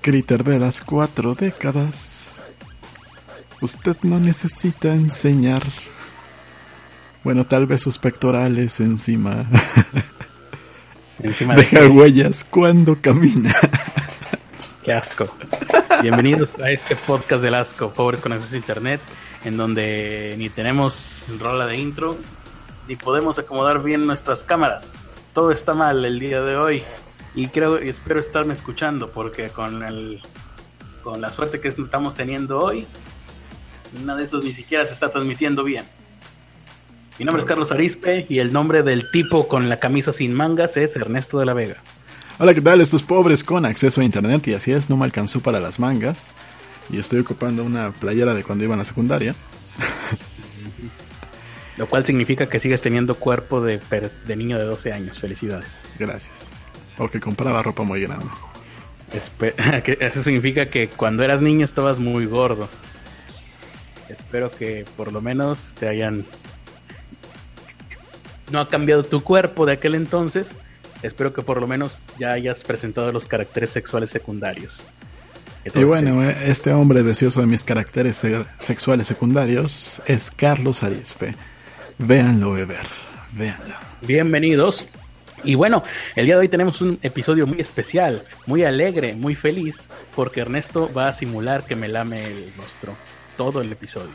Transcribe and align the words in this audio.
Critter 0.00 0.44
de 0.44 0.58
las 0.58 0.80
cuatro 0.80 1.34
décadas. 1.34 2.32
Usted 3.60 3.96
no 4.02 4.18
necesita 4.18 4.94
enseñar. 4.94 5.62
Bueno, 7.22 7.44
tal 7.44 7.66
vez 7.66 7.82
sus 7.82 7.98
pectorales 7.98 8.80
encima. 8.80 9.44
Encima 11.22 11.54
de 11.54 11.60
Deja 11.60 11.86
huellas 11.86 12.46
cuando 12.48 12.96
camina. 12.98 13.54
Qué 14.82 14.94
asco. 14.94 15.26
Bienvenidos 16.00 16.58
a 16.58 16.70
este 16.70 16.96
podcast 16.96 17.42
del 17.42 17.54
asco, 17.54 17.90
pobres 17.90 18.22
con 18.22 18.32
acceso 18.32 18.54
a 18.54 18.56
internet, 18.56 19.02
en 19.44 19.58
donde 19.58 20.34
ni 20.38 20.48
tenemos 20.48 21.26
rola 21.38 21.66
de 21.66 21.76
intro, 21.76 22.16
ni 22.88 22.96
podemos 22.96 23.38
acomodar 23.38 23.82
bien 23.82 24.06
nuestras 24.06 24.44
cámaras. 24.44 24.94
Todo 25.34 25.52
está 25.52 25.74
mal 25.74 26.02
el 26.06 26.18
día 26.18 26.40
de 26.40 26.56
hoy. 26.56 26.82
Y 27.34 27.48
creo 27.48 27.82
y 27.82 27.88
espero 27.88 28.20
estarme 28.20 28.54
escuchando, 28.54 29.10
porque 29.10 29.50
con 29.50 29.82
el 29.82 30.20
con 31.02 31.20
la 31.20 31.32
suerte 31.32 31.60
que 31.60 31.68
estamos 31.68 32.14
teniendo 32.14 32.60
hoy, 32.60 32.86
nada 34.04 34.18
de 34.18 34.24
estos 34.24 34.44
ni 34.44 34.52
siquiera 34.52 34.86
se 34.86 34.94
está 34.94 35.10
transmitiendo 35.10 35.64
bien. 35.64 35.84
Mi 37.18 37.24
nombre 37.24 37.42
es 37.42 37.46
Carlos 37.46 37.70
Arispe 37.70 38.26
y 38.28 38.38
el 38.38 38.52
nombre 38.52 38.82
del 38.82 39.10
tipo 39.10 39.46
con 39.46 39.68
la 39.68 39.78
camisa 39.78 40.12
sin 40.12 40.34
mangas 40.34 40.76
es 40.76 40.96
Ernesto 40.96 41.38
de 41.38 41.46
la 41.46 41.54
Vega. 41.54 41.76
Hola, 42.38 42.54
¿qué 42.54 42.62
tal? 42.62 42.80
Estos 42.80 43.02
pobres 43.02 43.44
con 43.44 43.66
acceso 43.66 44.00
a 44.00 44.04
internet 44.04 44.48
y 44.48 44.54
así 44.54 44.72
es, 44.72 44.88
no 44.88 44.96
me 44.96 45.04
alcanzó 45.04 45.40
para 45.40 45.60
las 45.60 45.78
mangas. 45.78 46.34
Y 46.90 46.98
estoy 46.98 47.20
ocupando 47.20 47.62
una 47.62 47.92
playera 47.92 48.34
de 48.34 48.42
cuando 48.42 48.64
iba 48.64 48.74
a 48.74 48.78
la 48.78 48.84
secundaria. 48.84 49.34
Lo 51.76 51.86
cual 51.86 52.04
significa 52.04 52.46
que 52.46 52.58
sigues 52.58 52.80
teniendo 52.80 53.14
cuerpo 53.14 53.60
de, 53.60 53.80
de 54.26 54.36
niño 54.36 54.58
de 54.58 54.64
12 54.64 54.92
años. 54.92 55.18
Felicidades. 55.18 55.88
Gracias. 55.98 56.59
O 57.02 57.08
que 57.08 57.18
compraba 57.18 57.62
ropa 57.62 57.82
muy 57.82 58.02
grande. 58.02 58.26
Eso 60.00 60.22
significa 60.22 60.66
que 60.66 60.88
cuando 60.88 61.24
eras 61.24 61.40
niño 61.42 61.64
estabas 61.64 61.98
muy 61.98 62.26
gordo. 62.26 62.68
Espero 64.08 64.50
que 64.50 64.84
por 64.96 65.12
lo 65.12 65.20
menos 65.20 65.74
te 65.78 65.88
hayan... 65.88 66.24
No 68.50 68.60
ha 68.60 68.68
cambiado 68.68 69.04
tu 69.04 69.22
cuerpo 69.22 69.64
de 69.66 69.72
aquel 69.74 69.94
entonces. 69.94 70.50
Espero 71.02 71.32
que 71.32 71.42
por 71.42 71.60
lo 71.60 71.66
menos 71.66 72.02
ya 72.18 72.32
hayas 72.32 72.62
presentado 72.64 73.10
los 73.12 73.26
caracteres 73.26 73.70
sexuales 73.70 74.10
secundarios. 74.10 74.82
Y 75.74 75.84
bueno, 75.84 76.22
eh, 76.28 76.36
este 76.46 76.72
hombre 76.72 77.02
deseoso 77.02 77.40
de 77.40 77.46
mis 77.46 77.64
caracteres 77.64 78.16
se- 78.16 78.44
sexuales 78.58 79.06
secundarios 79.06 80.02
es 80.06 80.30
Carlos 80.30 80.82
Arispe. 80.82 81.34
Véanlo 81.98 82.52
beber, 82.52 82.86
véanlo. 83.32 83.74
Bienvenidos. 84.02 84.86
Y 85.44 85.54
bueno, 85.54 85.82
el 86.16 86.26
día 86.26 86.34
de 86.34 86.40
hoy 86.40 86.48
tenemos 86.48 86.80
un 86.80 86.98
episodio 87.02 87.46
muy 87.46 87.60
especial, 87.60 88.24
muy 88.46 88.64
alegre, 88.64 89.14
muy 89.14 89.34
feliz, 89.34 89.76
porque 90.14 90.40
Ernesto 90.40 90.90
va 90.92 91.08
a 91.08 91.14
simular 91.14 91.64
que 91.64 91.76
me 91.76 91.88
lame 91.88 92.24
el 92.24 92.52
rostro 92.56 92.94
todo 93.36 93.60
el 93.60 93.72
episodio. 93.72 94.12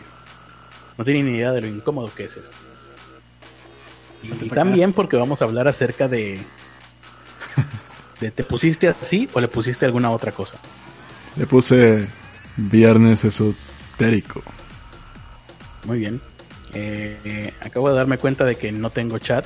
No 0.97 1.03
tiene 1.03 1.23
ni 1.23 1.37
idea 1.37 1.51
de 1.51 1.61
lo 1.61 1.67
incómodo 1.67 2.11
que 2.13 2.25
es 2.25 2.37
esto. 2.37 2.55
Y, 4.23 4.49
también 4.49 4.93
porque 4.93 5.17
vamos 5.17 5.41
a 5.41 5.45
hablar 5.45 5.67
acerca 5.67 6.07
de, 6.07 6.39
de 8.19 8.31
¿te 8.31 8.43
pusiste 8.43 8.87
así 8.87 9.29
o 9.33 9.39
le 9.39 9.47
pusiste 9.47 9.85
alguna 9.85 10.11
otra 10.11 10.31
cosa? 10.31 10.57
Le 11.35 11.45
puse 11.45 12.07
viernes 12.55 13.25
esotérico. 13.25 14.41
Muy 15.83 15.99
bien. 15.99 16.21
Eh, 16.73 17.17
eh, 17.23 17.53
acabo 17.61 17.89
de 17.89 17.95
darme 17.95 18.17
cuenta 18.17 18.45
de 18.45 18.55
que 18.55 18.71
no 18.71 18.89
tengo 18.89 19.17
chat 19.19 19.45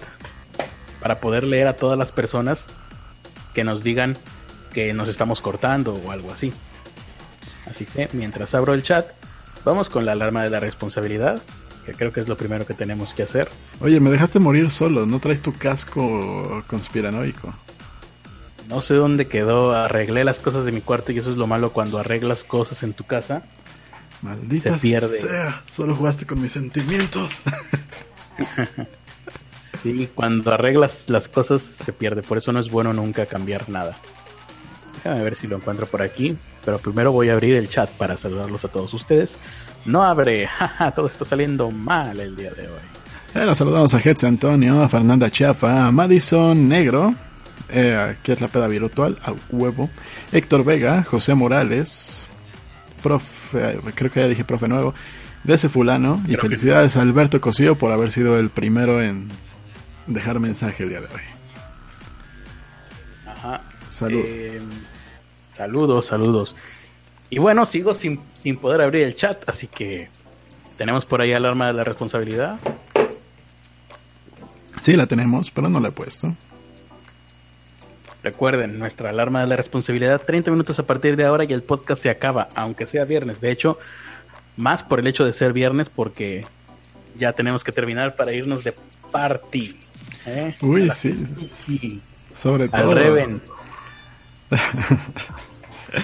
para 1.02 1.20
poder 1.20 1.44
leer 1.44 1.68
a 1.68 1.74
todas 1.74 1.98
las 1.98 2.12
personas 2.12 2.66
que 3.54 3.64
nos 3.64 3.84
digan 3.84 4.18
que 4.74 4.94
nos 4.94 5.10
estamos 5.10 5.42
cortando 5.42 5.96
o 5.96 6.12
algo 6.12 6.32
así. 6.32 6.54
Así 7.70 7.86
que 7.86 8.10
mientras 8.14 8.54
abro 8.54 8.74
el 8.74 8.84
chat, 8.84 9.08
vamos 9.66 9.90
con 9.90 10.06
la 10.06 10.14
alarma 10.14 10.44
de 10.44 10.50
la 10.50 10.60
responsabilidad, 10.60 11.42
que 11.86 11.94
creo 11.94 12.12
que 12.12 12.20
es 12.20 12.28
lo 12.28 12.38
primero 12.38 12.66
que 12.66 12.74
tenemos 12.74 13.14
que 13.14 13.24
hacer. 13.24 13.50
Oye, 13.82 14.00
me 14.00 14.10
dejaste 14.10 14.40
morir 14.40 14.72
solo, 14.72 15.06
¿no 15.06 15.20
traes 15.20 15.42
tu 15.42 15.54
casco 15.54 16.64
conspiranoico? 16.68 17.54
No 18.68 18.82
sé 18.82 18.94
dónde 18.94 19.28
quedó, 19.28 19.72
arreglé 19.76 20.24
las 20.24 20.40
cosas 20.40 20.66
de 20.66 20.72
mi 20.72 20.82
cuarto 20.82 21.12
y 21.12 21.18
eso 21.18 21.32
es 21.32 21.38
lo 21.38 21.48
malo 21.48 21.74
cuando 21.74 21.98
arreglas 21.98 22.44
cosas 22.44 22.84
en 22.84 22.94
tu 22.94 23.04
casa. 23.04 23.44
Maldita 24.22 24.78
Se 24.78 24.88
pierde. 24.88 25.20
sea, 25.20 25.62
solo 25.68 25.96
jugaste 25.96 26.26
con 26.26 26.42
mis 26.42 26.52
sentimientos. 26.52 27.32
Sí, 29.82 30.10
cuando 30.14 30.54
arreglas 30.54 31.06
las 31.08 31.30
cosas 31.30 31.62
se 31.62 31.94
pierde, 31.94 32.22
por 32.22 32.38
eso 32.38 32.52
no 32.52 32.60
es 32.60 32.70
bueno 32.70 32.94
nunca 32.94 33.26
cambiar 33.26 33.70
nada. 33.70 33.96
Déjame 35.04 35.24
ver 35.24 35.36
si 35.38 35.48
lo 35.48 35.56
encuentro 35.56 35.86
por 35.88 36.02
aquí, 36.02 36.36
pero 36.66 36.78
primero 36.80 37.12
voy 37.12 37.30
a 37.30 37.34
abrir 37.34 37.56
el 37.56 37.70
chat 37.70 37.90
para 37.92 38.18
saludarlos 38.18 38.66
a 38.66 38.68
todos 38.68 38.94
ustedes. 38.94 39.38
No 39.86 40.04
abre, 40.04 40.48
jaja, 40.60 40.92
todo 40.92 41.08
está 41.08 41.24
saliendo 41.24 41.72
mal 41.72 42.20
el 42.20 42.36
día 42.36 42.52
de 42.52 42.68
hoy. 42.68 42.82
Bueno, 43.34 43.56
saludamos 43.56 43.94
a 43.94 44.00
Hetz 44.00 44.24
Antonio, 44.24 44.82
a 44.82 44.90
Fernanda 44.90 45.30
Chapa, 45.30 45.88
a 45.88 45.92
Madison 45.92 46.68
Negro, 46.68 47.14
eh, 47.70 48.16
que 48.24 48.34
es 48.34 48.42
la 48.42 48.48
peda 48.48 48.68
virtual, 48.68 49.18
a 49.24 49.34
huevo, 49.52 49.90
Héctor 50.32 50.66
Vega, 50.66 51.04
José 51.04 51.36
Morales, 51.36 52.28
profe, 53.04 53.76
eh, 53.76 53.80
creo 53.94 54.12
que 54.12 54.20
ya 54.22 54.28
dije 54.28 54.44
profe 54.44 54.68
nuevo, 54.68 54.94
de 55.44 55.54
ese 55.54 55.70
fulano, 55.70 56.20
y 56.24 56.30
Creo 56.30 56.38
que 56.38 56.48
felicidades 56.48 56.98
a 56.98 57.02
Alberto 57.02 57.40
Cosío 57.40 57.78
por 57.78 57.94
haber 57.94 58.12
sido 58.12 58.38
el 58.40 58.50
primero 58.50 59.02
en 59.02 59.30
dejar 60.10 60.40
mensaje 60.40 60.84
el 60.84 60.90
día 60.90 61.02
de 61.02 61.08
hoy. 61.08 61.22
Ajá. 63.26 63.62
Salud. 63.90 64.22
Eh, 64.26 64.62
saludos, 65.56 66.08
saludos. 66.08 66.56
Y 67.30 67.40
bueno, 67.40 67.66
sigo 67.66 67.94
sin, 67.94 68.20
sin 68.34 68.58
poder 68.58 68.82
abrir 68.82 69.04
el 69.04 69.16
chat, 69.16 69.48
así 69.48 69.68
que 69.68 70.10
tenemos 70.78 71.06
por 71.06 71.22
ahí 71.22 71.34
alarma 71.34 71.68
de 71.68 71.74
la 71.74 71.84
responsabilidad. 71.84 72.60
Sí, 74.80 74.96
la 74.96 75.08
tenemos, 75.08 75.52
pero 75.52 75.70
no 75.70 75.80
la 75.80 75.90
he 75.90 75.92
puesto. 75.92 76.36
Recuerden, 78.24 78.80
nuestra 78.80 79.12
alarma 79.12 79.42
de 79.42 79.48
la 79.48 79.56
responsabilidad, 79.56 80.22
30 80.22 80.52
minutos 80.52 80.78
a 80.80 80.84
partir 80.84 81.16
de 81.16 81.26
ahora 81.26 81.46
y 81.46 81.54
el 81.54 81.64
podcast 81.64 82.02
se 82.02 82.10
acaba, 82.10 82.50
aunque 82.56 82.86
sea 82.86 83.06
viernes. 83.06 83.40
De 83.40 83.52
hecho, 83.52 83.78
más 84.58 84.84
por 84.84 85.00
el 85.00 85.08
hecho 85.08 85.24
de 85.24 85.32
ser 85.32 85.54
viernes, 85.54 85.90
porque 85.90 86.46
ya 87.18 87.34
tenemos 87.34 87.64
que 87.64 87.72
terminar 87.72 88.16
para 88.16 88.34
irnos 88.34 88.64
de 88.64 88.74
party. 89.12 89.78
¿Eh? 90.30 90.56
Uy, 90.62 90.90
sí. 90.92 92.02
Sobre 92.34 92.66
Al 92.66 92.72
todo. 92.72 92.94
Reven. 92.94 93.42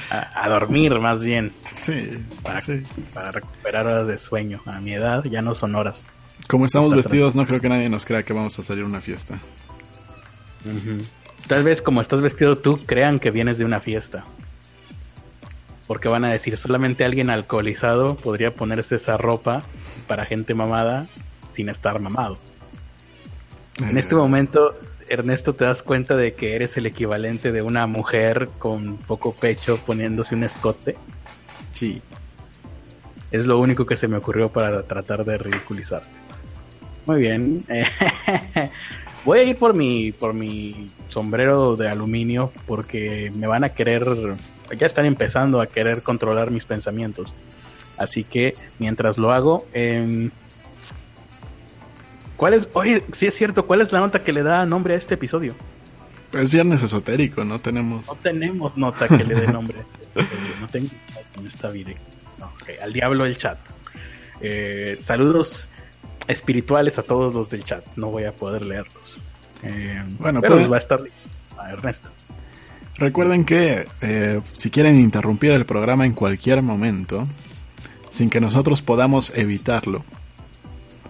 A, 0.10 0.46
a 0.46 0.50
dormir, 0.50 0.98
más 1.00 1.22
bien, 1.22 1.52
Sí, 1.72 2.10
para, 2.42 2.60
sí. 2.60 2.82
para 3.14 3.30
recuperar 3.32 3.86
horas 3.86 4.08
de 4.08 4.18
sueño. 4.18 4.60
A 4.66 4.80
mi 4.80 4.94
edad 4.94 5.24
ya 5.26 5.44
no 5.44 5.54
son 5.54 5.76
horas. 5.76 6.02
Como 6.48 6.66
estamos 6.66 6.88
Está 6.88 6.96
vestidos, 6.98 7.36
no 7.36 7.46
creo 7.46 7.62
que 7.62 7.70
nadie 7.70 7.88
nos 7.88 8.04
crea 8.04 8.24
que 8.24 8.34
vamos 8.34 8.58
a 8.58 8.64
salir 8.64 8.84
a 8.84 8.88
una 8.88 9.00
fiesta. 9.02 9.38
Tal 11.48 11.64
vez 11.64 11.84
como 11.84 12.02
estás 12.02 12.22
vestido 12.22 12.56
tú, 12.56 12.84
crean 12.88 13.20
que 13.20 13.30
vienes 13.30 13.60
de 13.60 13.66
una 13.66 13.80
fiesta. 13.80 14.26
Porque 15.86 16.08
van 16.08 16.26
a 16.26 16.32
decir, 16.32 16.58
solamente 16.58 17.06
alguien 17.06 17.30
alcoholizado 17.30 18.16
podría 18.16 18.50
ponerse 18.56 18.96
esa 18.96 19.18
ropa 19.18 19.62
para 20.08 20.26
gente 20.26 20.56
mamada 20.56 21.06
sin 21.52 21.70
estar 21.70 22.00
mamado. 22.00 22.40
En 23.80 23.98
este 23.98 24.16
momento, 24.16 24.74
Ernesto, 25.10 25.54
te 25.54 25.66
das 25.66 25.84
cuenta 25.84 26.16
de 26.16 26.34
que 26.34 26.56
eres 26.56 26.78
el 26.78 26.86
equivalente 26.86 27.52
de 27.52 27.62
una 27.62 27.88
mujer 27.88 28.50
con 28.58 28.98
poco 28.98 29.34
pecho 29.34 29.78
poniéndose 29.86 30.36
un 30.36 30.44
escote. 30.44 30.96
Sí. 31.72 32.02
Es 33.32 33.46
lo 33.46 33.60
único 33.60 33.86
que 33.86 33.98
se 33.98 34.08
me 34.08 34.18
ocurrió 34.18 34.50
para 34.50 34.84
tratar 34.84 35.26
de 35.26 35.38
ridiculizarte. 35.38 36.10
Muy 37.06 37.20
bien. 37.20 37.64
Voy 39.26 39.40
a 39.40 39.44
ir 39.44 39.58
por 39.58 39.76
mi, 39.76 40.12
por 40.12 40.34
mi 40.34 40.88
sombrero 41.10 41.76
de 41.76 41.90
aluminio 41.90 42.52
porque 42.66 43.32
me 43.36 43.48
van 43.48 43.64
a 43.64 43.70
querer, 43.70 44.06
ya 44.78 44.86
están 44.86 45.06
empezando 45.06 45.60
a 45.62 45.68
querer 45.68 46.02
controlar 46.02 46.52
mis 46.52 46.66
pensamientos. 46.66 47.34
Así 47.98 48.24
que 48.24 48.56
mientras 48.80 49.18
lo 49.18 49.32
hago, 49.32 49.66
em, 49.74 50.32
¿cuál 52.38 52.54
es, 52.54 52.68
oye, 52.74 53.04
sí 53.14 53.26
es 53.28 53.36
cierto, 53.36 53.66
cuál 53.66 53.82
es 53.82 53.92
la 53.92 54.00
nota 54.00 54.24
que 54.24 54.34
le 54.34 54.44
da 54.44 54.66
nombre 54.66 54.94
a 54.94 54.98
este 54.98 55.14
episodio? 55.16 55.54
Es 56.34 56.52
viernes 56.52 56.84
esotérico, 56.84 57.44
no 57.46 57.60
tenemos. 57.60 58.08
No 58.08 58.16
tenemos 58.16 58.78
nota 58.78 59.08
que 59.08 59.24
le 59.24 59.36
dé 59.36 59.52
nombre. 59.52 59.78
a 59.78 59.82
este 59.82 60.22
episodio, 60.22 60.56
no 60.62 60.68
tengo 60.68 60.90
en 61.40 61.48
esta 61.48 61.70
vida. 61.70 61.92
No, 62.40 62.52
al 62.82 62.94
diablo 62.94 63.26
el 63.26 63.38
chat. 63.38 63.58
Eh, 64.42 64.98
saludos 65.00 65.70
espirituales 66.28 66.98
a 67.00 67.04
todos 67.04 67.34
los 67.34 67.50
del 67.50 67.64
chat. 67.64 67.86
No 67.96 68.08
voy 68.08 68.26
a 68.26 68.32
poder 68.34 68.64
leerlos. 68.64 69.18
Eh, 69.64 70.04
Bueno, 70.20 70.42
pero 70.42 70.56
puede- 70.56 70.68
va 70.68 70.76
a 70.76 70.80
estar 70.80 71.00
a 71.58 71.72
Ernesto. 71.72 72.10
Recuerden 72.98 73.46
que 73.46 73.88
eh, 74.02 74.42
si 74.54 74.70
quieren 74.72 74.96
interrumpir 75.00 75.52
el 75.52 75.66
programa 75.66 76.06
en 76.06 76.14
cualquier 76.14 76.62
momento, 76.62 77.26
sin 78.10 78.30
que 78.30 78.40
nosotros 78.40 78.82
podamos 78.82 79.34
evitarlo, 79.36 80.04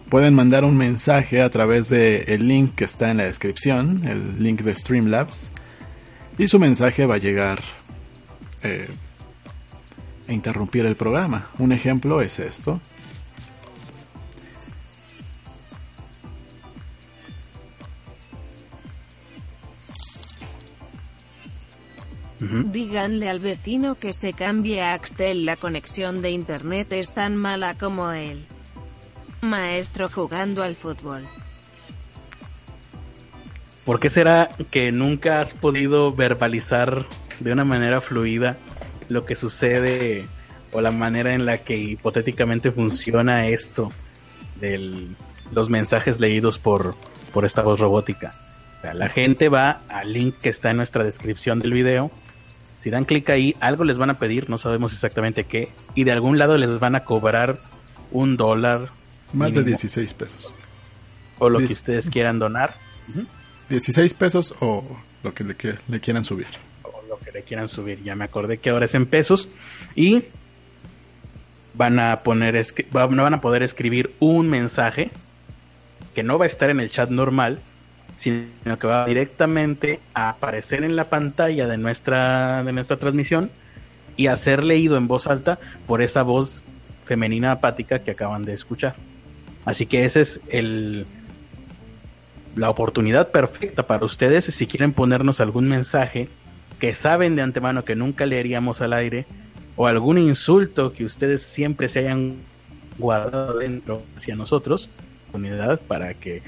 pueden 0.10 0.34
mandar 0.34 0.64
un 0.64 0.78
mensaje 0.78 1.42
a 1.42 1.50
través 1.50 1.90
del 1.90 2.24
el 2.28 2.48
link 2.48 2.76
que 2.76 2.86
está 2.86 3.12
en 3.12 3.18
la 3.18 3.24
descripción, 3.24 4.02
el 4.06 4.42
link 4.42 4.62
de 4.62 4.76
Streamlabs, 4.76 5.52
y 6.38 6.48
su 6.48 6.60
mensaje 6.60 7.06
va 7.06 7.16
a 7.16 7.20
llegar 7.20 7.62
eh, 8.64 8.90
e 10.28 10.34
interrumpir 10.34 10.86
el 10.86 10.96
programa. 10.96 11.50
Un 11.60 11.72
ejemplo 11.72 12.22
es 12.22 12.40
esto. 12.40 12.82
Díganle 22.40 23.30
al 23.30 23.40
vecino 23.40 23.96
que 23.96 24.14
se 24.14 24.34
cambie 24.34 24.82
a 24.82 24.94
Axtel, 24.94 25.46
la 25.46 25.56
conexión 25.56 26.22
de 26.22 26.32
internet 26.32 26.92
es 26.92 27.10
tan 27.10 27.36
mala 27.36 27.76
como 27.76 28.12
él. 28.12 28.46
Maestro 29.42 30.10
jugando 30.10 30.64
al 30.64 30.76
fútbol. 30.76 31.24
¿Por 33.86 34.00
qué 34.00 34.10
será 34.10 34.50
que 34.72 34.92
nunca 34.92 35.42
has 35.42 35.54
podido 35.54 36.14
verbalizar 36.14 37.06
de 37.40 37.52
una 37.52 37.64
manera 37.64 38.02
fluida 38.02 38.58
lo 39.10 39.26
que 39.26 39.36
sucede 39.36 40.26
o 40.72 40.82
la 40.82 40.92
manera 40.92 41.34
en 41.34 41.46
la 41.46 41.60
que 41.60 41.78
hipotéticamente 41.78 42.72
funciona 42.72 43.48
esto 43.48 43.92
de 44.60 45.08
los 45.52 45.70
mensajes 45.70 46.20
leídos 46.20 46.58
por, 46.58 46.96
por 47.32 47.46
esta 47.46 47.62
voz 47.62 47.80
robótica? 47.80 48.34
La 48.94 49.10
gente 49.10 49.50
va 49.50 49.82
al 49.90 50.14
link 50.14 50.36
que 50.40 50.50
está 50.50 50.72
en 50.72 50.78
nuestra 50.78 51.04
descripción 51.04 51.60
del 51.60 51.74
video 51.74 52.12
si 52.86 52.92
dan 52.92 53.04
clic 53.04 53.28
ahí, 53.32 53.56
algo 53.62 53.84
les 53.84 53.98
van 53.98 54.12
a 54.12 54.20
pedir, 54.20 54.48
no 54.48 54.60
sabemos 54.60 54.94
exactamente 54.94 55.46
qué, 55.46 55.70
y 55.96 56.04
de 56.04 56.12
algún 56.12 56.38
lado 56.38 56.56
les 56.56 56.80
van 56.80 56.94
a 56.94 57.04
cobrar 57.04 57.58
un 58.12 58.38
dólar. 58.38 58.90
Más 59.36 59.54
de 59.54 59.64
16 59.64 60.14
pesos. 60.14 60.54
O 61.40 61.50
lo 61.50 61.60
que 61.60 61.66
ustedes 61.66 62.10
quieran 62.10 62.40
donar. 62.40 62.76
16 63.70 64.14
pesos 64.14 64.54
o 64.60 64.84
lo 65.24 65.34
que 65.34 65.44
le, 65.44 65.56
le, 65.88 66.00
quieran 66.00 66.24
subir. 66.24 66.48
O 66.84 67.02
lo 67.08 67.18
que 67.20 67.32
le 67.32 67.44
quieran 67.44 67.68
subir. 67.68 68.02
Ya 68.04 68.16
me 68.16 68.26
acordé 68.26 68.58
que 68.58 68.70
ahora 68.70 68.86
es 68.86 68.96
en 68.96 69.06
pesos. 69.06 69.50
Y 69.96 70.24
van 71.74 72.00
a 72.00 72.22
poner 72.22 72.66
van 72.92 73.34
a 73.34 73.42
poder 73.42 73.64
escribir 73.64 74.14
un 74.20 74.50
mensaje 74.50 75.12
que 76.14 76.24
no 76.24 76.38
va 76.38 76.46
a 76.46 76.48
estar 76.48 76.70
en 76.70 76.80
el 76.80 76.90
chat 76.90 77.10
normal, 77.10 77.60
sino 78.18 78.80
que 78.80 78.88
va 78.88 79.06
directamente 79.06 80.00
a 80.14 80.30
aparecer 80.30 80.84
en 80.84 80.96
la 80.96 81.10
pantalla 81.10 81.68
de 81.68 81.78
nuestra, 81.78 82.64
de 82.64 82.72
nuestra 82.72 82.98
transmisión 82.98 83.52
y 84.16 84.28
a 84.28 84.38
ser 84.38 84.64
leído 84.64 84.96
en 84.96 85.08
voz 85.08 85.28
alta 85.28 85.60
por 85.86 86.02
esa 86.02 86.24
voz 86.24 86.64
femenina 87.04 87.52
apática 87.52 88.00
que 88.00 88.12
acaban 88.12 88.46
de 88.46 88.54
escuchar. 88.54 88.96
Así 89.66 89.86
que 89.86 90.06
esa 90.06 90.20
es 90.20 90.40
el, 90.50 91.06
la 92.56 92.70
oportunidad 92.70 93.32
perfecta 93.32 93.84
para 93.84 94.06
ustedes 94.06 94.46
si 94.46 94.68
quieren 94.68 94.94
ponernos 94.94 95.42
algún 95.42 95.68
mensaje 95.68 96.30
que 96.80 96.94
saben 96.94 97.36
de 97.36 97.42
antemano 97.42 97.84
que 97.84 97.96
nunca 97.96 98.26
leeríamos 98.26 98.82
al 98.82 98.94
aire 98.94 99.26
o 99.76 99.88
algún 99.88 100.18
insulto 100.18 100.94
que 100.94 101.06
ustedes 101.06 101.42
siempre 101.42 101.90
se 101.90 102.00
hayan 102.00 102.36
guardado 102.98 103.58
dentro 103.58 104.04
hacia 104.16 104.36
nosotros, 104.36 104.90
oportunidad 105.30 105.82
para 105.82 106.14
que 106.14 106.42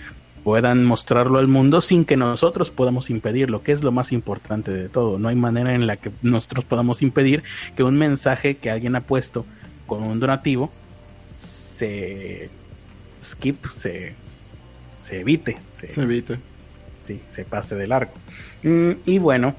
puedan 0.43 0.85
mostrarlo 0.85 1.39
al 1.39 1.49
mundo 1.49 1.81
sin 1.81 2.05
que 2.05 2.15
nosotros 2.15 2.69
podamos 2.69 3.09
impedirlo, 3.09 3.63
que 3.63 3.73
es 3.73 3.83
lo 3.83 3.91
más 3.91 4.13
importante 4.13 4.71
de 4.71 4.87
todo. 4.87 5.19
No 5.19 5.27
hay 5.27 5.35
manera 5.35 5.75
en 5.75 5.87
la 5.87 5.97
que 5.97 6.09
nosotros 6.21 6.63
podamos 6.63 7.01
impedir 7.01 7.43
que 7.75 7.83
un 7.83 7.97
mensaje 7.97 8.55
que 8.55 8.71
alguien 8.71 8.95
ha 8.95 9.01
puesto 9.01 9.45
con 9.85 10.03
un 10.03 10.21
donativo 10.21 10.71
se 11.35 12.49
skip, 13.23 13.65
se, 13.67 14.13
se 15.03 15.19
evite. 15.19 15.57
Se, 15.71 16.01
evite. 16.01 16.39
Sí, 17.05 17.21
se 17.31 17.45
pase 17.45 17.75
de 17.75 17.87
largo. 17.87 18.11
Mm, 18.63 18.91
y 19.05 19.19
bueno, 19.19 19.55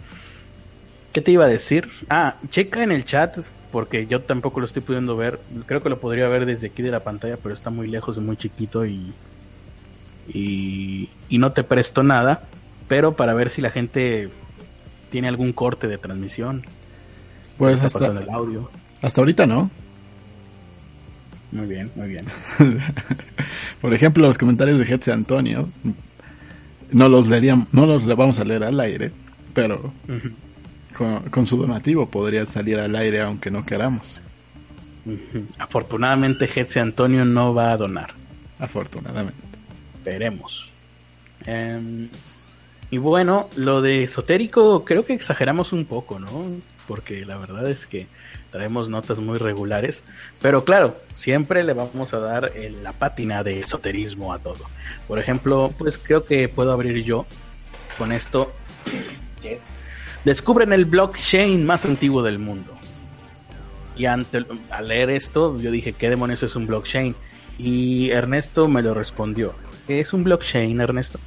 ¿qué 1.13 1.21
te 1.21 1.31
iba 1.31 1.45
a 1.45 1.49
decir? 1.49 1.89
Ah, 2.09 2.37
checa 2.51 2.83
en 2.83 2.93
el 2.93 3.05
chat 3.05 3.39
porque 3.73 4.07
yo 4.07 4.21
tampoco 4.23 4.61
lo 4.61 4.67
estoy 4.67 4.83
pudiendo 4.83 5.17
ver. 5.17 5.39
Creo 5.67 5.83
que 5.83 5.89
lo 5.89 6.01
podría 6.01 6.29
ver 6.29 6.47
desde 6.47 6.69
aquí 6.69 6.83
de 6.83 6.91
la 6.91 7.01
pantalla, 7.01 7.37
pero 7.37 7.55
está 7.55 7.71
muy 7.71 7.89
lejos 7.89 8.17
y 8.17 8.21
muy 8.21 8.37
chiquito 8.37 8.87
y 8.87 9.13
y, 10.33 11.09
no 11.31 11.53
te 11.53 11.65
presto 11.65 12.03
nada, 12.03 12.43
pero 12.87 13.17
para 13.17 13.35
ver 13.35 13.51
si 13.51 13.63
la 13.63 13.71
gente 13.71 14.31
tiene 15.11 15.29
algún 15.29 15.53
corte 15.53 15.87
de 15.87 15.99
transmisión. 15.99 16.65
Pues 17.57 17.83
hasta, 17.83 18.07
el 18.07 18.29
audio. 18.31 18.71
hasta 19.03 19.21
ahorita 19.21 19.47
no. 19.47 19.71
Muy 21.53 21.67
bien, 21.67 21.91
muy 21.95 22.09
bien. 22.09 22.25
Por 23.81 23.95
ejemplo, 23.95 24.27
los 24.27 24.37
comentarios 24.37 24.79
de 24.79 24.85
Jetse 24.85 25.13
Antonio 25.13 25.69
no 26.91 27.09
los 27.09 27.29
leeríamos, 27.29 27.73
no 27.73 27.87
los 27.87 28.07
vamos 28.07 28.39
a 28.41 28.45
leer 28.45 28.65
al 28.65 28.79
aire, 28.81 29.13
pero 29.55 29.93
con, 31.31 31.47
su 31.47 31.57
donativo 31.57 32.09
podría 32.09 32.45
salir 32.47 32.79
al 32.79 32.95
aire 32.97 33.21
aunque 33.21 33.51
no 33.51 33.65
queramos. 33.65 34.21
Afortunadamente 35.59 36.49
Jetse 36.49 36.81
Antonio 36.81 37.25
no 37.25 37.55
va 37.55 37.73
a 37.73 37.77
donar. 37.77 38.13
Afortunadamente 38.59 39.49
veremos. 40.05 40.69
Em, 41.47 42.09
y 42.91 42.99
bueno, 42.99 43.49
lo 43.57 43.81
de 43.83 44.05
esotérico 44.05 44.85
creo 44.85 45.05
que 45.05 45.15
exageramos 45.15 45.73
un 45.73 45.85
poco, 45.85 46.19
¿no? 46.19 46.29
Porque 46.87 47.25
la 47.25 47.37
verdad 47.37 47.69
es 47.71 47.87
que 47.87 48.07
traemos 48.51 48.89
notas 48.89 49.19
muy 49.19 49.39
regulares. 49.39 50.03
Pero 50.41 50.65
claro, 50.65 50.97
siempre 51.15 51.63
le 51.65 51.73
vamos 51.73 52.15
a 52.15 52.19
dar 52.19 52.53
la 52.83 52.93
pátina 52.93 53.43
de 53.43 53.61
esoterismo 53.61 54.33
a 54.33 54.39
todo. 54.39 54.65
Por 55.07 55.19
ejemplo, 55.19 55.73
pues 55.79 55.99
creo 55.99 56.25
que 56.25 56.49
puedo 56.49 56.73
abrir 56.73 57.05
yo 57.05 57.27
con 57.97 58.13
esto. 58.13 58.53
Descubren 60.25 60.73
el 60.73 60.85
blockchain 60.85 61.65
más 61.65 61.85
antiguo 61.85 62.23
del 62.23 62.39
mundo. 62.39 62.75
Y 63.97 64.07
ante, 64.07 64.45
al 64.71 64.89
leer 64.89 65.11
esto, 65.11 65.59
yo 65.59 65.71
dije, 65.71 65.93
¿qué 65.93 66.09
demonios 66.09 66.43
es 66.43 66.55
un 66.55 66.67
blockchain? 66.67 67.17
Y 67.59 68.11
Ernesto 68.11 68.69
me 68.69 68.83
lo 68.83 68.95
respondió. 68.95 69.55
¿Qué 69.87 70.01
es 70.01 70.13
un 70.13 70.23
blockchain, 70.23 70.81
Ernesto? 70.81 71.19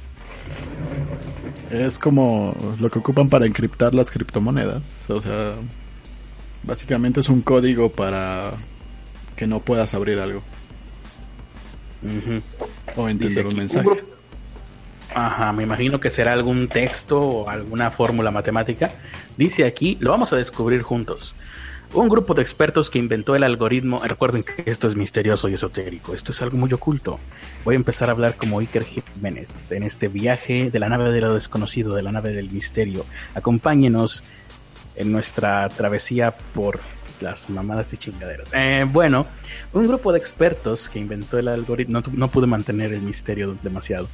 Es 1.70 1.98
como 1.98 2.54
lo 2.80 2.90
que 2.90 2.98
ocupan 2.98 3.28
para 3.28 3.46
encriptar 3.46 3.94
las 3.94 4.10
criptomonedas. 4.10 5.10
O 5.10 5.20
sea, 5.20 5.54
básicamente 6.62 7.20
es 7.20 7.28
un 7.28 7.42
código 7.42 7.90
para 7.90 8.52
que 9.36 9.46
no 9.46 9.60
puedas 9.60 9.94
abrir 9.94 10.18
algo. 10.18 10.42
O 12.96 13.08
entender 13.08 13.46
un 13.46 13.56
mensaje. 13.56 13.88
Ajá, 15.14 15.52
me 15.52 15.62
imagino 15.62 16.00
que 16.00 16.10
será 16.10 16.32
algún 16.32 16.68
texto 16.68 17.20
o 17.20 17.48
alguna 17.48 17.90
fórmula 17.90 18.30
matemática. 18.30 18.90
Dice 19.36 19.64
aquí, 19.64 19.98
lo 20.00 20.10
vamos 20.10 20.32
a 20.32 20.36
descubrir 20.36 20.82
juntos. 20.82 21.34
Un 21.94 22.08
grupo 22.08 22.32
de 22.32 22.40
expertos 22.40 22.88
que 22.88 22.98
inventó 22.98 23.36
el 23.36 23.44
algoritmo. 23.44 24.00
Recuerden 24.02 24.42
que 24.42 24.70
esto 24.70 24.86
es 24.86 24.96
misterioso 24.96 25.50
y 25.50 25.54
esotérico. 25.54 26.14
Esto 26.14 26.32
es 26.32 26.40
algo 26.40 26.56
muy 26.56 26.72
oculto. 26.72 27.20
Voy 27.66 27.74
a 27.74 27.76
empezar 27.76 28.08
a 28.08 28.12
hablar 28.12 28.36
como 28.36 28.60
Iker 28.60 28.84
Jiménez 28.84 29.70
en 29.70 29.82
este 29.82 30.08
viaje 30.08 30.70
de 30.70 30.78
la 30.78 30.88
nave 30.88 31.12
de 31.12 31.20
lo 31.20 31.34
desconocido, 31.34 31.94
de 31.94 32.00
la 32.00 32.10
nave 32.10 32.32
del 32.32 32.48
misterio. 32.50 33.04
Acompáñenos 33.34 34.24
en 34.96 35.12
nuestra 35.12 35.68
travesía 35.68 36.32
por 36.54 36.80
las 37.20 37.48
mamadas 37.48 37.92
y 37.92 37.96
chingaderas. 37.96 38.48
Eh, 38.52 38.84
bueno, 38.88 39.26
un 39.72 39.86
grupo 39.86 40.12
de 40.12 40.18
expertos 40.18 40.88
que 40.88 40.98
inventó 40.98 41.38
el 41.38 41.48
algoritmo. 41.48 42.02
No, 42.12 42.28
pude 42.28 42.46
mantener 42.46 42.92
el 42.92 43.02
misterio 43.02 43.56
demasiado. 43.62 44.08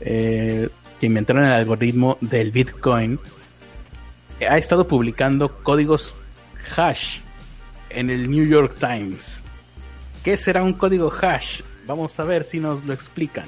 Eh, 0.00 0.68
que 1.00 1.06
inventaron 1.06 1.44
el 1.44 1.52
algoritmo 1.52 2.18
del 2.20 2.50
Bitcoin. 2.50 3.18
Ha 4.48 4.58
estado 4.58 4.86
publicando 4.86 5.48
códigos 5.48 6.14
hash 6.76 7.18
en 7.90 8.10
el 8.10 8.30
New 8.30 8.46
York 8.46 8.76
Times. 8.78 9.40
¿Qué 10.22 10.36
será 10.36 10.62
un 10.62 10.74
código 10.74 11.12
hash? 11.20 11.62
Vamos 11.86 12.18
a 12.20 12.24
ver 12.24 12.44
si 12.44 12.60
nos 12.60 12.84
lo 12.84 12.92
explican. 12.92 13.46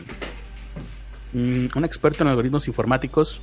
Mm, 1.32 1.66
un 1.74 1.84
experto 1.84 2.22
en 2.22 2.28
algoritmos 2.28 2.68
informáticos 2.68 3.40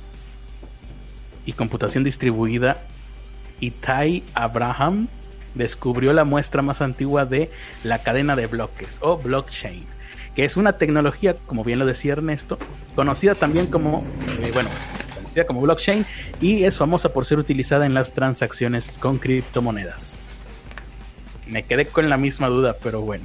y 1.44 1.52
computación 1.52 2.02
distribuida, 2.02 2.82
Itai 3.60 4.22
Abraham, 4.34 5.08
descubrió 5.54 6.12
la 6.12 6.24
muestra 6.24 6.62
más 6.62 6.82
antigua 6.82 7.24
de 7.24 7.50
la 7.84 7.98
cadena 8.02 8.36
de 8.36 8.46
bloques 8.46 8.98
o 9.00 9.16
blockchain, 9.18 9.84
que 10.34 10.44
es 10.44 10.56
una 10.56 10.74
tecnología, 10.74 11.34
como 11.46 11.64
bien 11.64 11.78
lo 11.78 11.86
decía 11.86 12.12
Ernesto, 12.12 12.58
conocida 12.94 13.34
también 13.34 13.66
como, 13.66 14.04
eh, 14.42 14.50
bueno, 14.52 14.68
como 15.44 15.60
blockchain 15.60 16.06
y 16.40 16.64
es 16.64 16.78
famosa 16.78 17.12
por 17.12 17.26
ser 17.26 17.38
utilizada 17.38 17.84
en 17.84 17.94
las 17.94 18.12
transacciones 18.12 18.98
con 18.98 19.18
criptomonedas. 19.18 20.16
Me 21.46 21.64
quedé 21.64 21.86
con 21.86 22.08
la 22.08 22.16
misma 22.16 22.48
duda, 22.48 22.76
pero 22.82 23.02
bueno. 23.02 23.24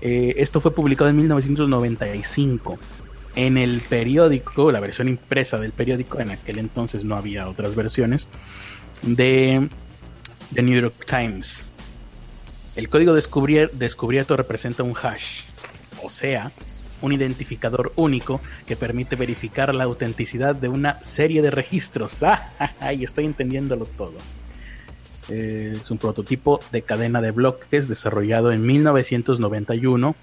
Eh, 0.00 0.34
esto 0.38 0.60
fue 0.60 0.74
publicado 0.74 1.08
en 1.10 1.16
1995 1.16 2.78
en 3.36 3.56
el 3.56 3.80
periódico, 3.80 4.70
la 4.70 4.80
versión 4.80 5.08
impresa 5.08 5.56
del 5.56 5.72
periódico, 5.72 6.20
en 6.20 6.30
aquel 6.30 6.58
entonces 6.58 7.04
no 7.04 7.16
había 7.16 7.48
otras 7.48 7.74
versiones, 7.74 8.28
de 9.06 9.68
The 10.54 10.62
New 10.62 10.80
York 10.80 11.06
Times. 11.06 11.70
El 12.76 12.88
código 12.88 13.14
descubierto 13.14 14.36
representa 14.36 14.82
un 14.82 14.94
hash, 15.00 15.42
o 16.02 16.10
sea, 16.10 16.50
un 17.02 17.12
identificador 17.12 17.92
único 17.96 18.40
que 18.66 18.76
permite 18.76 19.14
verificar 19.14 19.74
la 19.74 19.84
autenticidad 19.84 20.54
de 20.54 20.68
una 20.68 21.02
serie 21.02 21.42
de 21.42 21.50
registros. 21.50 22.22
¡Ah! 22.22 22.50
Ahí 22.80 23.04
estoy 23.04 23.26
entendiéndolo 23.26 23.84
todo. 23.84 24.14
Eh, 25.28 25.78
es 25.80 25.90
un 25.90 25.98
prototipo 25.98 26.60
de 26.72 26.82
cadena 26.82 27.20
de 27.20 27.30
bloques 27.30 27.88
desarrollado 27.88 28.52
en 28.52 28.66
1991 28.66 30.16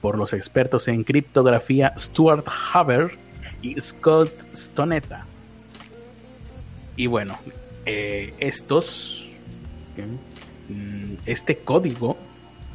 por 0.00 0.18
los 0.18 0.32
expertos 0.32 0.88
en 0.88 1.02
criptografía 1.02 1.94
Stuart 1.98 2.46
Haber 2.72 3.12
y 3.62 3.80
Scott 3.80 4.30
Stonetta. 4.54 5.26
Y 6.96 7.06
bueno, 7.08 7.38
eh, 7.86 8.34
estos, 8.40 9.24
mm, 10.68 11.14
este 11.24 11.58
código, 11.58 12.16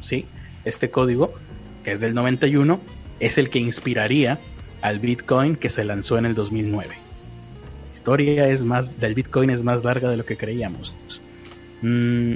¿sí? 0.02 0.26
Este 0.64 0.90
código, 0.90 1.34
que 1.84 1.92
es 1.92 2.00
del 2.00 2.14
91, 2.14 2.80
es 3.20 3.38
el 3.38 3.50
que 3.50 3.60
inspiraría 3.60 4.40
al 4.82 5.00
Bitcoin 5.00 5.58
que 5.58 5.70
se 5.70 5.84
lanzó 5.84 6.18
en 6.18 6.26
el 6.26 6.34
2009. 6.34 6.90
La 6.90 7.94
historia 7.94 8.50
es 8.50 8.64
más, 8.64 9.00
del 9.00 9.14
Bitcoin 9.14 9.50
es 9.50 9.64
más 9.64 9.84
larga 9.84 10.10
de 10.10 10.18
lo 10.18 10.26
que 10.26 10.38
creíamos. 10.38 10.96
Mm, 11.82 12.36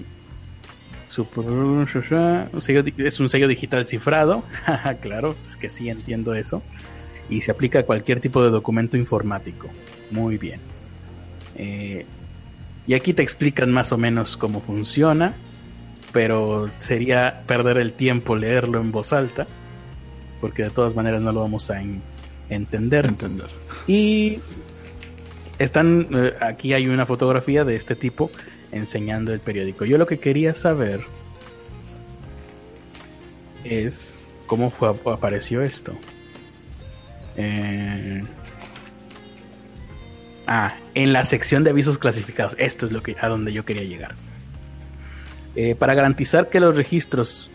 es 1.10 1.20
un 3.20 3.30
sello 3.30 3.48
digital 3.48 3.86
cifrado, 3.86 4.44
claro, 5.02 5.36
es 5.48 5.56
que 5.56 5.70
sí 5.70 5.90
entiendo 5.90 6.36
eso. 6.36 6.62
Y 7.30 7.42
se 7.42 7.52
aplica 7.52 7.80
a 7.80 7.84
cualquier 7.84 8.20
tipo 8.20 8.44
de 8.44 8.50
documento 8.50 8.98
informático. 8.98 9.70
Muy 10.12 10.38
bien. 10.38 10.60
Eh, 11.56 12.06
y 12.88 12.94
aquí 12.94 13.14
te 13.14 13.24
explican 13.24 13.72
más 13.72 13.92
o 13.92 13.98
menos 13.98 14.38
cómo 14.38 14.62
funciona, 14.62 15.34
pero 16.12 16.70
sería 16.74 17.42
perder 17.48 17.78
el 17.78 17.94
tiempo 17.94 18.36
leerlo 18.36 18.80
en 18.80 18.92
voz 18.92 19.12
alta, 19.14 19.48
porque 20.40 20.64
de 20.64 20.70
todas 20.70 20.96
maneras 20.96 21.22
no 21.22 21.32
lo 21.32 21.42
vamos 21.42 21.70
a 21.72 21.82
entender. 22.50 23.06
Entender. 23.06 23.48
Y 23.88 24.40
están, 25.58 26.08
eh, 26.12 26.34
aquí 26.42 26.74
hay 26.74 26.88
una 26.88 27.06
fotografía 27.06 27.64
de 27.64 27.76
este 27.76 27.96
tipo 27.96 28.30
enseñando 28.72 29.34
el 29.34 29.40
periódico. 29.40 29.86
Yo 29.86 29.98
lo 29.98 30.06
que 30.06 30.20
quería 30.20 30.54
saber 30.54 31.02
es 33.64 34.18
cómo 34.46 34.70
fue, 34.70 34.90
apareció 34.90 35.62
esto. 35.62 35.94
Eh, 37.36 38.24
ah, 40.48 40.76
en 40.94 41.14
la 41.14 41.26
sección 41.26 41.64
de 41.64 41.72
avisos 41.72 41.98
clasificados. 41.98 42.56
Esto 42.58 42.86
es 42.86 42.92
lo 42.92 43.04
que 43.04 43.16
a 43.20 43.28
donde 43.28 43.54
yo 43.54 43.66
quería 43.66 43.84
llegar. 43.84 44.16
Eh, 45.56 45.76
para 45.76 45.94
garantizar 45.94 46.50
que 46.50 46.60
los 46.60 46.76
registros 46.76 47.50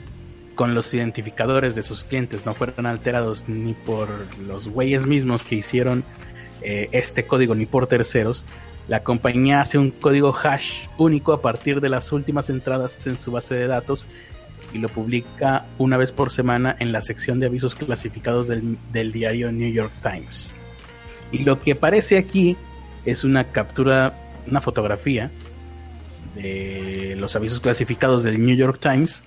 con 0.55 0.75
los 0.75 0.93
identificadores 0.93 1.75
de 1.75 1.83
sus 1.83 2.05
clientes 2.05 2.45
no 2.47 2.55
fueran 2.55 2.87
alterados 2.87 3.49
ni 3.49 3.75
por 3.75 4.09
los 4.47 4.69
güeyes 4.69 5.07
mismos 5.07 5.45
que 5.45 5.57
hicieron 5.57 6.05
eh, 6.63 6.89
este 6.93 7.25
código 7.25 7.55
ni 7.55 7.67
por 7.67 7.87
terceros, 7.87 8.45
la 8.89 9.05
compañía 9.05 9.61
hace 9.61 9.79
un 9.79 9.91
código 9.91 10.35
hash 10.37 10.87
único 10.99 11.33
a 11.33 11.41
partir 11.41 11.81
de 11.81 11.89
las 11.89 12.13
últimas 12.13 12.51
entradas 12.51 12.99
en 13.07 13.17
su 13.17 13.31
base 13.31 13.55
de 13.55 13.67
datos 13.67 14.07
y 14.73 14.79
lo 14.79 14.89
publica 14.89 15.67
una 15.79 15.97
vez 15.97 16.13
por 16.13 16.31
semana 16.31 16.77
en 16.79 16.93
la 16.93 17.01
sección 17.01 17.41
de 17.41 17.47
avisos 17.47 17.75
clasificados 17.75 18.49
del, 18.49 19.13
diario 19.13 19.53
New 19.53 19.73
York 19.73 19.93
Times. 20.03 20.55
Y 21.33 21.39
lo 21.45 21.61
que 21.61 21.73
aparece 21.73 22.19
aquí 22.19 22.57
es 23.05 23.25
una 23.25 23.45
captura, 23.45 24.15
una 24.47 24.61
fotografía 24.61 25.31
de 26.35 27.17
los 27.19 27.35
avisos 27.37 27.61
clasificados 27.61 28.23
del 28.23 28.45
New 28.45 28.57
York 28.57 28.79
Times 28.81 29.23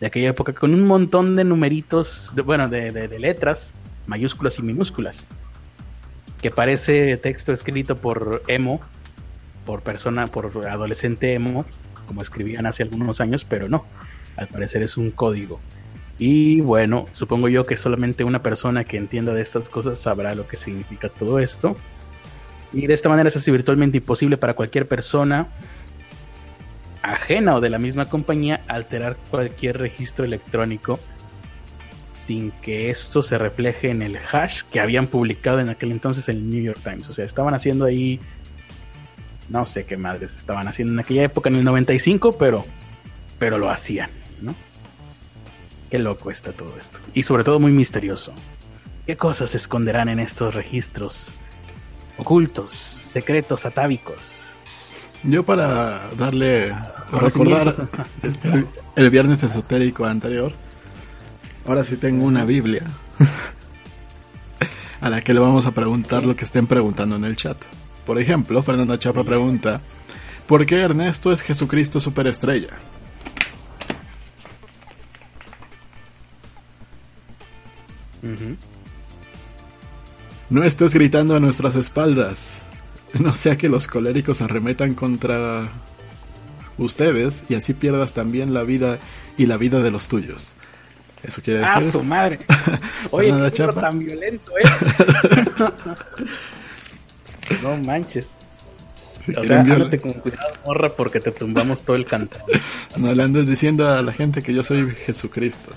de 0.00 0.06
aquella 0.06 0.30
época 0.30 0.52
con 0.52 0.74
un 0.74 0.86
montón 0.86 1.36
de 1.36 1.44
numeritos, 1.44 2.32
bueno, 2.44 2.68
de, 2.68 2.92
de 2.92 3.18
letras, 3.18 3.72
mayúsculas 4.06 4.58
y 4.58 4.62
minúsculas, 4.62 5.26
que 6.42 6.50
parece 6.50 7.16
texto 7.16 7.52
escrito 7.52 7.96
por 7.96 8.42
Emo 8.46 8.80
por 9.66 9.82
persona, 9.82 10.28
por 10.28 10.66
adolescente 10.66 11.34
emo, 11.34 11.66
como 12.06 12.22
escribían 12.22 12.64
hace 12.64 12.84
algunos 12.84 13.20
años, 13.20 13.44
pero 13.44 13.68
no, 13.68 13.84
al 14.36 14.46
parecer 14.46 14.82
es 14.82 14.96
un 14.96 15.10
código. 15.10 15.60
Y 16.18 16.62
bueno, 16.62 17.04
supongo 17.12 17.48
yo 17.48 17.64
que 17.64 17.76
solamente 17.76 18.24
una 18.24 18.42
persona 18.42 18.84
que 18.84 18.96
entienda 18.96 19.34
de 19.34 19.42
estas 19.42 19.68
cosas 19.68 19.98
sabrá 19.98 20.34
lo 20.34 20.46
que 20.46 20.56
significa 20.56 21.10
todo 21.10 21.40
esto. 21.40 21.76
Y 22.72 22.86
de 22.86 22.94
esta 22.94 23.08
manera 23.08 23.28
es 23.28 23.36
así 23.36 23.50
virtualmente 23.50 23.98
imposible 23.98 24.36
para 24.36 24.54
cualquier 24.54 24.86
persona 24.86 25.48
ajena 27.02 27.54
o 27.56 27.60
de 27.60 27.70
la 27.70 27.78
misma 27.78 28.06
compañía 28.06 28.62
alterar 28.66 29.16
cualquier 29.30 29.78
registro 29.78 30.24
electrónico 30.24 30.98
sin 32.26 32.50
que 32.50 32.90
esto 32.90 33.22
se 33.22 33.38
refleje 33.38 33.90
en 33.90 34.02
el 34.02 34.18
hash 34.32 34.62
que 34.72 34.80
habían 34.80 35.06
publicado 35.06 35.60
en 35.60 35.68
aquel 35.68 35.92
entonces 35.92 36.28
en 36.28 36.36
el 36.36 36.48
New 36.50 36.62
York 36.62 36.80
Times. 36.82 37.08
O 37.08 37.12
sea, 37.12 37.24
estaban 37.24 37.54
haciendo 37.54 37.84
ahí 37.84 38.18
no 39.48 39.64
sé 39.66 39.84
qué 39.84 39.96
madres 39.96 40.36
estaban 40.36 40.66
haciendo 40.68 40.92
en 40.92 41.00
aquella 41.00 41.24
época, 41.24 41.48
en 41.48 41.56
el 41.56 41.64
95, 41.64 42.36
pero, 42.38 42.64
pero 43.38 43.58
lo 43.58 43.70
hacían, 43.70 44.10
¿no? 44.40 44.54
Qué 45.90 45.98
loco 45.98 46.30
está 46.30 46.52
todo 46.52 46.76
esto. 46.78 46.98
Y 47.14 47.22
sobre 47.22 47.44
todo 47.44 47.60
muy 47.60 47.70
misterioso. 47.70 48.32
¿Qué 49.06 49.16
cosas 49.16 49.50
se 49.50 49.56
esconderán 49.56 50.08
en 50.08 50.18
estos 50.18 50.54
registros 50.54 51.32
ocultos, 52.18 53.04
secretos, 53.12 53.66
atávicos? 53.66 54.50
Yo 55.22 55.44
para 55.44 56.10
darle, 56.16 56.74
recordar 57.10 57.88
el, 58.94 59.10
viernes 59.10 59.42
esotérico 59.42 60.04
anterior, 60.04 60.52
ahora 61.66 61.84
sí 61.84 61.96
tengo 61.96 62.24
una 62.24 62.44
Biblia 62.44 62.84
a 65.00 65.10
la 65.10 65.22
que 65.22 65.34
le 65.34 65.40
vamos 65.40 65.66
a 65.66 65.72
preguntar 65.72 66.24
lo 66.24 66.36
que 66.36 66.44
estén 66.44 66.66
preguntando 66.66 67.16
en 67.16 67.24
el 67.24 67.36
chat. 67.36 67.56
Por 68.04 68.20
ejemplo, 68.20 68.62
Fernanda 68.62 68.98
Chapa 68.98 69.24
pregunta, 69.24 69.80
¿por 70.46 70.64
qué 70.64 70.80
Ernesto 70.80 71.32
es 71.32 71.42
Jesucristo 71.42 71.98
superestrella? 71.98 72.78
No 80.48 80.62
estés 80.62 80.94
gritando 80.94 81.34
a 81.36 81.40
nuestras 81.40 81.76
espaldas. 81.76 82.62
No 83.20 83.34
sea 83.34 83.56
que 83.56 83.70
los 83.70 83.86
coléricos 83.86 84.42
arremetan 84.42 84.94
contra 84.94 85.70
ustedes 86.76 87.44
y 87.48 87.54
así 87.54 87.72
pierdas 87.72 88.12
también 88.12 88.52
la 88.52 88.62
vida 88.62 88.98
y 89.38 89.46
la 89.46 89.56
vida 89.56 89.80
de 89.80 89.90
los 89.90 90.08
tuyos. 90.08 90.54
Eso 91.22 91.40
quiere 91.40 91.60
decir. 91.60 91.74
¡Ah, 91.76 91.90
su 91.90 92.02
madre! 92.02 92.40
Oye, 93.10 93.32
qué 93.52 93.66
tan 93.68 93.98
violento, 94.00 94.52
¿eh? 94.58 94.64
No 97.62 97.76
manches. 97.78 98.32
o 99.34 99.42
sea, 99.44 99.64
con 99.64 100.12
cuidado, 100.14 100.52
morra, 100.66 100.90
porque 100.90 101.20
te 101.20 101.30
tumbamos 101.30 101.82
todo 101.82 101.96
el 101.96 102.04
canto. 102.04 102.36
No 102.96 103.14
le 103.14 103.22
andes 103.22 103.46
diciendo 103.46 103.88
a 103.88 104.02
la 104.02 104.12
gente 104.12 104.42
que 104.42 104.52
yo 104.52 104.62
soy 104.62 104.92
Jesucristo. 104.94 105.70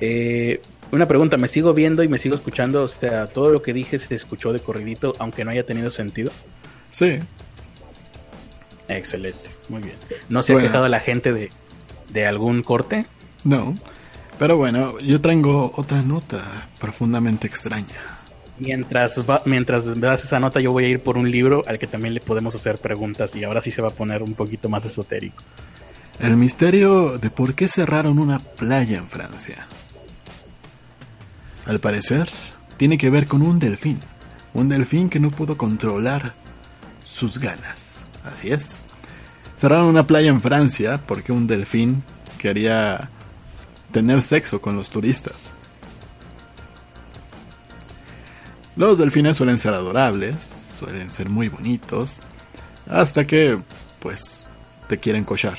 Eh, 0.00 0.60
una 0.96 1.06
pregunta, 1.06 1.36
¿me 1.36 1.48
sigo 1.48 1.74
viendo 1.74 2.02
y 2.02 2.08
me 2.08 2.18
sigo 2.18 2.34
escuchando? 2.34 2.84
O 2.84 2.88
sea, 2.88 3.26
¿todo 3.26 3.50
lo 3.50 3.62
que 3.62 3.72
dije 3.72 3.98
se 3.98 4.14
escuchó 4.14 4.52
de 4.52 4.60
corridito, 4.60 5.14
aunque 5.18 5.44
no 5.44 5.50
haya 5.50 5.64
tenido 5.64 5.90
sentido? 5.90 6.30
Sí. 6.90 7.18
Excelente, 8.88 9.50
muy 9.68 9.82
bien. 9.82 9.96
¿No 10.28 10.42
se 10.42 10.54
ha 10.54 10.60
quejado 10.60 10.88
la 10.88 11.00
gente 11.00 11.32
de, 11.32 11.50
de 12.10 12.26
algún 12.26 12.62
corte? 12.62 13.06
No, 13.44 13.76
pero 14.38 14.56
bueno, 14.56 14.98
yo 15.00 15.20
traigo 15.20 15.72
otra 15.76 16.02
nota 16.02 16.68
profundamente 16.78 17.46
extraña. 17.46 18.18
Mientras, 18.58 19.20
mientras 19.44 20.00
das 20.00 20.24
esa 20.24 20.40
nota, 20.40 20.60
yo 20.60 20.72
voy 20.72 20.84
a 20.84 20.88
ir 20.88 21.00
por 21.00 21.18
un 21.18 21.30
libro 21.30 21.62
al 21.66 21.78
que 21.78 21.86
también 21.86 22.14
le 22.14 22.20
podemos 22.20 22.54
hacer 22.54 22.78
preguntas 22.78 23.34
y 23.34 23.44
ahora 23.44 23.60
sí 23.60 23.70
se 23.70 23.82
va 23.82 23.88
a 23.88 23.92
poner 23.92 24.22
un 24.22 24.34
poquito 24.34 24.68
más 24.68 24.84
esotérico. 24.84 25.42
El 26.20 26.36
misterio 26.36 27.18
de 27.18 27.28
por 27.28 27.54
qué 27.54 27.68
cerraron 27.68 28.18
una 28.18 28.38
playa 28.38 28.98
en 28.98 29.08
Francia. 29.08 29.66
Al 31.66 31.80
parecer, 31.80 32.28
tiene 32.76 32.96
que 32.96 33.10
ver 33.10 33.26
con 33.26 33.42
un 33.42 33.58
delfín. 33.58 33.98
Un 34.54 34.68
delfín 34.68 35.10
que 35.10 35.20
no 35.20 35.30
pudo 35.30 35.56
controlar 35.56 36.34
sus 37.04 37.38
ganas. 37.38 38.02
Así 38.24 38.52
es. 38.52 38.78
Cerraron 39.56 39.86
una 39.86 40.06
playa 40.06 40.28
en 40.28 40.40
Francia 40.40 41.00
porque 41.06 41.32
un 41.32 41.46
delfín 41.46 42.02
quería 42.38 43.10
tener 43.90 44.22
sexo 44.22 44.60
con 44.60 44.76
los 44.76 44.90
turistas. 44.90 45.52
Los 48.76 48.98
delfines 48.98 49.38
suelen 49.38 49.58
ser 49.58 49.72
adorables, 49.72 50.76
suelen 50.78 51.10
ser 51.10 51.30
muy 51.30 51.48
bonitos, 51.48 52.20
hasta 52.86 53.26
que, 53.26 53.58
pues, 54.00 54.46
te 54.86 54.98
quieren 54.98 55.24
cochar. 55.24 55.58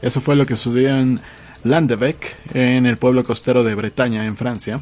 Eso 0.00 0.22
fue 0.22 0.34
lo 0.34 0.46
que 0.46 0.56
sucedió 0.56 0.96
en 0.98 1.20
Landebec, 1.64 2.36
en 2.54 2.86
el 2.86 2.98
pueblo 2.98 3.24
costero 3.24 3.64
de 3.64 3.74
Bretaña, 3.74 4.24
en 4.24 4.36
Francia. 4.36 4.80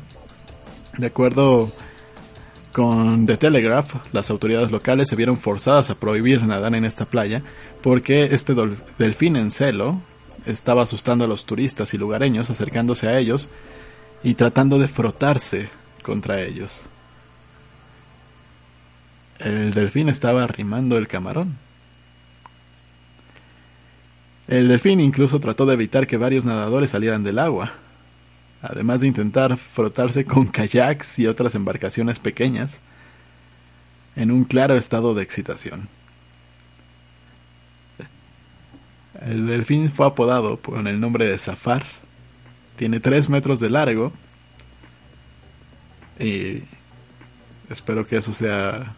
De 0.96 1.06
acuerdo 1.06 1.70
con 2.72 3.26
The 3.26 3.36
Telegraph, 3.36 3.94
las 4.12 4.30
autoridades 4.30 4.70
locales 4.70 5.08
se 5.08 5.16
vieron 5.16 5.36
forzadas 5.36 5.90
a 5.90 5.94
prohibir 5.94 6.42
nadar 6.42 6.74
en 6.74 6.84
esta 6.84 7.04
playa 7.04 7.42
porque 7.82 8.24
este 8.32 8.54
delfín 8.98 9.36
en 9.36 9.50
celo 9.50 10.00
estaba 10.46 10.82
asustando 10.82 11.24
a 11.24 11.28
los 11.28 11.46
turistas 11.46 11.92
y 11.94 11.98
lugareños 11.98 12.50
acercándose 12.50 13.08
a 13.08 13.18
ellos 13.18 13.50
y 14.22 14.34
tratando 14.34 14.78
de 14.78 14.88
frotarse 14.88 15.68
contra 16.02 16.40
ellos 16.40 16.88
el 19.40 19.72
delfín 19.72 20.08
estaba 20.08 20.44
arrimando 20.44 20.96
el 20.96 21.08
camarón. 21.08 21.56
El 24.50 24.66
delfín 24.66 24.98
incluso 24.98 25.38
trató 25.38 25.64
de 25.64 25.74
evitar 25.74 26.08
que 26.08 26.16
varios 26.16 26.44
nadadores 26.44 26.90
salieran 26.90 27.22
del 27.22 27.38
agua, 27.38 27.70
además 28.60 29.00
de 29.00 29.06
intentar 29.06 29.56
frotarse 29.56 30.24
con 30.24 30.46
kayaks 30.48 31.20
y 31.20 31.28
otras 31.28 31.54
embarcaciones 31.54 32.18
pequeñas, 32.18 32.82
en 34.16 34.32
un 34.32 34.42
claro 34.42 34.74
estado 34.74 35.14
de 35.14 35.22
excitación. 35.22 35.88
El 39.24 39.46
delfín 39.46 39.88
fue 39.88 40.06
apodado 40.06 40.56
con 40.56 40.88
el 40.88 40.98
nombre 40.98 41.26
de 41.26 41.38
Zafar. 41.38 41.84
Tiene 42.74 42.98
3 42.98 43.28
metros 43.28 43.60
de 43.60 43.70
largo. 43.70 44.12
Y 46.18 46.64
espero 47.68 48.04
que 48.04 48.16
eso 48.16 48.32
sea 48.32 48.96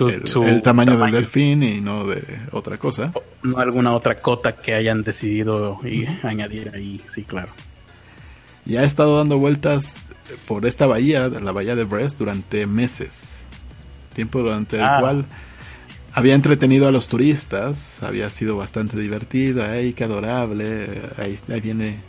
el, 0.00 0.62
tamaño, 0.62 0.96
del 0.96 1.12
delfín 1.12 1.62
y 1.62 1.80
no 1.80 2.06
de 2.06 2.22
otra 2.52 2.76
cosa. 2.76 3.12
No 3.42 3.58
alguna 3.58 3.94
otra 3.94 4.14
cota 4.14 4.52
que 4.52 4.74
hayan 4.74 5.02
decidido 5.02 5.80
y 5.84 6.06
añadir 6.22 6.72
ahí, 6.74 7.00
sí, 7.12 7.22
claro. 7.22 7.52
Y 8.66 8.76
ha 8.76 8.84
estado 8.84 9.16
dando 9.16 9.38
vueltas 9.38 10.06
por 10.46 10.66
esta 10.66 10.86
bahía, 10.86 11.28
la 11.28 11.52
bahía 11.52 11.74
de 11.74 11.84
Brest, 11.84 12.18
durante 12.18 12.66
meses. 12.66 13.44
Tiempo 14.14 14.40
durante 14.40 14.76
el 14.76 14.84
ah. 14.84 14.98
cual 15.00 15.24
había 16.12 16.34
entretenido 16.34 16.88
a 16.88 16.90
los 16.90 17.08
turistas, 17.08 18.02
había 18.02 18.28
sido 18.30 18.56
bastante 18.56 18.98
divertido, 18.98 19.64
¡ay, 19.64 19.92
qué 19.92 20.04
adorable! 20.04 21.02
Ahí, 21.16 21.38
viene 21.60 22.00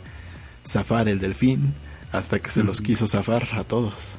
zafar 0.66 1.08
el 1.08 1.18
delfín, 1.18 1.74
hasta 2.12 2.40
que 2.40 2.50
se 2.50 2.64
los 2.64 2.80
quiso 2.80 3.06
zafar 3.06 3.48
a 3.52 3.64
todos. 3.64 4.18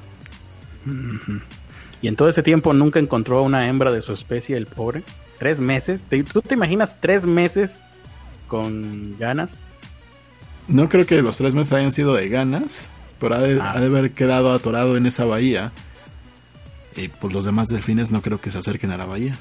Y 2.02 2.08
en 2.08 2.16
todo 2.16 2.30
ese 2.30 2.44
tiempo 2.44 2.74
nunca 2.74 3.00
encontró 3.00 3.40
a 3.40 3.42
una 3.42 3.68
hembra 3.68 3.92
de 3.92 4.02
su 4.02 4.14
especie, 4.14 4.58
el 4.58 4.66
pobre. 4.66 5.04
Tres 5.38 5.60
meses. 5.60 6.02
¿Tú 6.32 6.42
te 6.42 6.56
imaginas 6.56 6.98
tres 7.00 7.26
meses 7.26 7.82
con 8.48 9.18
ganas? 9.18 9.60
No 10.68 10.90
creo 10.90 11.06
que 11.06 11.22
los 11.22 11.38
tres 11.38 11.54
meses 11.54 11.74
hayan 11.74 11.92
sido 11.92 12.14
de 12.14 12.30
ganas, 12.30 12.90
pero 13.20 13.36
ha 13.36 13.40
de, 13.40 13.60
ah. 13.60 13.74
haber 13.74 14.12
quedado 14.12 14.54
atorado 14.54 14.98
en 14.98 15.06
esa 15.06 15.26
bahía. 15.26 15.72
Y 16.96 17.08
pues 17.08 17.34
los 17.34 17.46
demás 17.46 17.68
delfines 17.68 18.12
no 18.12 18.22
creo 18.22 18.40
que 18.42 18.52
se 18.52 18.58
acerquen 18.58 18.92
a 18.92 18.98
la 18.98 19.06
bahía. 19.06 19.38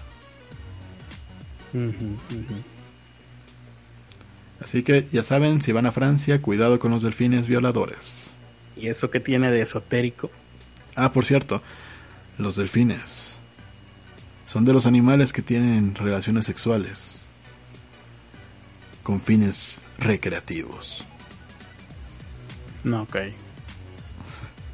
Así 4.63 4.83
que 4.83 5.07
ya 5.11 5.23
saben, 5.23 5.63
si 5.63 5.73
van 5.73 5.87
a 5.87 5.93
Francia, 5.93 6.43
cuidado 6.43 6.79
con 6.79 6.91
los 6.91 7.03
delfines 7.03 7.49
violadores. 7.49 8.33
¿Y 8.77 8.89
eso 8.89 9.11
qué 9.11 9.21
tiene 9.21 9.51
de 9.51 9.63
esotérico? 9.63 10.31
Ah, 10.97 11.13
por 11.13 11.25
cierto, 11.25 11.63
los 12.41 12.57
delfines 12.57 13.39
son 14.45 14.65
de 14.65 14.73
los 14.73 14.87
animales 14.87 15.33
que 15.33 15.43
tienen 15.43 15.95
relaciones 15.95 16.47
sexuales 16.47 17.29
con 19.03 19.21
fines 19.21 19.85
recreativos. 19.99 21.05
No, 22.83 23.03
ok. 23.03 23.17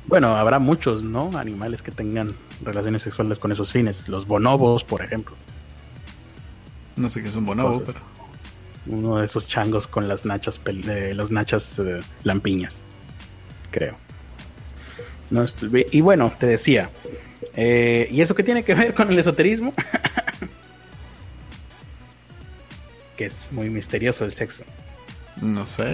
Bueno, 0.07 0.37
habrá 0.37 0.59
muchos, 0.59 1.03
¿no? 1.03 1.37
Animales 1.37 1.83
que 1.83 1.91
tengan 1.91 2.35
relaciones 2.63 3.03
sexuales 3.03 3.39
con 3.39 3.53
esos 3.53 3.73
fines. 3.73 4.09
Los 4.09 4.27
bonobos, 4.27 4.85
por 4.85 5.03
ejemplo. 5.03 5.35
No 6.97 7.11
sé 7.11 7.23
qué 7.23 7.29
es 7.29 7.37
un 7.37 7.45
bonobo, 7.45 7.83
pero... 7.85 8.01
Uno 8.87 9.19
de 9.19 9.25
esos 9.25 9.49
changos 9.49 9.89
con 9.89 10.07
las 10.07 10.25
nachas, 10.25 10.61
eh, 10.65 11.13
las 11.15 11.31
nachas 11.31 11.79
eh, 11.81 12.01
lampiñas, 12.23 12.85
creo. 13.73 13.97
No 15.29 15.45
y 15.91 16.01
bueno, 16.03 16.33
te 16.39 16.47
decía, 16.47 16.89
eh, 17.57 18.09
¿y 18.11 18.21
eso 18.21 18.35
qué 18.35 18.43
tiene 18.43 18.63
que 18.63 18.75
ver 18.75 18.95
con 18.95 19.11
el 19.11 19.19
esoterismo? 19.19 19.73
que 23.17 23.25
es 23.25 23.47
muy 23.51 23.71
misterioso 23.71 24.25
el 24.25 24.33
sexo. 24.33 24.65
No 25.41 25.67
sé. 25.67 25.85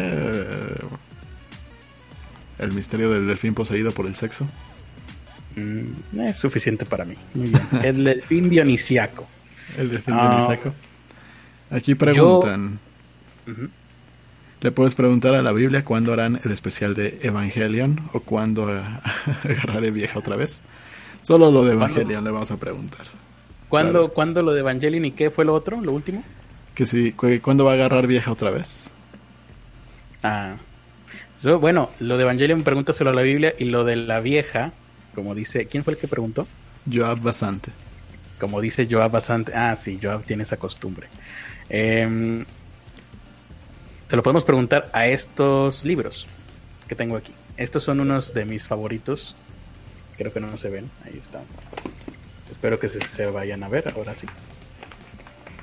El 2.59 2.73
misterio 2.73 3.11
del 3.11 3.27
delfín 3.27 3.55
poseído 3.55 3.93
por 3.93 4.07
el 4.07 4.15
sexo. 4.15 4.47
Mm, 5.57 6.21
es 6.21 6.39
suficiente 6.39 6.85
para 6.85 7.05
mí. 7.05 7.15
Muy 7.35 7.49
bien. 7.49 7.63
el 7.85 8.05
delfín 8.05 8.49
dionisiaco. 8.49 9.27
El 9.79 9.91
delfín 9.91 10.17
dionisiaco. 10.17 10.75
Ah, 11.71 11.77
Aquí 11.77 11.95
preguntan. 11.95 12.79
Le 14.61 14.71
puedes 14.71 14.95
preguntar 14.95 15.35
a 15.35 15.43
la 15.43 15.53
Biblia 15.53 15.85
cuándo 15.85 16.13
harán 16.13 16.41
el 16.45 16.53
especial 16.53 16.95
de 16.95 17.19
Evangelion 17.23 18.01
o 18.13 18.21
cuándo 18.21 18.69
agarraré 19.45 19.91
vieja 19.91 20.19
otra 20.19 20.37
vez. 20.37 20.63
Solo 21.23 21.51
lo 21.51 21.65
de 21.65 21.73
Evangelion 21.73 22.25
le 22.25 22.31
vamos 22.31 22.51
a 22.51 22.57
preguntar. 22.57 23.07
¿Cuándo, 23.69 24.09
¿Cuándo 24.09 24.43
lo 24.43 24.53
de 24.53 24.61
Evangelion 24.61 25.05
y 25.05 25.13
qué 25.13 25.31
fue 25.31 25.45
lo 25.45 25.55
otro, 25.55 25.81
lo 25.81 25.93
último? 25.93 26.23
Que 26.75 26.87
sí, 26.87 27.13
¿cuándo 27.13 27.65
va 27.65 27.73
a 27.73 27.75
agarrar 27.75 28.07
vieja 28.07 28.31
otra 28.33 28.51
vez? 28.51 28.91
Ah. 30.23 30.57
bueno, 31.61 31.91
lo 32.01 32.17
de 32.17 32.25
Evangelion 32.25 32.63
pregúntaselo 32.63 33.11
a 33.11 33.15
la 33.15 33.23
Biblia 33.23 33.55
y 33.59 33.65
lo 33.65 33.85
de 33.85 33.97
la 33.97 34.21
vieja, 34.21 34.73
como 35.15 35.35
dice, 35.35 35.67
¿quién 35.67 35.85
fue 35.85 35.95
el 35.95 35.99
que 35.99 36.09
preguntó? 36.09 36.47
Joab 36.93 37.21
Basante. 37.21 37.71
Como 38.39 38.61
dice 38.61 38.89
Joab 38.91 39.13
Basante. 39.13 39.53
Ah, 39.55 39.77
sí, 39.77 39.99
Joab 40.03 40.25
tiene 40.25 40.43
esa 40.43 40.57
costumbre. 40.57 41.07
Eh, 41.71 42.45
se 44.13 44.17
lo 44.17 44.23
podemos 44.23 44.45
preguntar 44.45 44.91
a 44.93 45.07
estos 45.07 45.87
libros 45.87 46.27
que 46.87 46.95
tengo 46.95 47.17
aquí. 47.17 47.33
Estos 47.57 47.83
son 47.83 48.01
unos 48.01 48.35
de 48.35 48.45
mis 48.45 48.69
favoritos. 48.69 49.35
Creo 50.23 50.33
que 50.33 50.39
no 50.39 50.57
se 50.57 50.71
ven. 50.71 50.89
Ahí 51.05 51.19
están. 51.21 51.43
Espero 52.49 52.79
que 52.79 52.89
se, 52.89 53.27
vayan 53.27 53.65
a 53.65 53.69
ver. 53.69 53.93
Ahora 53.97 54.15
sí. 54.15 54.29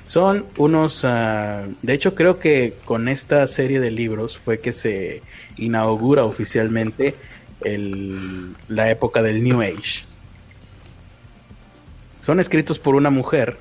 Son 0.05 0.45
unos... 0.57 1.05
Ah, 1.05 1.63
de 1.81 1.93
hecho, 1.93 2.13
creo 2.13 2.39
que 2.39 2.73
con 2.83 3.07
esta 3.07 3.47
serie 3.47 3.79
de 3.79 3.89
libros 3.89 4.37
fue 4.37 4.59
que 4.59 4.73
se 4.73 5.21
inaugura 5.55 6.25
oficialmente 6.25 7.15
el, 7.61 8.53
la 8.67 8.91
época 8.91 9.21
del 9.21 9.41
New 9.43 9.61
Age. 9.61 10.03
Son 12.19 12.41
escritos 12.41 12.79
por 12.79 12.95
una 12.95 13.09
mujer 13.09 13.55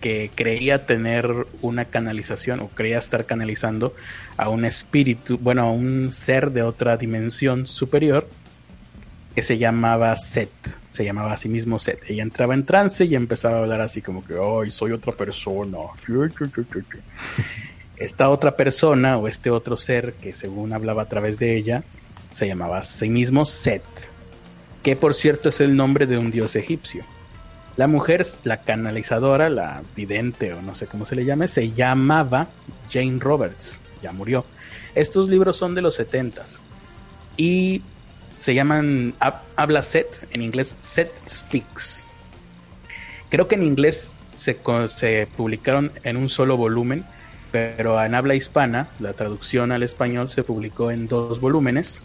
que 0.00 0.30
creía 0.32 0.86
tener 0.86 1.48
una 1.62 1.86
canalización 1.86 2.60
o 2.60 2.68
creía 2.68 2.98
estar 2.98 3.26
canalizando 3.26 3.92
a 4.36 4.50
un 4.50 4.66
espíritu, 4.66 5.36
bueno, 5.36 5.62
a 5.62 5.72
un 5.72 6.12
ser 6.12 6.52
de 6.52 6.62
otra 6.62 6.96
dimensión 6.96 7.66
superior 7.66 8.28
que 9.36 9.42
se 9.42 9.58
llamaba 9.58 10.16
Set, 10.16 10.48
se 10.90 11.04
llamaba 11.04 11.34
a 11.34 11.36
sí 11.36 11.50
mismo 11.50 11.78
Set. 11.78 12.00
Ella 12.08 12.22
entraba 12.22 12.54
en 12.54 12.64
trance 12.64 13.04
y 13.04 13.14
empezaba 13.14 13.58
a 13.58 13.60
hablar 13.60 13.82
así 13.82 14.00
como 14.00 14.24
que, 14.24 14.32
ay, 14.32 14.70
soy 14.70 14.92
otra 14.92 15.12
persona. 15.12 15.76
Esta 17.98 18.30
otra 18.30 18.56
persona 18.56 19.18
o 19.18 19.28
este 19.28 19.50
otro 19.50 19.76
ser 19.76 20.14
que 20.14 20.32
según 20.32 20.72
hablaba 20.72 21.02
a 21.02 21.08
través 21.08 21.38
de 21.38 21.54
ella, 21.54 21.82
se 22.32 22.46
llamaba 22.46 22.78
a 22.78 22.82
sí 22.82 23.10
mismo 23.10 23.44
Set, 23.44 23.82
que 24.82 24.96
por 24.96 25.12
cierto 25.12 25.50
es 25.50 25.60
el 25.60 25.76
nombre 25.76 26.06
de 26.06 26.16
un 26.16 26.30
dios 26.30 26.56
egipcio. 26.56 27.04
La 27.76 27.88
mujer, 27.88 28.26
la 28.44 28.62
canalizadora, 28.62 29.50
la 29.50 29.82
vidente 29.94 30.54
o 30.54 30.62
no 30.62 30.74
sé 30.74 30.86
cómo 30.86 31.04
se 31.04 31.14
le 31.14 31.26
llame, 31.26 31.46
se 31.46 31.72
llamaba 31.72 32.46
Jane 32.90 33.18
Roberts, 33.18 33.80
ya 34.02 34.12
murió. 34.12 34.46
Estos 34.94 35.28
libros 35.28 35.58
son 35.58 35.74
de 35.74 35.82
los 35.82 35.94
70 35.94 36.42
y 37.36 37.82
se 38.36 38.54
llaman 38.54 39.14
Habla 39.56 39.82
Set, 39.82 40.06
en 40.32 40.42
inglés 40.42 40.74
Set 40.78 41.10
Speaks. 41.28 42.04
Creo 43.28 43.48
que 43.48 43.56
en 43.56 43.64
inglés 43.64 44.08
se, 44.36 44.54
publicaron 45.36 45.92
en 46.04 46.16
un 46.16 46.28
solo 46.28 46.56
volumen, 46.56 47.04
pero 47.50 48.02
en 48.02 48.14
habla 48.14 48.34
hispana, 48.34 48.88
la 49.00 49.14
traducción 49.14 49.72
al 49.72 49.82
español 49.82 50.28
se 50.28 50.42
publicó 50.42 50.90
en 50.90 51.08
dos 51.08 51.40
volúmenes, 51.40 52.00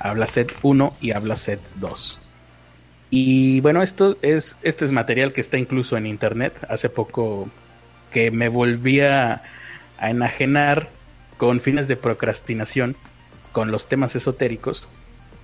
Habla 0.00 0.26
Set 0.26 0.52
1 0.62 0.96
y 1.00 1.12
Habla 1.12 1.36
Set 1.36 1.60
2. 1.76 2.18
Y 3.10 3.60
bueno, 3.60 3.82
esto 3.82 4.16
es, 4.22 4.56
este 4.62 4.84
es 4.84 4.90
material 4.90 5.32
que 5.32 5.40
está 5.40 5.56
incluso 5.56 5.96
en 5.96 6.06
internet. 6.06 6.52
Hace 6.68 6.88
poco 6.88 7.48
que 8.12 8.30
me 8.30 8.48
volvía 8.48 9.42
a 9.98 10.10
enajenar 10.10 10.88
con 11.36 11.60
fines 11.60 11.86
de 11.88 11.96
procrastinación 11.96 12.96
con 13.52 13.70
los 13.70 13.88
temas 13.88 14.16
esotéricos. 14.16 14.88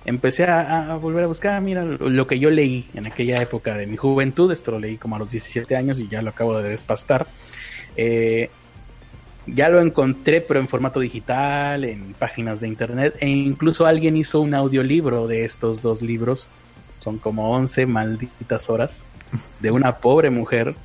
Empecé 0.05 0.45
a, 0.45 0.95
volver 0.95 1.25
a 1.25 1.27
buscar, 1.27 1.61
mira, 1.61 1.83
lo 1.83 2.27
que 2.27 2.39
yo 2.39 2.49
leí 2.49 2.89
en 2.93 3.05
aquella 3.05 3.37
época 3.41 3.75
de 3.75 3.85
mi 3.85 3.97
juventud, 3.97 4.51
esto 4.51 4.71
lo 4.71 4.79
leí 4.79 4.97
como 4.97 5.15
a 5.15 5.19
los 5.19 5.31
17 5.31 5.75
años 5.75 5.99
y 5.99 6.07
ya 6.07 6.21
lo 6.21 6.31
acabo 6.31 6.59
de 6.59 6.69
despastar. 6.69 7.27
Eh, 7.95 8.49
ya 9.45 9.69
lo 9.69 9.79
encontré, 9.81 10.41
pero 10.41 10.59
en 10.59 10.67
formato 10.67 10.99
digital, 10.99 11.83
en 11.83 12.13
páginas 12.13 12.61
de 12.61 12.67
internet, 12.67 13.15
e 13.19 13.27
incluso 13.27 13.85
alguien 13.85 14.17
hizo 14.17 14.41
un 14.41 14.53
audiolibro 14.53 15.27
de 15.27 15.45
estos 15.45 15.81
dos 15.81 16.01
libros 16.01 16.47
son 17.01 17.17
como 17.17 17.51
11 17.51 17.87
malditas 17.87 18.69
horas 18.69 19.03
de 19.59 19.71
una 19.71 19.97
pobre 19.97 20.29
mujer 20.29 20.75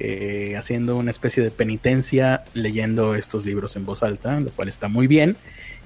eh, 0.00 0.56
haciendo 0.56 0.96
una 0.96 1.10
especie 1.10 1.42
de 1.42 1.50
penitencia 1.50 2.42
leyendo 2.54 3.14
estos 3.14 3.44
libros 3.44 3.76
en 3.76 3.84
voz 3.84 4.02
alta, 4.02 4.40
lo 4.40 4.50
cual 4.50 4.68
está 4.68 4.88
muy 4.88 5.06
bien. 5.06 5.36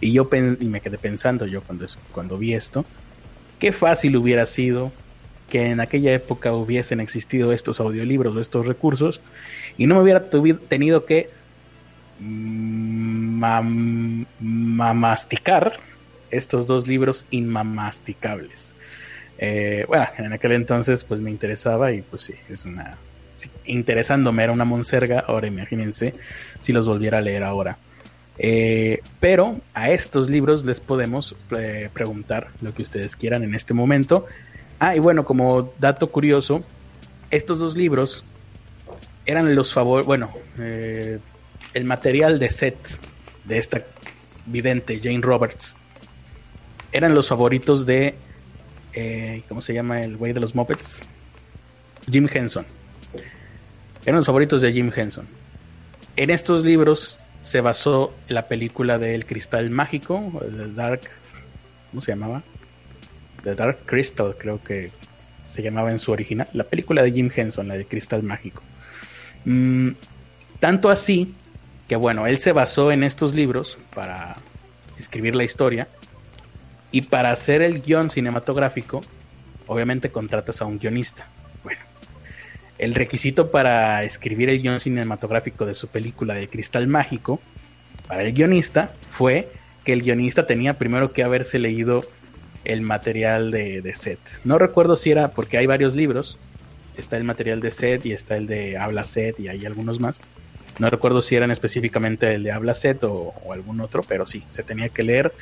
Y 0.00 0.12
yo 0.12 0.28
y 0.32 0.64
me 0.66 0.80
quedé 0.80 0.98
pensando 0.98 1.46
yo 1.46 1.62
cuando, 1.62 1.86
cuando 2.12 2.38
vi 2.38 2.54
esto, 2.54 2.84
qué 3.58 3.72
fácil 3.72 4.16
hubiera 4.16 4.46
sido 4.46 4.92
que 5.50 5.70
en 5.70 5.80
aquella 5.80 6.12
época 6.14 6.52
hubiesen 6.52 7.00
existido 7.00 7.52
estos 7.52 7.80
audiolibros 7.80 8.36
o 8.36 8.40
estos 8.40 8.66
recursos 8.66 9.20
y 9.76 9.86
no 9.86 9.96
me 9.96 10.02
hubiera 10.02 10.28
tenido 10.68 11.04
que 11.06 11.30
mamasticar 14.40 15.80
estos 16.30 16.66
dos 16.66 16.86
libros 16.86 17.26
inmamasticables. 17.30 18.74
Eh, 19.38 19.84
bueno, 19.88 20.06
en 20.18 20.32
aquel 20.32 20.52
entonces 20.52 21.02
pues 21.04 21.20
me 21.20 21.30
interesaba 21.30 21.92
y 21.92 22.02
pues 22.02 22.22
sí, 22.22 22.34
es 22.48 22.64
una... 22.64 22.96
interesándome 23.64 24.44
era 24.44 24.52
una 24.52 24.64
monserga, 24.64 25.20
ahora 25.20 25.46
imagínense 25.46 26.14
si 26.60 26.72
los 26.72 26.86
volviera 26.86 27.18
a 27.18 27.22
leer 27.22 27.42
ahora. 27.42 27.78
Eh, 28.38 29.00
pero 29.20 29.60
a 29.74 29.90
estos 29.90 30.28
libros 30.28 30.64
les 30.64 30.80
podemos 30.80 31.36
eh, 31.56 31.88
preguntar 31.92 32.48
lo 32.62 32.74
que 32.74 32.82
ustedes 32.82 33.16
quieran 33.16 33.42
en 33.42 33.54
este 33.54 33.74
momento. 33.74 34.26
Ah, 34.78 34.96
y 34.96 34.98
bueno, 34.98 35.24
como 35.24 35.72
dato 35.78 36.10
curioso, 36.10 36.64
estos 37.30 37.58
dos 37.58 37.76
libros 37.76 38.24
eran 39.26 39.54
los 39.54 39.72
favor, 39.72 40.04
bueno, 40.04 40.30
eh, 40.58 41.18
el 41.72 41.84
material 41.84 42.38
de 42.38 42.50
set 42.50 42.76
de 43.44 43.58
esta 43.58 43.82
vidente 44.46 45.00
Jane 45.02 45.20
Roberts 45.20 45.76
eran 46.92 47.14
los 47.14 47.28
favoritos 47.28 47.86
de, 47.86 48.14
¿cómo 49.48 49.62
se 49.62 49.74
llama 49.74 50.02
el 50.02 50.16
güey 50.16 50.32
de 50.32 50.40
los 50.40 50.54
Muppets? 50.54 51.02
Jim 52.10 52.28
Henson. 52.32 52.64
Eran 54.04 54.16
los 54.16 54.26
favoritos 54.26 54.62
de 54.62 54.72
Jim 54.72 54.90
Henson. 54.94 55.26
En 56.16 56.30
estos 56.30 56.64
libros 56.64 57.18
se 57.42 57.60
basó 57.60 58.14
la 58.28 58.48
película 58.48 58.98
del 58.98 59.26
Cristal 59.26 59.70
Mágico, 59.70 60.32
The 60.40 60.72
Dark, 60.72 61.02
¿cómo 61.90 62.00
se 62.00 62.12
llamaba? 62.12 62.42
The 63.42 63.54
Dark 63.54 63.78
Crystal, 63.84 64.34
creo 64.38 64.62
que 64.62 64.90
se 65.46 65.62
llamaba 65.62 65.90
en 65.90 65.98
su 65.98 66.12
original, 66.12 66.48
la 66.52 66.64
película 66.64 67.02
de 67.02 67.12
Jim 67.12 67.30
Henson, 67.34 67.68
la 67.68 67.74
de 67.74 67.84
Cristal 67.84 68.22
Mágico. 68.22 68.62
Mm, 69.44 69.90
tanto 70.60 70.88
así 70.88 71.34
que 71.88 71.96
bueno, 71.96 72.26
él 72.26 72.38
se 72.38 72.52
basó 72.52 72.90
en 72.90 73.02
estos 73.02 73.34
libros 73.34 73.78
para 73.94 74.34
escribir 74.98 75.34
la 75.34 75.44
historia 75.44 75.88
y 76.90 77.02
para 77.02 77.30
hacer 77.30 77.62
el 77.62 77.82
guion 77.82 78.08
cinematográfico, 78.08 79.02
obviamente 79.66 80.10
contratas 80.10 80.62
a 80.62 80.64
un 80.64 80.78
guionista. 80.78 81.28
El 82.84 82.94
requisito 82.94 83.50
para 83.50 84.02
escribir 84.02 84.50
el 84.50 84.60
guion 84.60 84.78
cinematográfico 84.78 85.64
de 85.64 85.72
su 85.72 85.88
película 85.88 86.34
de 86.34 86.48
Cristal 86.48 86.86
Mágico, 86.86 87.40
para 88.06 88.24
el 88.24 88.34
guionista, 88.34 88.92
fue 89.10 89.48
que 89.84 89.94
el 89.94 90.02
guionista 90.02 90.46
tenía 90.46 90.74
primero 90.74 91.10
que 91.10 91.22
haberse 91.22 91.58
leído 91.58 92.04
el 92.66 92.82
material 92.82 93.50
de, 93.50 93.80
de 93.80 93.94
set. 93.94 94.18
No 94.44 94.58
recuerdo 94.58 94.96
si 94.96 95.10
era, 95.10 95.30
porque 95.30 95.56
hay 95.56 95.64
varios 95.64 95.94
libros, 95.94 96.36
está 96.98 97.16
el 97.16 97.24
material 97.24 97.60
de 97.60 97.70
set 97.70 98.04
y 98.04 98.12
está 98.12 98.36
el 98.36 98.46
de 98.46 98.76
habla 98.76 99.04
set 99.04 99.40
y 99.40 99.48
hay 99.48 99.64
algunos 99.64 99.98
más. 99.98 100.20
No 100.78 100.90
recuerdo 100.90 101.22
si 101.22 101.36
eran 101.36 101.50
específicamente 101.50 102.34
el 102.34 102.42
de 102.42 102.52
habla 102.52 102.74
set 102.74 103.02
o, 103.04 103.32
o 103.46 103.54
algún 103.54 103.80
otro, 103.80 104.02
pero 104.06 104.26
sí, 104.26 104.42
se 104.50 104.62
tenía 104.62 104.90
que 104.90 105.04
leer 105.04 105.32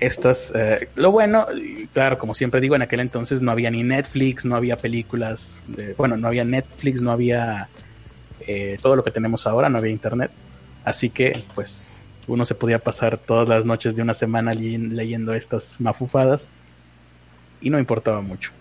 estas, 0.00 0.50
eh, 0.54 0.88
lo 0.96 1.12
bueno, 1.12 1.46
claro, 1.92 2.18
como 2.18 2.34
siempre 2.34 2.60
digo, 2.60 2.74
en 2.74 2.82
aquel 2.82 3.00
entonces 3.00 3.42
no 3.42 3.52
había 3.52 3.70
ni 3.70 3.82
Netflix, 3.82 4.44
no 4.44 4.56
había 4.56 4.76
películas, 4.76 5.62
bueno, 5.96 6.16
no 6.16 6.26
había 6.26 6.44
Netflix, 6.44 7.02
no 7.02 7.12
había 7.12 7.68
eh, 8.46 8.78
todo 8.82 8.96
lo 8.96 9.04
que 9.04 9.10
tenemos 9.10 9.46
ahora, 9.46 9.68
no 9.68 9.78
había 9.78 9.92
internet, 9.92 10.30
así 10.84 11.10
que 11.10 11.44
pues 11.54 11.86
uno 12.26 12.46
se 12.46 12.54
podía 12.54 12.78
pasar 12.78 13.18
todas 13.18 13.48
las 13.48 13.66
noches 13.66 13.94
de 13.94 14.02
una 14.02 14.14
semana 14.14 14.54
leyendo 14.54 15.34
estas 15.34 15.80
mafufadas 15.80 16.50
y 17.60 17.70
no 17.70 17.78
importaba 17.78 18.22
mucho. 18.22 18.52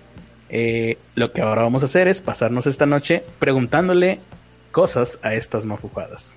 Eh, 0.49 0.97
lo 1.15 1.31
que 1.31 1.41
ahora 1.41 1.61
vamos 1.61 1.83
a 1.83 1.85
hacer 1.85 2.07
es 2.07 2.21
pasarnos 2.21 2.67
esta 2.67 2.85
noche 2.85 3.23
preguntándole 3.37 4.19
cosas 4.71 5.19
a 5.21 5.35
estas 5.35 5.65
mafufadas. 5.65 6.35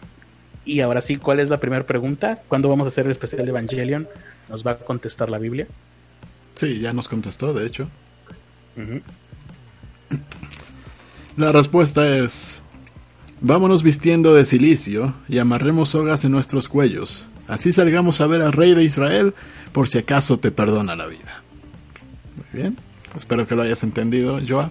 Y 0.65 0.81
ahora 0.81 1.01
sí, 1.01 1.17
¿cuál 1.17 1.41
es 1.41 1.49
la 1.49 1.59
primera 1.59 1.85
pregunta? 1.85 2.41
¿Cuándo 2.49 2.69
vamos 2.69 2.87
a 2.87 2.89
hacer 2.89 3.07
el 3.07 3.13
especial 3.13 3.45
de 3.45 3.51
Evangelion? 3.51 4.09
¿Nos 4.49 4.65
va 4.65 4.73
a 4.73 4.77
contestar 4.77 5.29
la 5.29 5.39
Biblia? 5.39 5.67
Sí, 6.55 6.81
ya 6.81 6.93
nos 6.93 7.09
contestó, 7.09 7.53
de 7.53 7.67
hecho. 7.67 7.89
La 11.37 11.51
respuesta 11.51 12.17
es, 12.17 12.63
vámonos 13.41 13.83
vistiendo 13.83 14.35
de 14.35 14.45
silicio 14.45 15.15
y 15.29 15.39
amarremos 15.39 15.91
sogas 15.91 16.25
en 16.25 16.33
nuestros 16.33 16.69
cuellos. 16.69 17.27
Así 17.49 17.73
salgamos 17.73 18.21
a 18.21 18.27
ver 18.27 18.43
al 18.43 18.53
rey 18.53 18.75
de 18.75 18.85
Israel 18.85 19.35
por 19.73 19.89
si 19.89 19.99
acaso 19.99 20.39
te 20.39 20.51
perdona 20.51 20.95
la 20.95 21.07
vida. 21.07 21.43
Muy 22.37 22.63
bien, 22.63 22.77
espero 23.17 23.47
que 23.47 23.57
lo 23.57 23.63
hayas 23.63 23.83
entendido, 23.83 24.41
Joab. 24.47 24.71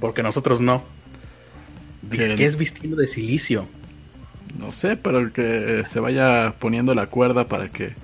Porque 0.00 0.22
nosotros 0.22 0.60
no. 0.60 0.84
¿Qué, 2.10 2.34
¿Qué 2.36 2.44
es 2.44 2.56
vistiendo 2.56 2.96
de 2.96 3.08
silicio? 3.08 3.66
No 4.58 4.72
sé, 4.72 4.96
pero 4.96 5.32
que 5.32 5.82
se 5.84 6.00
vaya 6.00 6.54
poniendo 6.58 6.94
la 6.94 7.06
cuerda 7.06 7.46
para 7.48 7.68
que 7.68 7.94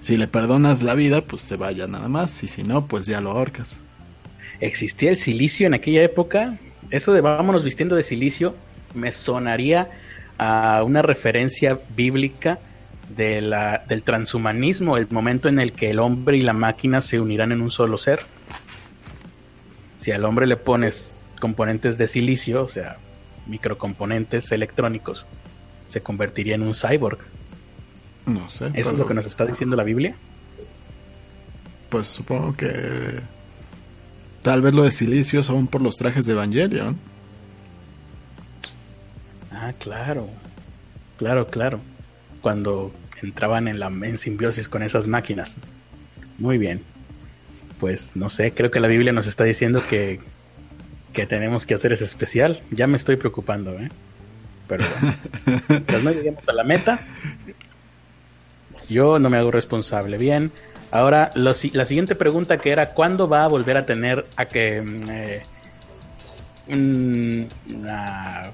si 0.00 0.16
le 0.16 0.28
perdonas 0.28 0.82
la 0.82 0.94
vida, 0.94 1.22
pues 1.22 1.42
se 1.42 1.56
vaya 1.56 1.86
nada 1.86 2.08
más. 2.08 2.42
Y 2.42 2.48
si 2.48 2.62
no, 2.62 2.86
pues 2.86 3.06
ya 3.06 3.20
lo 3.20 3.30
ahorcas. 3.30 3.80
¿Existía 4.60 5.10
el 5.10 5.16
silicio 5.16 5.66
en 5.66 5.74
aquella 5.74 6.02
época? 6.02 6.58
Eso 6.90 7.12
de 7.12 7.20
vámonos 7.20 7.64
vistiendo 7.64 7.96
de 7.96 8.02
silicio 8.02 8.54
me 8.94 9.12
sonaría 9.12 9.88
a 10.38 10.82
una 10.84 11.02
referencia 11.02 11.78
bíblica 11.96 12.58
de 13.16 13.40
la, 13.40 13.84
del 13.88 14.02
transhumanismo, 14.02 14.96
el 14.96 15.08
momento 15.10 15.48
en 15.48 15.58
el 15.58 15.72
que 15.72 15.90
el 15.90 15.98
hombre 15.98 16.36
y 16.36 16.42
la 16.42 16.52
máquina 16.52 17.02
se 17.02 17.20
unirán 17.20 17.52
en 17.52 17.62
un 17.62 17.70
solo 17.70 17.98
ser. 17.98 18.20
Si 19.96 20.12
al 20.12 20.24
hombre 20.24 20.46
le 20.46 20.56
pones 20.56 21.14
componentes 21.40 21.98
de 21.98 22.08
silicio, 22.08 22.64
o 22.64 22.68
sea, 22.68 22.96
microcomponentes 23.46 24.50
electrónicos, 24.52 25.26
se 25.86 26.02
convertiría 26.02 26.54
en 26.54 26.62
un 26.62 26.74
cyborg. 26.74 27.18
No 28.26 28.48
sé. 28.48 28.70
¿Eso 28.74 28.92
es 28.92 28.98
lo 28.98 29.06
que 29.06 29.14
nos 29.14 29.26
está 29.26 29.44
diciendo 29.44 29.76
la 29.76 29.84
Biblia? 29.84 30.14
Pues 31.90 32.08
supongo 32.08 32.56
que 32.56 33.20
tal 34.42 34.62
vez 34.62 34.74
lo 34.74 34.84
de 34.84 34.90
silicio 34.90 35.42
son 35.42 35.66
por 35.66 35.82
los 35.82 35.96
trajes 35.96 36.26
de 36.26 36.32
Evangelion. 36.32 36.96
Ah, 39.52 39.72
claro. 39.78 40.28
Claro, 41.18 41.46
claro. 41.46 41.80
Cuando 42.40 42.92
entraban 43.22 43.68
en 43.68 43.78
la 43.78 43.86
en 43.86 44.18
simbiosis 44.18 44.68
con 44.68 44.82
esas 44.82 45.06
máquinas. 45.06 45.56
Muy 46.38 46.58
bien. 46.58 46.82
Pues 47.78 48.16
no 48.16 48.28
sé, 48.28 48.52
creo 48.52 48.70
que 48.70 48.80
la 48.80 48.88
Biblia 48.88 49.12
nos 49.12 49.26
está 49.26 49.44
diciendo 49.44 49.82
que, 49.88 50.20
que 51.14 51.26
tenemos 51.26 51.64
que 51.64 51.74
hacer 51.74 51.94
ese 51.94 52.04
especial. 52.04 52.60
Ya 52.70 52.86
me 52.86 52.98
estoy 52.98 53.16
preocupando, 53.16 53.72
¿eh? 53.78 53.88
Pero 54.68 54.84
bueno, 55.88 55.98
no 56.02 56.10
lleguemos 56.10 56.46
a 56.46 56.52
la 56.52 56.64
meta. 56.64 57.00
Yo 58.88 59.18
no 59.18 59.30
me 59.30 59.38
hago 59.38 59.50
responsable. 59.50 60.18
Bien. 60.18 60.50
Ahora, 60.90 61.30
la 61.34 61.54
siguiente 61.54 62.14
pregunta 62.14 62.58
que 62.58 62.70
era, 62.70 62.90
¿cuándo 62.90 63.28
va 63.28 63.44
a 63.44 63.48
volver 63.48 63.76
a 63.76 63.86
tener 63.86 64.26
a 64.36 64.44
que 64.46 64.80
mm, 64.80 65.10
eh, 65.10 65.42
una, 66.68 68.50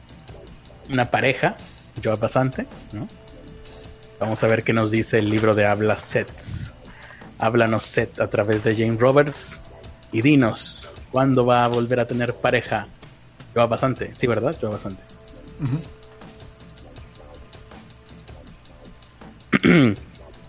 una, 0.89 1.11
pareja? 1.11 1.57
Yo 2.01 2.17
bastante, 2.17 2.67
¿no? 2.93 3.09
Vamos 4.19 4.43
a 4.43 4.47
ver 4.47 4.63
qué 4.63 4.73
nos 4.73 4.91
dice 4.91 5.19
el 5.19 5.29
libro 5.29 5.55
de 5.55 5.67
Habla 5.67 5.97
Set. 5.97 6.29
Háblanos 7.39 7.85
Set 7.85 8.21
a 8.21 8.29
través 8.29 8.65
de 8.65 8.75
Jane 8.75 8.97
Roberts. 8.99 9.61
Y 10.13 10.23
dinos, 10.23 10.89
¿cuándo 11.11 11.45
va 11.47 11.65
a 11.65 11.69
volver 11.69 12.01
a 12.01 12.07
tener 12.07 12.35
pareja? 12.35 12.87
Yo 13.55 13.67
bastante, 13.69 14.15
sí, 14.15 14.27
¿verdad? 14.27 14.57
Yo 14.61 14.71
bastante. 14.71 15.03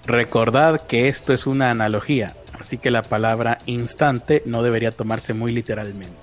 Recordad 0.06 0.82
que 0.88 1.08
esto 1.08 1.34
es 1.34 1.48
una 1.48 1.70
analogía, 1.72 2.36
así 2.60 2.78
que 2.78 2.92
la 2.92 3.02
palabra 3.02 3.60
instante 3.66 4.44
no 4.46 4.64
debería 4.64 4.92
tomarse 4.92 5.34
muy 5.34 5.52
literalmente. 5.52 6.16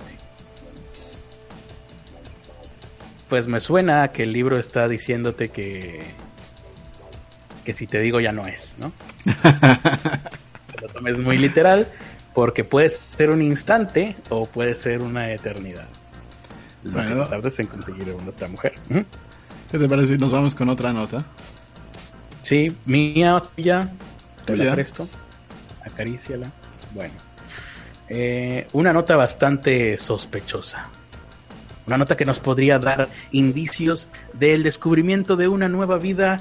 Pues 3.29 3.47
me 3.47 3.59
suena 3.59 4.07
que 4.09 4.23
el 4.23 4.31
libro 4.31 4.57
está 4.57 4.87
diciéndote 4.87 5.49
que 5.49 6.03
que 7.63 7.73
si 7.73 7.85
te 7.85 7.99
digo 7.99 8.19
ya 8.19 8.31
no 8.31 8.47
es, 8.47 8.75
¿no? 8.79 8.91
lo 10.81 10.87
tomes 10.87 11.19
muy 11.19 11.37
literal 11.37 11.87
porque 12.39 12.63
puede 12.63 12.89
ser 12.89 13.31
un 13.31 13.41
instante 13.41 14.15
o 14.29 14.45
puede 14.45 14.73
ser 14.73 15.01
una 15.01 15.33
eternidad. 15.33 15.89
Lo 16.83 17.27
tardes 17.27 17.59
en 17.59 17.67
conseguir 17.67 18.07
a 18.11 18.29
otra 18.29 18.47
mujer. 18.47 18.75
¿Qué 19.69 19.77
te 19.77 19.89
parece 19.89 20.13
si 20.13 20.19
nos 20.21 20.31
vamos 20.31 20.55
con 20.55 20.69
otra 20.69 20.93
nota? 20.93 21.25
Sí, 22.43 22.73
mía, 22.85 23.43
ya 23.57 23.91
te 24.45 24.55
la 24.55 24.73
presto. 24.73 25.05
Acaríciala. 25.85 26.49
Bueno. 26.95 27.13
Eh, 28.07 28.67
una 28.71 28.93
nota 28.93 29.17
bastante 29.17 29.97
sospechosa. 29.97 30.87
Una 31.87 31.97
nota 31.97 32.15
que 32.15 32.23
nos 32.23 32.39
podría 32.39 32.79
dar 32.79 33.09
indicios 33.33 34.07
del 34.31 34.63
descubrimiento 34.63 35.35
de 35.35 35.49
una 35.49 35.67
nueva 35.67 35.97
vida 35.97 36.39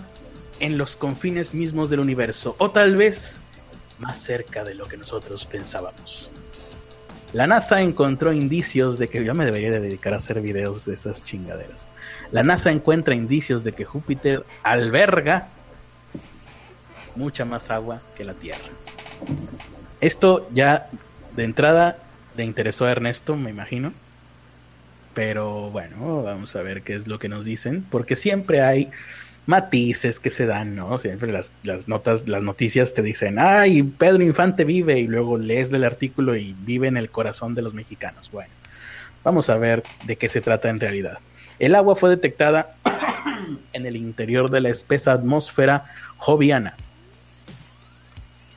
en 0.61 0.79
los 0.79 0.95
confines 0.95 1.55
mismos 1.55 1.91
del 1.91 1.99
universo. 1.99 2.55
O 2.59 2.71
tal 2.71 2.95
vez 2.95 3.41
más 3.99 4.19
cerca 4.19 4.65
de 4.65 4.75
lo 4.75 4.87
que 4.87 4.97
nosotros 4.97 5.45
pensábamos. 5.45 6.31
La 7.33 7.47
NASA 7.47 7.83
encontró 7.83 8.33
indicios 8.33 8.99
de 8.99 9.09
que 9.09 9.23
ya 9.25 9.35
me 9.35 9.45
debería 9.45 9.71
de 9.71 9.81
dedicar 9.81 10.15
a 10.15 10.17
hacer 10.17 10.41
videos 10.41 10.87
de 10.87 10.95
esas 10.95 11.25
chingaderas. 11.25 11.87
La 12.33 12.43
NASA 12.43 12.71
encuentra 12.71 13.15
indicios 13.15 13.65
de 13.65 13.73
que 13.73 13.85
Júpiter 13.85 14.45
alberga 14.63 15.49
mucha 17.17 17.45
más 17.45 17.71
agua 17.71 18.01
que 18.17 18.25
la 18.25 18.35
Tierra. 18.35 18.69
Esto 20.01 20.49
ya 20.53 20.89
de 21.37 21.45
entrada 21.45 21.99
le 22.37 22.45
interesó 22.45 22.87
a 22.87 22.93
Ernesto, 22.93 23.37
me 23.37 23.51
imagino. 23.51 23.93
Pero 25.15 25.71
bueno, 25.71 26.23
vamos 26.23 26.55
a 26.55 26.63
ver 26.63 26.83
qué 26.83 26.95
es 26.95 27.09
lo 27.09 27.19
que 27.19 27.29
nos 27.29 27.45
dicen, 27.45 27.85
porque 27.91 28.15
siempre 28.15 28.63
hay 28.63 28.91
matices 29.49 30.21
que 30.21 30.29
se 30.29 30.45
dan, 30.45 30.77
¿no? 30.77 30.99
Siempre 30.99 31.33
las, 31.33 31.53
las, 31.63 31.89
notas, 31.89 32.29
las 32.29 32.43
noticias 32.43 32.93
te 32.93 33.01
dicen, 33.01 33.39
ay, 33.39 33.83
Pedro 33.83 34.23
Infante 34.23 34.65
vive, 34.65 34.99
y 34.99 35.07
luego 35.07 35.39
lees 35.39 35.73
el 35.73 35.85
artículo 35.85 36.37
y 36.37 36.55
vive 36.67 36.87
en 36.87 36.99
el 36.99 37.09
corazón 37.09 37.55
de 37.55 37.63
los 37.63 37.73
mexicanos. 37.73 38.31
Bueno, 38.31 38.51
vamos 39.25 39.49
a 39.49 39.57
ver 39.57 39.83
de 40.05 40.17
qué 40.17 40.29
se 40.29 40.43
trata 40.43 40.69
en 40.69 40.79
realidad. 40.79 41.19
El 41.59 41.75
agua 41.77 41.97
fue 41.97 42.11
detectada 42.11 42.75
en 43.73 43.87
el 43.87 43.97
interior 43.97 44.51
de 44.51 44.61
la 44.61 44.69
espesa 44.69 45.13
atmósfera 45.13 45.87
joviana. 46.19 46.75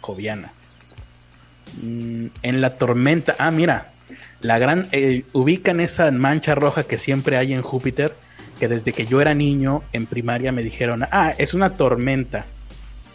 Joviana. 0.01 0.51
Mm, 1.81 2.25
en 2.43 2.59
la 2.59 2.71
tormenta, 2.71 3.37
ah, 3.39 3.49
mira, 3.49 3.91
la 4.41 4.59
gran, 4.59 4.89
eh, 4.91 5.23
ubican 5.31 5.79
esa 5.79 6.11
mancha 6.11 6.53
roja 6.53 6.83
que 6.83 6.97
siempre 6.97 7.37
hay 7.37 7.53
en 7.53 7.61
Júpiter 7.61 8.13
que 8.61 8.67
desde 8.67 8.93
que 8.93 9.07
yo 9.07 9.19
era 9.21 9.33
niño 9.33 9.81
en 9.91 10.05
primaria 10.05 10.51
me 10.51 10.61
dijeron, 10.61 11.03
ah, 11.11 11.33
es 11.39 11.55
una 11.55 11.71
tormenta. 11.77 12.45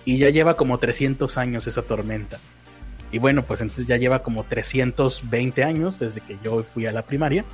Y 0.05 0.19
ya 0.19 0.29
lleva 0.29 0.57
como 0.57 0.79
300 0.79 1.39
años 1.39 1.69
esa 1.69 1.83
tormenta. 1.83 2.41
Y 3.13 3.19
bueno, 3.19 3.45
pues 3.45 3.61
entonces 3.61 3.87
ya 3.87 3.97
lleva 3.97 4.25
como 4.25 4.43
320 4.43 5.63
años 5.63 6.01
desde 6.01 6.21
que 6.21 6.37
yo 6.43 6.65
fui 6.65 6.87
a 6.87 6.91
la 6.91 7.03
primaria. 7.03 7.45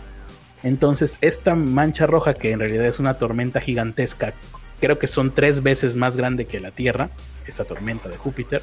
Entonces 0.63 1.19
esta 1.21 1.55
mancha 1.55 2.07
roja, 2.07 2.33
que 2.33 2.53
en 2.53 2.61
realidad 2.61 2.87
es 2.87 2.99
una 2.99 3.13
tormenta 3.13 3.61
gigantesca, 3.61 4.33
creo 4.81 4.99
que 4.99 5.07
son 5.07 5.31
tres 5.31 5.63
veces 5.63 5.95
más 5.95 6.17
grande 6.17 6.47
que 6.47 6.61
la 6.61 6.71
Tierra, 6.71 7.11
esta 7.47 7.67
tormenta 7.67 8.09
de 8.09 8.17
Júpiter, 8.17 8.63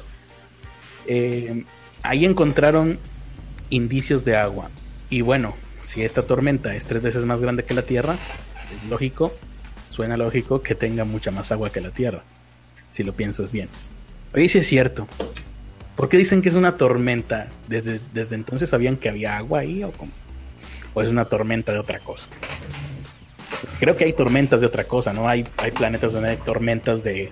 eh, 1.06 1.62
ahí 2.02 2.24
encontraron 2.24 2.98
indicios 3.68 4.24
de 4.24 4.34
agua. 4.34 4.70
Y 5.08 5.20
bueno, 5.20 5.54
si 5.82 6.02
esta 6.02 6.22
tormenta 6.22 6.74
es 6.74 6.84
tres 6.84 7.00
veces 7.00 7.24
más 7.24 7.40
grande 7.40 7.62
que 7.62 7.74
la 7.74 7.82
Tierra, 7.82 8.16
lógico, 8.88 9.32
suena 9.90 10.16
lógico 10.16 10.62
que 10.62 10.74
tenga 10.74 11.04
mucha 11.04 11.30
más 11.30 11.52
agua 11.52 11.70
que 11.70 11.80
la 11.80 11.90
Tierra, 11.90 12.22
si 12.90 13.04
lo 13.04 13.12
piensas 13.12 13.52
bien. 13.52 13.68
Oye, 14.34 14.48
si 14.48 14.58
es 14.58 14.66
cierto. 14.66 15.08
¿Por 15.96 16.08
qué 16.08 16.16
dicen 16.16 16.40
que 16.40 16.48
es 16.48 16.54
una 16.54 16.76
tormenta? 16.76 17.48
¿Desde, 17.68 18.00
desde 18.14 18.34
entonces 18.34 18.70
sabían 18.70 18.96
que 18.96 19.08
había 19.08 19.36
agua 19.36 19.60
ahí 19.60 19.82
o 19.84 19.92
¿O 20.92 21.02
es 21.02 21.08
una 21.08 21.24
tormenta 21.24 21.72
de 21.72 21.78
otra 21.78 22.00
cosa? 22.00 22.26
Creo 23.78 23.96
que 23.96 24.04
hay 24.04 24.12
tormentas 24.12 24.60
de 24.60 24.66
otra 24.66 24.84
cosa, 24.84 25.12
¿no? 25.12 25.28
Hay, 25.28 25.46
hay 25.56 25.70
planetas 25.70 26.12
donde 26.12 26.30
hay 26.30 26.36
tormentas 26.38 27.04
de, 27.04 27.30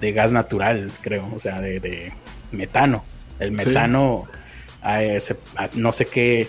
de 0.00 0.12
gas 0.12 0.32
natural, 0.32 0.90
creo, 1.00 1.28
o 1.34 1.40
sea, 1.40 1.60
de, 1.60 2.12
metano. 2.52 3.04
El 3.38 3.52
metano, 3.52 4.24
a 4.82 5.00
no 5.74 5.92
sé 5.92 6.06
qué 6.06 6.48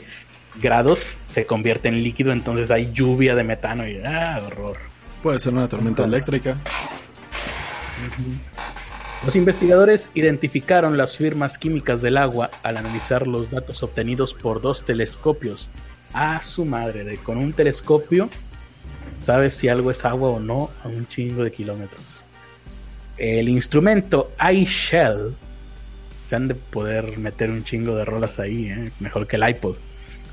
grados, 0.56 1.12
se 1.26 1.46
convierte 1.46 1.88
en 1.88 2.04
líquido, 2.04 2.32
entonces 2.32 2.72
hay 2.72 2.92
lluvia 2.92 3.36
de 3.36 3.44
metano 3.44 3.88
y 3.88 4.02
¡ah, 4.04 4.42
horror! 4.46 4.78
Puede 5.22 5.40
ser 5.40 5.54
una 5.54 5.68
tormenta 5.68 6.04
eléctrica. 6.04 6.58
Los 9.26 9.36
investigadores 9.36 10.10
identificaron 10.14 10.98
las 10.98 11.18
firmas 11.18 11.58
químicas 11.58 12.02
del 12.02 12.18
agua 12.18 12.50
al 12.64 12.78
analizar 12.78 13.28
los 13.28 13.52
datos 13.52 13.84
obtenidos 13.84 14.34
por 14.34 14.62
dos 14.62 14.86
telescopios. 14.86 15.70
A 16.14 16.42
su 16.42 16.66
madre, 16.66 17.04
de, 17.04 17.18
con 17.18 17.38
un 17.38 17.54
telescopio 17.54 18.30
sabes 19.26 19.54
si 19.54 19.68
algo 19.68 19.92
es 19.92 20.06
agua 20.06 20.30
o 20.30 20.40
no 20.40 20.72
a 20.84 20.88
un 20.88 21.08
chingo 21.08 21.44
de 21.44 21.52
kilómetros. 21.52 22.24
El 23.18 23.50
instrumento 23.50 24.32
iShell 24.52 25.36
se 26.30 26.36
han 26.36 26.48
de 26.48 26.56
poder 26.56 27.18
meter 27.18 27.52
un 27.52 27.64
chingo 27.64 27.96
de 27.96 28.06
rolas 28.06 28.40
ahí, 28.40 28.68
¿eh? 28.68 28.92
mejor 29.00 29.28
que 29.28 29.36
el 29.36 29.50
iPod 29.50 29.76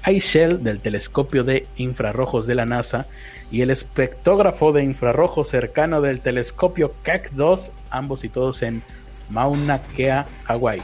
iShell 0.06 0.62
del 0.62 0.80
telescopio 0.80 1.44
de 1.44 1.66
infrarrojos 1.76 2.46
de 2.46 2.54
la 2.54 2.66
NASA 2.66 3.06
y 3.50 3.62
el 3.62 3.70
espectógrafo 3.70 4.72
de 4.72 4.82
infrarrojo 4.82 5.44
cercano 5.44 6.00
del 6.00 6.20
telescopio 6.20 6.94
Keck 7.02 7.30
2, 7.32 7.70
ambos 7.90 8.20
situados 8.20 8.62
en 8.62 8.82
Mauna 9.30 9.80
Kea, 9.96 10.26
Hawái. 10.44 10.82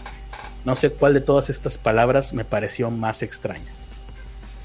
No 0.64 0.76
sé 0.76 0.90
cuál 0.90 1.14
de 1.14 1.20
todas 1.20 1.50
estas 1.50 1.78
palabras 1.78 2.32
me 2.32 2.44
pareció 2.44 2.90
más 2.90 3.22
extraña. 3.22 3.70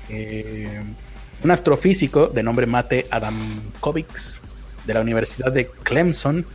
Eh, 0.10 0.82
un 1.44 1.52
astrofísico 1.52 2.28
de 2.28 2.44
nombre 2.44 2.66
Mate 2.66 3.08
Adamkovics 3.10 4.42
de 4.86 4.94
la 4.94 5.02
Universidad 5.02 5.52
de 5.52 5.68
Clemson. 5.68 6.46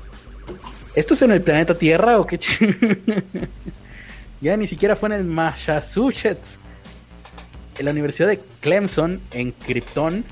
¿Esto 0.95 1.15
es 1.15 1.23
en 1.23 1.33
el 1.33 1.43
planeta 1.43 1.75
Tierra 1.75 2.19
o 2.19 2.27
qué? 2.27 2.39
ya 4.41 4.57
ni 4.57 4.67
siquiera 4.67 4.97
fue 4.97 5.09
en 5.09 5.15
el 5.15 5.25
Massachusetts 5.25 6.59
la 7.81 7.91
Universidad 7.91 8.29
de 8.29 8.41
Clemson, 8.61 9.21
en 9.33 9.53
Krypton, 9.53 10.25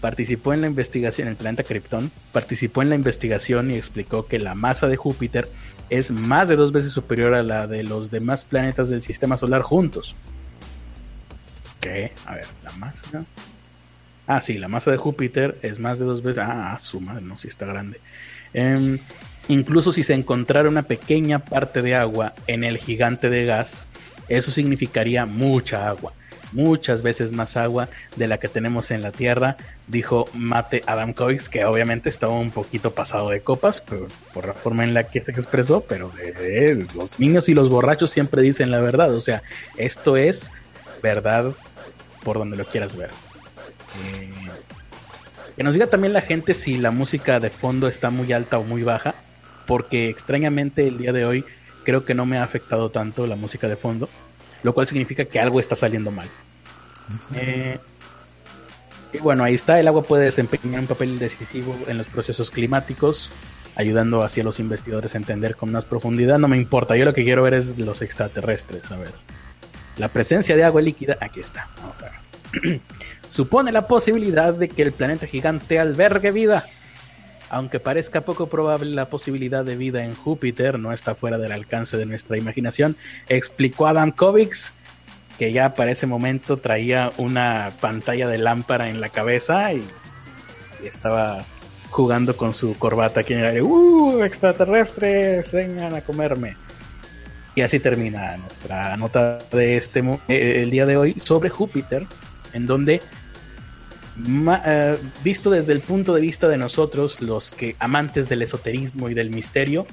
participó 0.00 0.52
en 0.52 0.62
la 0.62 0.66
investigación, 0.66 1.28
el 1.28 1.36
planeta 1.36 1.62
Krypton, 1.62 2.10
participó 2.32 2.82
en 2.82 2.90
la 2.90 2.96
investigación 2.96 3.70
y 3.70 3.76
explicó 3.76 4.26
que 4.26 4.38
la 4.38 4.54
masa 4.54 4.88
de 4.88 4.96
Júpiter 4.96 5.48
es 5.90 6.10
más 6.10 6.48
de 6.48 6.56
dos 6.56 6.72
veces 6.72 6.92
superior 6.92 7.34
a 7.34 7.42
la 7.42 7.66
de 7.66 7.84
los 7.84 8.10
demás 8.10 8.44
planetas 8.44 8.88
del 8.88 9.02
sistema 9.02 9.36
solar 9.36 9.62
juntos. 9.62 10.14
¿Qué? 11.80 12.12
A 12.26 12.34
ver, 12.34 12.46
la 12.64 12.72
masa. 12.72 13.24
Ah, 14.26 14.40
sí, 14.40 14.58
la 14.58 14.68
masa 14.68 14.90
de 14.90 14.96
Júpiter 14.96 15.58
es 15.62 15.78
más 15.78 15.98
de 15.98 16.04
dos 16.04 16.22
veces. 16.22 16.44
Ah, 16.46 16.78
su 16.80 17.00
madre, 17.00 17.22
no, 17.22 17.38
sí 17.38 17.48
está 17.48 17.66
grande. 17.66 18.00
Em, 18.54 18.98
incluso 19.48 19.92
si 19.92 20.02
se 20.02 20.14
encontrara 20.14 20.68
una 20.68 20.82
pequeña 20.82 21.38
parte 21.38 21.82
de 21.82 21.94
agua 21.94 22.34
en 22.46 22.64
el 22.64 22.78
gigante 22.78 23.30
de 23.30 23.44
gas, 23.44 23.86
eso 24.28 24.50
significaría 24.50 25.26
mucha 25.26 25.88
agua 25.88 26.12
muchas 26.52 27.02
veces 27.02 27.32
más 27.32 27.56
agua 27.56 27.88
de 28.16 28.28
la 28.28 28.38
que 28.38 28.48
tenemos 28.48 28.90
en 28.90 29.02
la 29.02 29.12
Tierra, 29.12 29.56
dijo 29.88 30.26
Mate 30.34 30.82
Adamkovics, 30.86 31.48
que 31.48 31.64
obviamente 31.64 32.08
estaba 32.08 32.34
un 32.34 32.50
poquito 32.50 32.92
pasado 32.92 33.30
de 33.30 33.40
copas 33.40 33.80
por, 33.80 34.08
por 34.32 34.46
la 34.46 34.52
forma 34.52 34.84
en 34.84 34.94
la 34.94 35.04
que 35.04 35.22
se 35.22 35.30
expresó, 35.32 35.82
pero 35.82 36.12
los 36.94 37.18
niños 37.18 37.48
y 37.48 37.54
los 37.54 37.68
borrachos 37.68 38.10
siempre 38.10 38.42
dicen 38.42 38.70
la 38.70 38.80
verdad, 38.80 39.14
o 39.14 39.20
sea, 39.20 39.42
esto 39.76 40.16
es 40.16 40.50
verdad 41.02 41.52
por 42.22 42.38
donde 42.38 42.56
lo 42.56 42.64
quieras 42.64 42.96
ver. 42.96 43.10
Eh, 44.04 44.30
que 45.56 45.62
nos 45.62 45.74
diga 45.74 45.86
también 45.86 46.12
la 46.12 46.22
gente 46.22 46.54
si 46.54 46.78
la 46.78 46.90
música 46.90 47.40
de 47.40 47.50
fondo 47.50 47.88
está 47.88 48.10
muy 48.10 48.32
alta 48.32 48.58
o 48.58 48.64
muy 48.64 48.82
baja, 48.82 49.14
porque 49.66 50.08
extrañamente 50.08 50.86
el 50.86 50.98
día 50.98 51.12
de 51.12 51.24
hoy 51.24 51.44
creo 51.84 52.04
que 52.04 52.14
no 52.14 52.26
me 52.26 52.38
ha 52.38 52.44
afectado 52.44 52.90
tanto 52.90 53.26
la 53.26 53.36
música 53.36 53.68
de 53.68 53.76
fondo 53.76 54.08
lo 54.62 54.74
cual 54.74 54.86
significa 54.86 55.24
que 55.24 55.40
algo 55.40 55.60
está 55.60 55.76
saliendo 55.76 56.10
mal. 56.10 56.28
Eh, 57.34 57.78
y 59.12 59.18
bueno, 59.18 59.44
ahí 59.44 59.54
está, 59.54 59.78
el 59.78 59.88
agua 59.88 60.02
puede 60.02 60.24
desempeñar 60.24 60.80
un 60.80 60.86
papel 60.86 61.18
decisivo 61.18 61.76
en 61.86 61.98
los 61.98 62.06
procesos 62.06 62.50
climáticos, 62.50 63.30
ayudando 63.76 64.22
así 64.22 64.40
a 64.40 64.44
los 64.44 64.58
investigadores 64.58 65.14
a 65.14 65.18
entender 65.18 65.56
con 65.56 65.72
más 65.72 65.84
profundidad. 65.84 66.38
No 66.38 66.48
me 66.48 66.56
importa, 66.56 66.96
yo 66.96 67.04
lo 67.04 67.12
que 67.12 67.24
quiero 67.24 67.42
ver 67.42 67.54
es 67.54 67.78
los 67.78 68.00
extraterrestres, 68.02 68.90
a 68.90 68.96
ver. 68.96 69.12
La 69.98 70.08
presencia 70.08 70.56
de 70.56 70.64
agua 70.64 70.80
líquida, 70.80 71.18
aquí 71.20 71.40
está. 71.40 71.68
Supone 73.30 73.72
la 73.72 73.86
posibilidad 73.86 74.54
de 74.54 74.68
que 74.68 74.82
el 74.82 74.92
planeta 74.92 75.26
gigante 75.26 75.78
albergue 75.78 76.30
vida 76.30 76.66
aunque 77.52 77.80
parezca 77.80 78.22
poco 78.22 78.46
probable 78.46 78.90
la 78.90 79.10
posibilidad 79.10 79.62
de 79.62 79.76
vida 79.76 80.04
en 80.04 80.14
Júpiter, 80.14 80.78
no 80.78 80.90
está 80.90 81.14
fuera 81.14 81.36
del 81.36 81.52
alcance 81.52 81.98
de 81.98 82.06
nuestra 82.06 82.38
imaginación, 82.38 82.96
explicó 83.28 83.86
Adam 83.86 84.10
Kovics, 84.10 84.72
que 85.38 85.52
ya 85.52 85.74
para 85.74 85.90
ese 85.90 86.06
momento 86.06 86.56
traía 86.56 87.12
una 87.18 87.70
pantalla 87.78 88.26
de 88.26 88.38
lámpara 88.38 88.88
en 88.88 89.02
la 89.02 89.10
cabeza 89.10 89.72
y, 89.74 89.84
estaba 90.82 91.44
jugando 91.90 92.36
con 92.36 92.54
su 92.54 92.76
corbata 92.76 93.20
aquí 93.20 93.34
en 93.34 93.40
el 93.40 93.46
aire. 93.46 93.62
¡Uh! 93.62 94.24
Extraterrestres, 94.24 95.52
vengan 95.52 95.94
a 95.94 96.00
comerme. 96.00 96.56
Y 97.54 97.60
así 97.60 97.78
termina 97.78 98.36
nuestra 98.38 98.96
nota 98.96 99.38
de 99.52 99.76
este 99.76 100.00
eh, 100.26 100.62
el 100.62 100.70
día 100.70 100.86
de 100.86 100.96
hoy 100.96 101.16
sobre 101.22 101.50
Júpiter, 101.50 102.06
en 102.54 102.66
donde 102.66 103.02
eh, 104.66 104.98
visto 105.24 105.50
desde 105.50 105.72
el 105.72 105.80
punto 105.80 106.14
de 106.14 106.20
vista 106.20 106.48
de 106.48 106.58
nosotros, 106.58 107.20
los 107.20 107.50
que 107.50 107.76
amantes 107.78 108.28
del 108.28 108.42
esoterismo 108.42 109.08
y 109.08 109.14
del 109.14 109.30
misterio, 109.30 109.86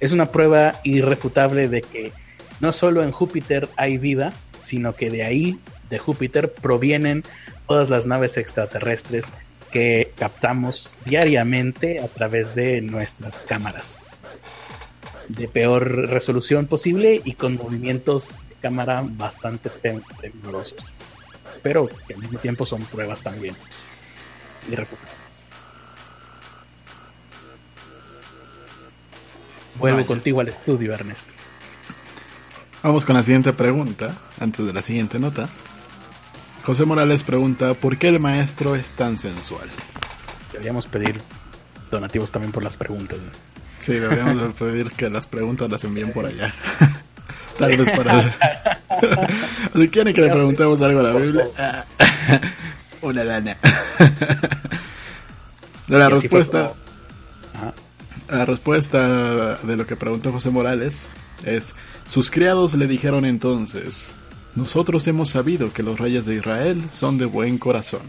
es 0.00 0.12
una 0.12 0.26
prueba 0.26 0.74
irrefutable 0.84 1.68
de 1.68 1.82
que 1.82 2.12
no 2.60 2.72
solo 2.72 3.02
en 3.02 3.12
Júpiter 3.12 3.68
hay 3.76 3.98
vida, 3.98 4.32
sino 4.60 4.94
que 4.94 5.10
de 5.10 5.24
ahí, 5.24 5.58
de 5.90 5.98
Júpiter, 5.98 6.52
provienen 6.52 7.24
todas 7.66 7.90
las 7.90 8.06
naves 8.06 8.36
extraterrestres 8.36 9.26
que 9.72 10.12
captamos 10.16 10.90
diariamente 11.04 12.00
a 12.00 12.08
través 12.08 12.54
de 12.54 12.80
nuestras 12.80 13.42
cámaras 13.42 14.04
de 15.28 15.46
peor 15.46 16.08
resolución 16.08 16.66
posible 16.66 17.20
y 17.24 17.34
con 17.34 17.56
movimientos 17.56 18.40
cámara 18.60 19.04
bastante 19.06 19.70
tecnologiosos, 19.70 20.84
pero 21.62 21.88
que 22.06 22.14
al 22.14 22.20
mismo 22.20 22.38
tiempo 22.38 22.64
son 22.66 22.82
pruebas 22.82 23.22
también 23.22 23.54
irrecuperables. 24.70 25.18
Vuelvo 29.78 30.04
contigo 30.06 30.40
al 30.40 30.48
estudio, 30.48 30.92
Ernesto. 30.92 31.32
Vamos 32.82 33.04
con 33.04 33.16
la 33.16 33.22
siguiente 33.22 33.52
pregunta, 33.52 34.16
antes 34.40 34.66
de 34.66 34.72
la 34.72 34.82
siguiente 34.82 35.18
nota. 35.18 35.48
José 36.64 36.84
Morales 36.84 37.24
pregunta, 37.24 37.74
¿por 37.74 37.96
qué 37.96 38.08
el 38.08 38.20
maestro 38.20 38.74
es 38.76 38.92
tan 38.94 39.18
sensual? 39.18 39.68
Deberíamos 40.52 40.86
pedir 40.86 41.20
donativos 41.90 42.30
también 42.30 42.52
por 42.52 42.62
las 42.62 42.76
preguntas. 42.76 43.18
Sí, 43.78 43.94
deberíamos 43.94 44.54
pedir 44.58 44.90
que 44.90 45.08
las 45.08 45.26
preguntas 45.26 45.70
las 45.70 45.84
envíen 45.84 46.12
por 46.12 46.26
allá. 46.26 46.54
Tal 47.58 47.76
vez 47.76 47.90
para... 47.90 48.36
si 49.74 49.88
quieren 49.90 50.14
que 50.14 50.20
le 50.20 50.30
preguntemos 50.30 50.80
algo 50.80 51.00
a 51.00 51.02
la 51.02 51.12
Biblia, 51.12 51.48
una 53.02 53.24
lana. 53.24 53.56
De 55.88 55.98
la 55.98 56.08
respuesta... 56.08 56.72
La 58.28 58.44
respuesta 58.44 59.56
de 59.56 59.76
lo 59.76 59.86
que 59.86 59.96
preguntó 59.96 60.30
José 60.32 60.50
Morales 60.50 61.08
es, 61.46 61.74
sus 62.06 62.30
criados 62.30 62.74
le 62.74 62.86
dijeron 62.86 63.24
entonces, 63.24 64.12
nosotros 64.54 65.06
hemos 65.08 65.30
sabido 65.30 65.72
que 65.72 65.82
los 65.82 65.98
reyes 65.98 66.26
de 66.26 66.34
Israel 66.34 66.84
son 66.90 67.16
de 67.16 67.24
buen 67.24 67.56
corazón. 67.56 68.02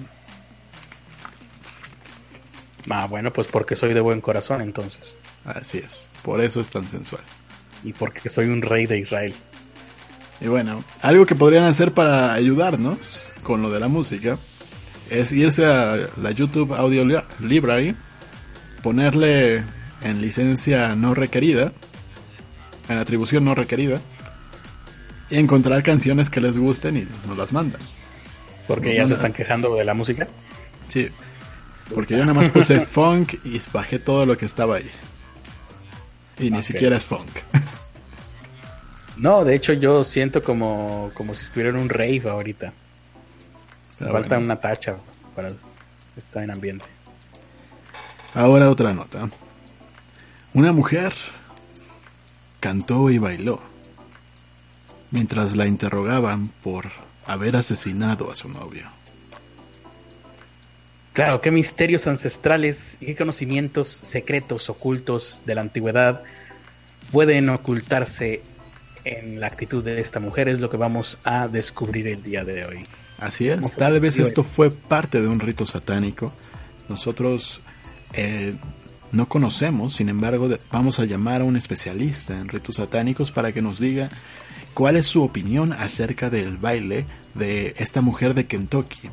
Ah, 2.90 3.08
bueno, 3.08 3.32
pues 3.32 3.48
porque 3.48 3.78
soy 3.78 3.94
de 3.94 4.02
buen 4.02 4.20
corazón 4.20 4.62
entonces. 4.62 5.16
Así 5.46 5.78
es, 5.78 6.10
por 6.22 6.42
eso 6.42 6.60
es 6.60 6.70
tan 6.70 6.86
sensual. 6.86 7.24
Y 7.84 7.94
porque 7.94 8.30
soy 8.30 8.48
un 8.48 8.62
rey 8.62 8.86
de 8.86 9.00
Israel. 9.00 9.34
Y 10.42 10.48
bueno, 10.48 10.84
algo 11.02 11.26
que 11.26 11.36
podrían 11.36 11.64
hacer 11.64 11.94
para 11.94 12.34
ayudarnos 12.34 13.30
con 13.44 13.62
lo 13.62 13.70
de 13.70 13.80
la 13.80 13.88
música 13.88 14.38
es 15.10 15.32
irse 15.32 15.66
a 15.66 15.98
la 16.22 16.32
YouTube 16.32 16.74
Audio 16.74 17.04
Library, 17.40 17.96
ponerle 18.84 19.64
en 20.02 20.22
licencia 20.22 20.96
no 20.96 21.14
requerida, 21.14 21.72
en 22.88 22.98
atribución 22.98 23.44
no 23.44 23.56
requerida, 23.56 24.02
y 25.30 25.38
encontrar 25.38 25.84
canciones 25.84 26.30
que 26.30 26.42
les 26.42 26.58
gusten 26.58 26.98
y 26.98 27.08
nos 27.28 27.38
las 27.38 27.52
mandan. 27.52 27.82
Porque 28.68 28.96
ya 28.96 29.08
se 29.08 29.16
están 29.16 29.34
quejando 29.34 29.76
de 29.76 29.84
la 29.84 29.94
música. 29.94 30.28
Sí, 30.88 31.10
porque 31.94 32.16
yo 32.16 32.22
nada 32.22 32.34
más 32.34 32.50
puse 32.50 32.80
funk 32.86 33.34
y 33.44 33.60
bajé 33.74 34.00
todo 34.00 34.26
lo 34.26 34.38
que 34.38 34.46
estaba 34.46 34.76
ahí. 34.78 34.90
Y 36.40 36.50
ni 36.52 36.64
siquiera 36.64 36.96
es 36.98 37.06
funk. 37.06 37.30
No, 39.20 39.44
de 39.44 39.54
hecho 39.54 39.74
yo 39.74 40.06
siento 40.06 40.42
como, 40.42 41.12
como 41.14 41.36
si 41.36 41.44
estuviera 41.44 41.72
en 41.72 41.76
un 41.76 41.90
rave 41.90 42.22
ahorita. 42.30 42.72
Falta 44.00 44.38
una 44.38 44.56
tacha 44.56 44.96
para 45.36 45.50
estar 46.16 46.42
en 46.42 46.52
ambiente. 46.52 46.86
Ahora 48.34 48.70
otra 48.70 48.94
nota. 48.94 49.30
Una 50.54 50.72
mujer 50.72 51.14
cantó 52.62 53.10
y 53.10 53.18
bailó 53.18 53.60
mientras 55.12 55.58
la 55.58 55.68
interrogaban 55.68 56.48
por 56.64 56.90
haber 57.26 57.58
asesinado 57.58 58.32
a 58.32 58.36
su 58.36 58.48
novio. 58.48 58.88
Claro, 61.20 61.42
qué 61.42 61.52
misterios 61.52 62.08
ancestrales 62.08 62.96
y 63.02 63.08
qué 63.08 63.16
conocimientos 63.18 63.90
secretos 63.90 64.70
ocultos 64.70 65.44
de 65.46 65.54
la 65.54 65.60
antigüedad 65.60 66.22
pueden 67.12 67.50
ocultarse 67.50 68.42
en 69.04 69.42
la 69.42 69.48
actitud 69.48 69.84
de 69.84 70.00
esta 70.00 70.22
mujer 70.22 70.48
es 70.48 70.62
lo 70.62 70.70
que 70.70 70.78
vamos 70.78 71.18
a 71.26 71.50
descubrir 71.50 72.08
el 72.08 72.24
día 72.24 72.46
de 72.46 72.66
hoy. 72.66 72.86
Así 73.18 73.50
es, 73.50 73.76
tal 73.76 74.00
vez 74.00 74.18
esto 74.18 74.46
fue 74.46 74.72
parte 74.72 75.20
de 75.20 75.28
un 75.28 75.42
rito 75.42 75.66
satánico. 75.66 76.32
Nosotros 76.88 77.64
eh, 78.14 78.54
no 79.12 79.28
conocemos, 79.28 79.96
sin 79.96 80.08
embargo, 80.08 80.48
vamos 80.72 81.02
a 81.02 81.04
llamar 81.04 81.42
a 81.42 81.44
un 81.44 81.58
especialista 81.58 82.40
en 82.40 82.48
ritos 82.48 82.76
satánicos 82.76 83.34
para 83.34 83.52
que 83.52 83.62
nos 83.62 83.78
diga 83.78 84.10
cuál 84.74 84.96
es 84.96 85.08
su 85.08 85.22
opinión 85.22 85.74
acerca 85.74 86.30
del 86.30 86.56
baile 86.56 87.06
de 87.36 87.74
esta 87.78 88.00
mujer 88.00 88.36
de 88.36 88.46
Kentucky, 88.46 89.10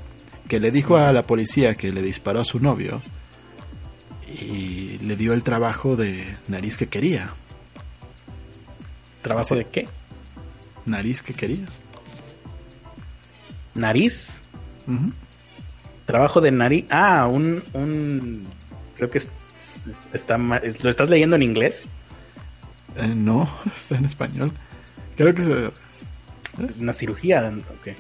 que 0.49 0.61
le 0.61 0.71
dijo 0.71 0.97
a 0.97 1.13
la 1.13 1.23
policía 1.23 1.75
que 1.75 1.93
le 1.93 2.03
disparó 2.03 2.41
a 2.41 2.45
su 2.45 2.61
novio 2.61 3.03
y 4.29 4.99
le 4.99 5.17
dio 5.17 5.33
el 5.33 5.43
trabajo 5.43 5.97
de 5.97 6.37
nariz 6.49 6.77
que 6.77 6.89
quería. 6.89 7.31
¿Trabajo 9.23 9.55
de 9.55 9.65
qué? 9.65 9.89
Nariz 10.85 11.23
que 11.23 11.35
quería. 11.35 11.67
¿Nariz? 13.75 14.41
Trabajo 16.07 16.41
de 16.41 16.51
nariz. 16.51 16.87
Ah, 16.91 17.27
un, 17.27 17.63
un. 17.73 18.45
Creo 18.97 19.11
que 19.11 19.21
está. 20.13 20.39
¿Lo 20.39 20.91
estás 20.91 21.11
leyendo 21.11 21.37
en 21.37 21.43
inglés? 21.43 21.85
Eh, 22.97 23.13
no, 23.15 23.49
está 23.77 23.97
en 23.97 24.05
español. 24.05 24.53
Creo 25.17 25.35
que 25.35 25.43
se. 25.43 25.71
Una 26.79 26.93
cirugía, 26.93 27.53
ok. 27.81 27.95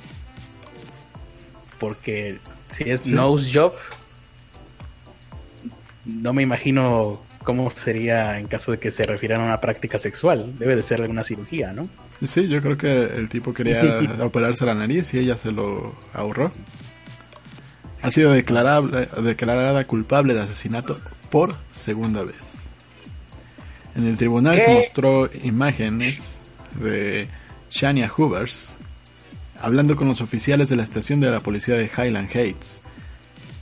Porque 1.79 2.39
si 2.77 2.91
es 2.91 3.09
nose 3.09 3.51
job, 3.53 3.73
no 6.05 6.33
me 6.33 6.43
imagino 6.43 7.23
cómo 7.43 7.71
sería 7.71 8.39
en 8.39 8.49
caso 8.49 8.73
de 8.73 8.79
que 8.79 8.91
se 8.91 9.05
refieran 9.05 9.41
a 9.41 9.45
una 9.45 9.61
práctica 9.61 9.99
sexual. 9.99 10.59
Debe 10.59 10.77
de 10.77 10.83
ser 10.83 11.01
alguna 11.01 11.25
cirugía, 11.25 11.73
¿no? 11.73 11.89
Sí, 12.23 12.49
yo 12.49 12.61
creo 12.61 12.77
que 12.77 13.05
el 13.05 13.29
tipo 13.29 13.53
quería 13.53 14.01
operarse 14.21 14.65
la 14.65 14.75
nariz 14.75 15.13
y 15.15 15.19
ella 15.19 15.37
se 15.37 15.53
lo 15.53 15.95
ahorró. 16.13 16.51
Ha 18.03 18.11
sido 18.11 18.33
declarada, 18.33 19.07
declarada 19.23 19.85
culpable 19.85 20.35
de 20.35 20.41
asesinato 20.41 21.01
por 21.31 21.57
segunda 21.71 22.23
vez. 22.23 22.71
En 23.95 24.07
el 24.07 24.17
tribunal 24.17 24.61
se 24.61 24.73
mostró 24.73 25.31
imágenes 25.43 26.39
de 26.81 27.29
Shania 27.71 28.11
Hoovers 28.15 28.76
hablando 29.67 29.97
con 29.97 30.07
los 30.07 30.21
oficiales 30.21 30.69
de 30.69 30.77
la 30.77 30.85
estación 30.85 31.19
de 31.19 31.29
la 31.29 31.41
policía 31.41 31.75
de 31.75 31.87
Highland 31.87 32.31
Heights. 32.33 32.83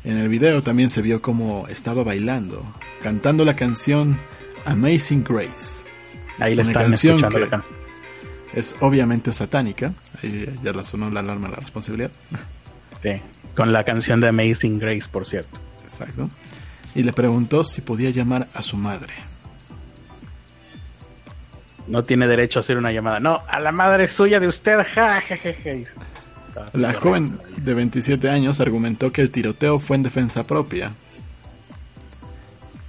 En 0.04 0.18
el 0.18 0.28
video 0.28 0.62
también 0.62 0.90
se 0.90 1.00
vio 1.00 1.22
cómo 1.22 1.66
estaba 1.68 2.04
bailando, 2.04 2.62
cantando 3.02 3.42
la 3.46 3.56
canción 3.56 4.18
Amazing 4.66 5.24
Grace. 5.24 5.86
Ahí 6.38 6.60
están 6.60 6.92
escuchando 6.92 7.38
la 7.38 7.48
canción. 7.48 7.74
Es 8.52 8.76
obviamente 8.80 9.32
satánica. 9.32 9.94
Ahí 10.22 10.46
ya 10.62 10.74
la 10.74 10.84
sonó 10.84 11.08
la 11.08 11.20
alarma 11.20 11.48
de 11.48 11.54
la 11.54 11.60
responsabilidad. 11.60 12.10
Sí, 13.02 13.12
con 13.56 13.72
la 13.72 13.82
canción 13.84 14.20
de 14.20 14.28
Amazing 14.28 14.78
Grace, 14.78 15.08
por 15.10 15.24
cierto. 15.24 15.58
Exacto. 15.84 16.28
Y 16.94 17.02
le 17.02 17.14
preguntó 17.14 17.64
si 17.64 17.80
podía 17.80 18.10
llamar 18.10 18.46
a 18.52 18.60
su 18.60 18.76
madre 18.76 19.14
no 21.86 22.02
tiene 22.02 22.26
derecho 22.26 22.58
a 22.58 22.60
hacer 22.60 22.76
una 22.76 22.92
llamada. 22.92 23.20
No, 23.20 23.42
a 23.46 23.60
la 23.60 23.72
madre 23.72 24.08
suya 24.08 24.40
de 24.40 24.48
usted. 24.48 24.78
Ja, 24.94 25.22
la 26.72 26.94
joven 26.94 27.38
de 27.56 27.74
27 27.74 28.30
años 28.30 28.60
argumentó 28.60 29.12
que 29.12 29.22
el 29.22 29.30
tiroteo 29.30 29.80
fue 29.80 29.96
en 29.96 30.02
defensa 30.02 30.46
propia. 30.46 30.92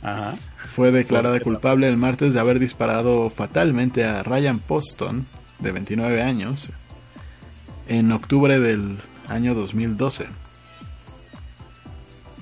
Ajá. 0.02 0.36
Fue 0.70 0.92
declarada 0.92 1.40
culpable 1.40 1.88
el 1.88 1.98
martes 1.98 2.34
de 2.34 2.40
haber 2.40 2.60
disparado 2.60 3.30
fatalmente 3.30 4.04
a 4.04 4.24
Ryan 4.24 4.60
Poston, 4.60 5.26
de 5.60 5.72
29 5.72 6.22
años, 6.22 6.70
en 7.88 8.12
octubre 8.12 8.60
del 8.60 8.98
año 9.28 9.56
2012. 9.56 10.28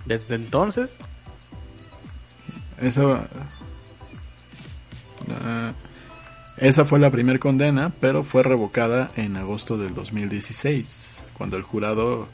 ¿Desde 0.06 0.36
entonces? 0.36 0.96
Eso... 2.82 3.20
Uh, 5.28 5.72
esa 6.58 6.86
fue 6.86 7.00
la 7.00 7.10
primera 7.10 7.40
condena, 7.40 7.92
pero 8.00 8.24
fue 8.24 8.44
revocada 8.44 9.10
en 9.16 9.38
agosto 9.38 9.78
del 9.78 9.94
2016, 9.94 11.26
cuando 11.34 11.58
el 11.58 11.64
jurado 11.64 12.30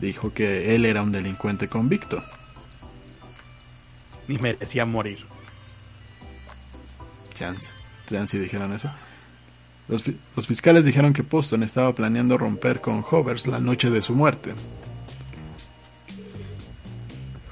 dijo 0.00 0.32
que 0.32 0.74
él 0.74 0.84
era 0.84 1.02
un 1.02 1.12
delincuente 1.12 1.68
convicto. 1.68 2.22
Y 4.28 4.38
merecía 4.38 4.84
morir. 4.84 5.24
Chance. 7.34 7.72
Chance 8.06 8.38
dijeron 8.38 8.72
eso. 8.72 8.90
Los, 9.88 10.02
los, 10.36 10.46
fiscales 10.46 10.84
dijeron 10.84 11.12
que 11.12 11.22
Poston 11.22 11.62
estaba 11.62 11.94
planeando 11.94 12.38
romper 12.38 12.80
con 12.80 13.04
Hovers 13.08 13.46
la 13.46 13.60
noche 13.60 13.90
de 13.90 14.00
su 14.00 14.14
muerte. 14.14 14.54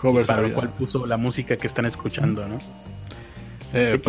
Hovers 0.02 0.28
para 0.28 0.42
lo 0.42 0.54
cual 0.54 0.70
puso 0.70 1.06
la 1.06 1.16
música 1.16 1.56
que 1.56 1.66
están 1.66 1.86
escuchando, 1.86 2.46
¿no? 2.48 2.58
Eh, 3.72 4.00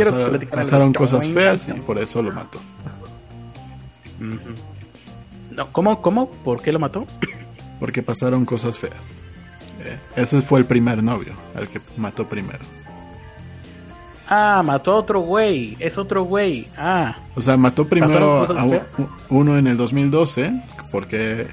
pasaron, 0.52 0.94
cosas 0.94 1.28
feas 1.28 1.68
y 1.70 1.74
por 1.74 2.00
eso 2.00 2.22
lo 2.22 2.32
mató. 2.32 2.60
no, 5.52 5.68
¿cómo, 5.72 6.02
¿Cómo? 6.02 6.32
¿Por 6.32 6.62
qué 6.62 6.72
lo 6.72 6.80
mató? 6.80 7.06
Porque 7.80 8.02
pasaron 8.02 8.46
cosas 8.46 8.78
feas. 8.80 9.20
Eh, 9.84 9.98
ese 10.16 10.42
fue 10.42 10.60
el 10.60 10.66
primer 10.66 11.04
novio, 11.04 11.34
el 11.56 11.68
que 11.68 11.80
mató 11.98 12.28
primero. 12.28 12.60
Ah, 14.34 14.64
mató 14.66 14.94
a 14.94 14.96
otro 14.96 15.20
güey. 15.20 15.76
Es 15.80 15.98
otro 15.98 16.24
güey. 16.24 16.66
Ah. 16.78 17.18
O 17.36 17.42
sea, 17.42 17.58
mató 17.58 17.88
primero 17.88 18.44
a 18.44 18.66
uno 19.30 19.58
en 19.58 19.68
el 19.68 19.76
2012 19.76 20.62
porque 20.90 21.48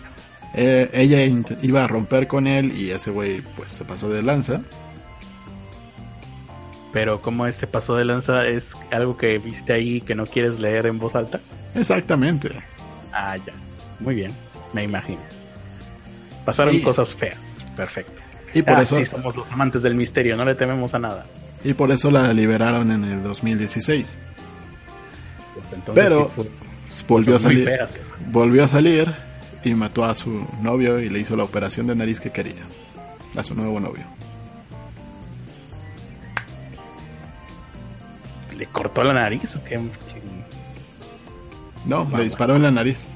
eh, 0.55 0.89
ella 0.93 1.25
iba 1.61 1.83
a 1.83 1.89
romper 1.89 2.29
con 2.29 2.47
él 2.47 2.79
y 2.79 2.91
ese 2.91 3.11
güey 3.11 3.41
pues 3.57 3.73
se 3.73 3.85
pasó 3.85 4.09
de 4.09 4.23
lanza. 4.23 4.61
Pero 6.93 7.21
como 7.21 7.47
ese 7.47 7.67
paso 7.67 7.97
de 7.97 8.05
lanza 8.05 8.47
es 8.47 8.71
algo 8.91 9.17
que 9.17 9.39
viste 9.39 9.73
ahí 9.73 10.01
que 10.01 10.15
no 10.15 10.27
quieres 10.27 10.59
leer 10.59 10.87
en 10.87 10.99
voz 10.99 11.15
alta. 11.15 11.41
Exactamente. 11.75 12.51
Ah, 13.13 13.37
ya. 13.37 13.53
Muy 14.01 14.15
bien, 14.15 14.33
me 14.73 14.85
imagino. 14.85 15.21
Pasaron 16.45 16.79
cosas 16.81 17.15
feas. 17.15 17.39
Perfecto. 17.77 18.23
Y 18.55 18.63
por 18.63 18.79
ah, 18.79 18.83
eso 18.83 19.05
somos 19.05 19.37
los 19.37 19.51
amantes 19.53 19.83
del 19.83 19.95
misterio, 19.95 20.35
no 20.37 20.45
le 20.45 20.55
tememos 20.55 20.95
a 20.95 20.99
nada. 20.99 21.27
Y 21.65 21.75
por 21.75 21.91
eso 21.91 22.11
la 22.11 22.33
liberaron 22.33 22.91
en 22.91 23.05
el 23.05 23.23
2016. 23.23 24.19
Pues 25.55 25.67
Pero 25.95 26.31
volvió 27.07 27.37
a 27.37 27.39
salir. 27.39 27.71
Volvió 28.31 28.65
a 28.65 28.69
salir 28.69 29.15
y 29.65 29.75
mató 29.75 30.05
a 30.05 30.15
su 30.15 30.47
novio 30.63 31.01
y 31.01 31.11
le 31.11 31.19
hizo 31.19 31.37
la 31.37 31.45
operación 31.45 31.87
de 31.87 31.97
nariz 31.97 32.21
que 32.21 32.31
quería. 32.31 32.63
A 33.37 33.43
su 33.43 33.55
nuevo 33.55 33.79
novio. 33.79 34.05
¿Le 38.59 38.67
cortó 38.67 39.05
la 39.05 39.15
nariz 39.15 39.55
o 39.55 39.63
qué? 39.65 39.81
No, 41.87 42.11
le 42.17 42.25
disparó 42.25 42.57
en 42.57 42.63
la 42.65 42.71
nariz. 42.73 43.11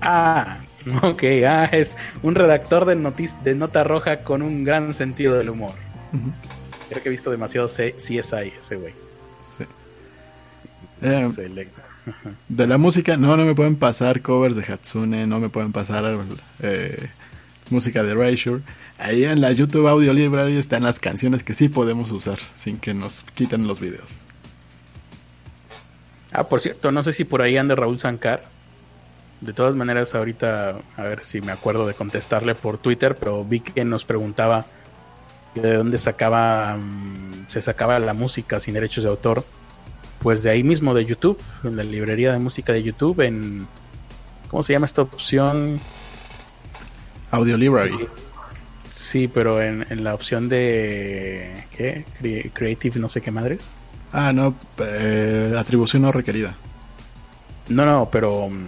Ah, 0.00 0.58
ok. 1.02 1.22
Ah, 1.46 1.64
es 1.72 1.96
un 2.22 2.34
redactor 2.34 2.84
de, 2.84 3.30
de 3.44 3.54
nota 3.54 3.84
roja 3.84 4.24
con 4.24 4.42
un 4.42 4.64
gran 4.64 4.92
sentido 4.94 5.34
del 5.34 5.50
humor. 5.50 5.72
Creo 6.88 7.02
que 7.02 7.08
he 7.08 7.12
visto 7.12 7.30
demasiado 7.30 7.68
CSI 7.68 8.18
ese 8.18 8.76
güey. 8.76 8.92
Sí. 9.56 9.64
Eh, 11.02 11.68
de 12.48 12.66
la 12.66 12.78
música, 12.78 13.16
no, 13.16 13.36
no 13.36 13.44
me 13.44 13.54
pueden 13.54 13.76
pasar 13.76 14.22
covers 14.22 14.56
de 14.56 14.64
Hatsune, 14.64 15.26
no 15.28 15.38
me 15.38 15.48
pueden 15.48 15.70
pasar 15.70 16.18
eh, 16.60 17.08
música 17.70 18.02
de 18.02 18.12
Erasure. 18.12 18.62
Ahí 18.98 19.24
en 19.24 19.40
la 19.40 19.52
YouTube 19.52 19.86
Audio 19.86 20.12
Library 20.12 20.56
están 20.56 20.82
las 20.82 20.98
canciones 20.98 21.44
que 21.44 21.54
sí 21.54 21.68
podemos 21.68 22.10
usar 22.10 22.38
sin 22.56 22.78
que 22.78 22.92
nos 22.92 23.22
quiten 23.34 23.68
los 23.68 23.80
videos. 23.80 24.20
Ah, 26.32 26.44
por 26.44 26.60
cierto, 26.60 26.90
no 26.92 27.02
sé 27.02 27.12
si 27.12 27.24
por 27.24 27.42
ahí 27.42 27.56
anda 27.56 27.74
Raúl 27.74 27.98
Sankar. 27.98 28.42
De 29.40 29.52
todas 29.52 29.74
maneras, 29.74 30.14
ahorita 30.14 30.76
a 30.96 31.02
ver 31.02 31.24
si 31.24 31.40
me 31.40 31.52
acuerdo 31.52 31.86
de 31.86 31.94
contestarle 31.94 32.54
por 32.54 32.78
Twitter, 32.78 33.16
pero 33.18 33.44
vi 33.44 33.60
que 33.60 33.84
nos 33.84 34.04
preguntaba 34.04 34.66
de 35.54 35.74
dónde 35.74 35.98
sacaba 35.98 36.76
mm, 36.76 37.48
se 37.48 37.60
sacaba 37.60 37.98
la 37.98 38.14
música 38.14 38.60
sin 38.60 38.74
derechos 38.74 39.04
de 39.04 39.10
autor. 39.10 39.44
Pues 40.20 40.42
de 40.42 40.50
ahí 40.50 40.62
mismo 40.62 40.94
de 40.94 41.04
YouTube, 41.04 41.38
en 41.64 41.76
la 41.76 41.82
librería 41.82 42.32
de 42.32 42.38
música 42.38 42.72
de 42.72 42.82
YouTube, 42.82 43.20
en 43.20 43.66
¿cómo 44.48 44.62
se 44.62 44.72
llama 44.72 44.86
esta 44.86 45.02
opción? 45.02 45.80
Audio 47.32 47.58
Library. 47.58 48.08
Sí, 48.94 49.26
pero 49.26 49.60
en, 49.60 49.84
en 49.90 50.04
la 50.04 50.14
opción 50.14 50.48
de 50.48 51.52
¿qué? 51.76 52.04
Creative 52.54 53.00
no 53.00 53.08
sé 53.08 53.20
qué 53.20 53.32
madres. 53.32 53.72
Ah, 54.12 54.32
no, 54.32 54.54
eh, 54.78 55.54
atribución 55.56 56.02
no 56.02 56.12
requerida. 56.12 56.54
No, 57.68 57.86
no, 57.86 58.08
pero 58.10 58.48
mm, 58.48 58.66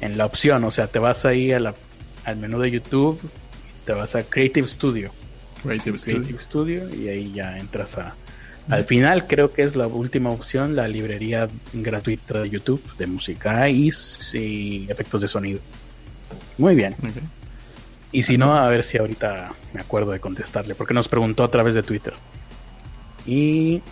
en 0.00 0.18
la 0.18 0.26
opción, 0.26 0.64
o 0.64 0.70
sea, 0.70 0.86
te 0.86 0.98
vas 0.98 1.24
ahí 1.24 1.52
a 1.52 1.60
la, 1.60 1.74
al 2.24 2.36
menú 2.36 2.58
de 2.60 2.70
YouTube, 2.70 3.20
te 3.84 3.92
vas 3.92 4.14
a 4.14 4.22
Creative 4.22 4.66
Studio. 4.68 5.10
Creative, 5.62 5.98
Studio. 5.98 6.94
y 6.94 7.08
ahí 7.08 7.32
ya 7.32 7.58
entras 7.58 7.98
a... 7.98 8.14
Al 8.68 8.84
final 8.84 9.26
creo 9.28 9.52
que 9.52 9.62
es 9.62 9.76
la 9.76 9.86
última 9.86 10.30
opción, 10.30 10.74
la 10.74 10.88
librería 10.88 11.48
gratuita 11.72 12.42
de 12.42 12.50
YouTube 12.50 12.82
de 12.98 13.06
música 13.06 13.68
y, 13.68 13.88
efectos 14.88 15.22
de 15.22 15.28
sonido. 15.28 15.60
Muy 16.58 16.74
bien. 16.74 16.96
Y 18.10 18.24
si 18.24 18.36
no, 18.36 18.56
a 18.56 18.66
ver 18.68 18.84
si 18.84 18.98
ahorita 18.98 19.52
me 19.72 19.80
acuerdo 19.80 20.10
de 20.10 20.18
contestarle, 20.18 20.74
porque 20.74 20.94
nos 20.94 21.06
preguntó 21.06 21.44
a 21.44 21.48
través 21.48 21.74
de 21.74 21.84
Twitter. 21.84 22.14
Y 23.24 23.82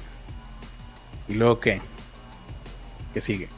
¿Y 1.29 1.35
luego 1.35 1.61
qué? 1.61 1.81
¿Qué 3.13 3.21
sigue? 3.21 3.49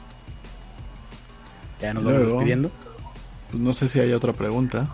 ¿Ya 1.81 1.93
nos 1.93 2.03
vamos 2.03 2.27
despidiendo? 2.27 2.71
Pues 3.51 3.61
no 3.61 3.73
sé 3.73 3.89
si 3.89 3.99
hay 3.99 4.13
otra 4.13 4.33
pregunta. 4.33 4.87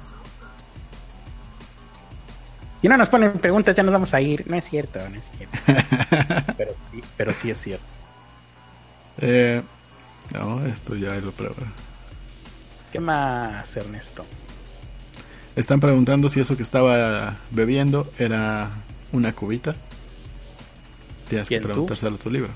Si 2.82 2.90
no 2.90 2.98
nos 2.98 3.08
ponen 3.10 3.32
preguntas, 3.34 3.76
ya 3.76 3.84
nos 3.84 3.94
vamos 3.94 4.14
a 4.14 4.20
ir. 4.20 4.46
No 4.50 4.58
es 4.58 4.66
cierto, 4.66 5.00
no 5.10 5.16
es 5.16 5.24
cierto. 5.38 5.58
pero, 6.58 6.72
sí, 6.92 7.02
pero 7.16 7.34
sí 7.34 7.50
es 7.50 7.62
cierto. 7.62 7.86
Eh, 9.20 9.62
no, 10.34 10.66
esto 10.66 10.96
ya 10.96 11.16
lo 11.16 11.32
prueba. 11.32 11.56
¿Qué 12.92 13.00
más, 13.00 13.76
Ernesto? 13.78 14.26
Están 15.56 15.80
preguntando 15.80 16.30
si 16.30 16.40
eso 16.40 16.58
que 16.58 16.64
estaba 16.64 17.38
bebiendo 17.52 18.12
era 18.20 18.70
una 19.12 19.34
cubita. 19.34 19.76
Tienes 21.34 21.50
que 21.50 21.62
preguntárselo 21.62 22.16
a 22.16 22.20
tu 22.20 22.30
libro. 22.30 22.50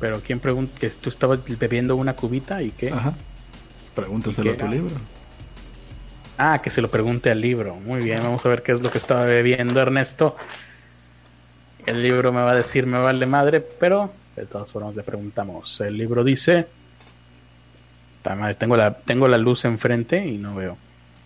Pero 0.00 0.20
¿quién 0.20 0.40
pregunta 0.40 0.72
que 0.78 0.90
tú 0.90 1.08
estabas 1.08 1.40
bebiendo 1.58 1.96
una 1.96 2.14
cubita 2.14 2.62
y 2.62 2.70
qué? 2.70 2.90
Ajá. 2.90 3.14
Pregúntaselo 3.94 4.52
a 4.52 4.56
tu 4.56 4.68
libro. 4.68 4.94
Ah, 6.36 6.60
que 6.62 6.70
se 6.70 6.80
lo 6.80 6.90
pregunte 6.90 7.30
al 7.30 7.40
libro. 7.40 7.76
Muy 7.76 8.02
bien, 8.02 8.22
vamos 8.22 8.44
a 8.44 8.48
ver 8.48 8.62
qué 8.62 8.72
es 8.72 8.80
lo 8.80 8.90
que 8.90 8.98
estaba 8.98 9.24
bebiendo 9.24 9.80
Ernesto. 9.80 10.36
El 11.86 12.02
libro 12.02 12.32
me 12.32 12.40
va 12.42 12.52
a 12.52 12.56
decir 12.56 12.86
me 12.86 12.98
vale 12.98 13.26
madre, 13.26 13.60
pero 13.60 14.12
de 14.36 14.46
todas 14.46 14.70
formas 14.72 14.96
le 14.96 15.02
preguntamos. 15.02 15.80
El 15.80 15.96
libro 15.96 16.24
dice... 16.24 16.66
Tengo 18.58 18.76
la, 18.76 18.94
tengo 18.94 19.28
la 19.28 19.36
luz 19.36 19.66
enfrente 19.66 20.26
y 20.26 20.38
no 20.38 20.54
veo. 20.54 20.78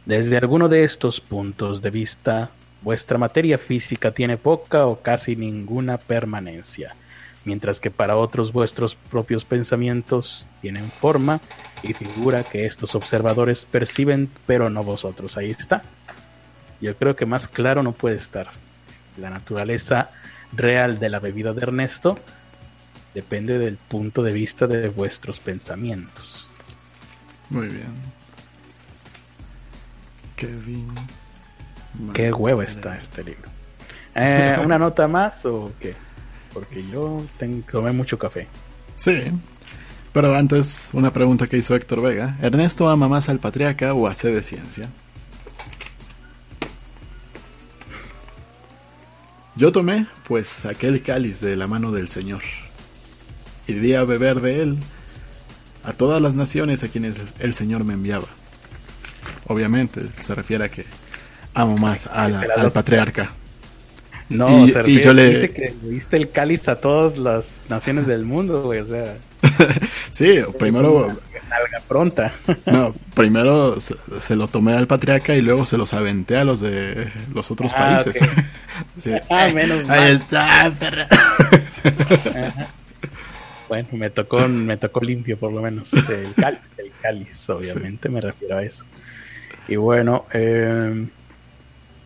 Desde 0.05 0.37
alguno 0.37 0.69
de 0.69 0.83
estos 0.83 1.21
puntos 1.21 1.81
de 1.81 1.91
vista, 1.91 2.51
Vuestra 2.83 3.19
materia 3.19 3.59
física 3.59 4.13
tiene 4.13 4.37
poca 4.37 4.87
o 4.87 5.01
casi 5.01 5.35
ninguna 5.35 5.99
permanencia, 5.99 6.95
mientras 7.45 7.81
que 7.81 7.91
para 7.91 8.17
otros 8.17 8.53
vuestros 8.53 8.95
propios 8.95 9.45
pensamientos 9.45 10.47
tienen 10.61 10.89
forma 10.89 11.41
y 11.83 11.93
figura 11.93 12.45
que 12.45 12.67
estos 12.67 12.95
observadores 12.95 13.63
perciben, 13.63 14.31
pero 14.47 14.71
no 14.71 14.85
vosotros. 14.85 15.37
Ahí 15.37 15.51
está. 15.51 15.83
Yo 16.81 16.95
creo 16.97 17.17
que 17.17 17.27
más 17.27 17.49
claro 17.49 17.83
no 17.83 17.93
puede 17.93 18.17
estar. 18.17 18.49
La 19.17 19.31
naturaleza 19.31 20.11
real 20.53 20.99
de 21.01 21.09
la 21.09 21.19
bebida 21.19 21.53
de 21.53 21.63
Ernesto 21.63 22.19
depende 23.15 23.59
del 23.59 23.77
punto 23.77 24.23
de 24.23 24.33
vista 24.33 24.69
de 24.69 24.89
vuestros 24.89 25.41
pensamientos. 25.41 26.47
Muy 27.51 27.67
bien. 27.67 27.93
Kevin. 30.37 30.89
Qué 32.13 32.33
huevo 32.33 32.63
está 32.63 32.97
este 32.97 33.25
libro. 33.25 33.49
Eh, 34.15 34.57
¿Una 34.65 34.79
nota 34.79 35.07
más 35.09 35.45
o 35.47 35.73
qué? 35.81 35.95
Porque 36.53 36.83
yo 36.83 37.25
tengo 37.39 37.65
comer 37.71 37.93
mucho 37.93 38.19
café. 38.19 38.49
Sí. 38.97 39.21
Pero 40.13 40.35
antes, 40.35 40.91
una 40.93 41.13
pregunta 41.13 41.47
que 41.47 41.59
hizo 41.59 41.75
Héctor 41.75 42.03
Vega. 42.03 42.37
¿Ernesto 42.43 42.89
ama 42.89 43.09
más 43.09 43.29
al 43.29 43.39
patriarca 43.39 43.95
o 43.95 44.07
a 44.07 44.15
C 44.15 44.33
de 44.33 44.43
ciencia? 44.43 44.89
Yo 49.55 49.73
tomé, 49.73 50.07
pues, 50.27 50.65
aquel 50.65 51.03
cáliz 51.03 51.41
de 51.41 51.57
la 51.57 51.67
mano 51.67 51.91
del 51.93 52.09
Señor. 52.09 52.43
Y 53.67 53.75
di 53.75 53.95
a 53.95 54.05
beber 54.05 54.41
de 54.41 54.63
él 54.63 54.79
a 55.85 55.93
todas 55.93 56.23
las 56.23 56.35
naciones 56.35 56.85
a 56.85 56.89
quienes 56.89 57.17
el 57.39 57.55
Señor 57.55 57.85
me 57.85 57.95
enviaba. 57.95 58.29
Obviamente, 59.47 60.03
se 60.21 60.35
refiere 60.35 60.65
a 60.65 60.69
que 60.69 60.87
amo 61.55 61.77
más 61.77 62.07
al 62.07 62.71
patriarca. 62.73 63.33
No, 64.29 64.67
y, 64.67 64.73
se 64.73 65.01
yo 65.03 65.15
le... 65.15 65.31
dice 65.31 65.51
que 65.53 65.75
le 65.83 65.89
diste 65.89 66.17
el 66.17 66.31
cáliz 66.31 66.69
a 66.69 66.77
todas 66.77 67.17
las 67.17 67.61
naciones 67.69 68.07
del 68.07 68.25
mundo, 68.25 68.63
güey, 68.63 68.81
o 68.81 68.87
sea. 68.87 69.17
sí, 70.11 70.41
primero. 70.59 71.09
Alga 71.51 71.83
pronta. 71.89 72.35
no, 72.67 72.93
primero 73.15 73.79
se, 73.81 74.37
lo 74.37 74.49
tomé 74.49 74.75
al 74.75 74.87
patriarca 74.87 75.35
y 75.35 75.41
luego 75.41 75.65
se 75.65 75.79
los 75.79 75.95
aventé 75.95 76.37
a 76.37 76.45
los 76.45 76.61
de 76.61 77.11
los 77.35 77.51
otros 77.51 77.73
ah, 77.75 78.03
países. 78.05 78.23
Ah, 79.31 79.49
menos 79.53 79.87
mal. 79.87 79.99
Ahí 79.99 80.13
está, 80.13 80.73
perra. 80.79 81.09
bueno, 83.69 83.89
me 83.93 84.11
tocó, 84.11 84.47
me 84.49 84.77
tocó 84.77 85.01
limpio 85.01 85.39
por 85.39 85.53
lo 85.53 85.63
menos. 85.63 85.93
El 85.93 86.35
cáliz, 86.35 86.61
el 86.79 86.93
cáliz, 87.01 87.49
obviamente, 87.49 88.09
me 88.09 88.21
refiero 88.21 88.59
a 88.59 88.63
eso. 88.63 88.85
Y 89.69 89.77
bueno, 89.77 90.27
eh 90.33 91.07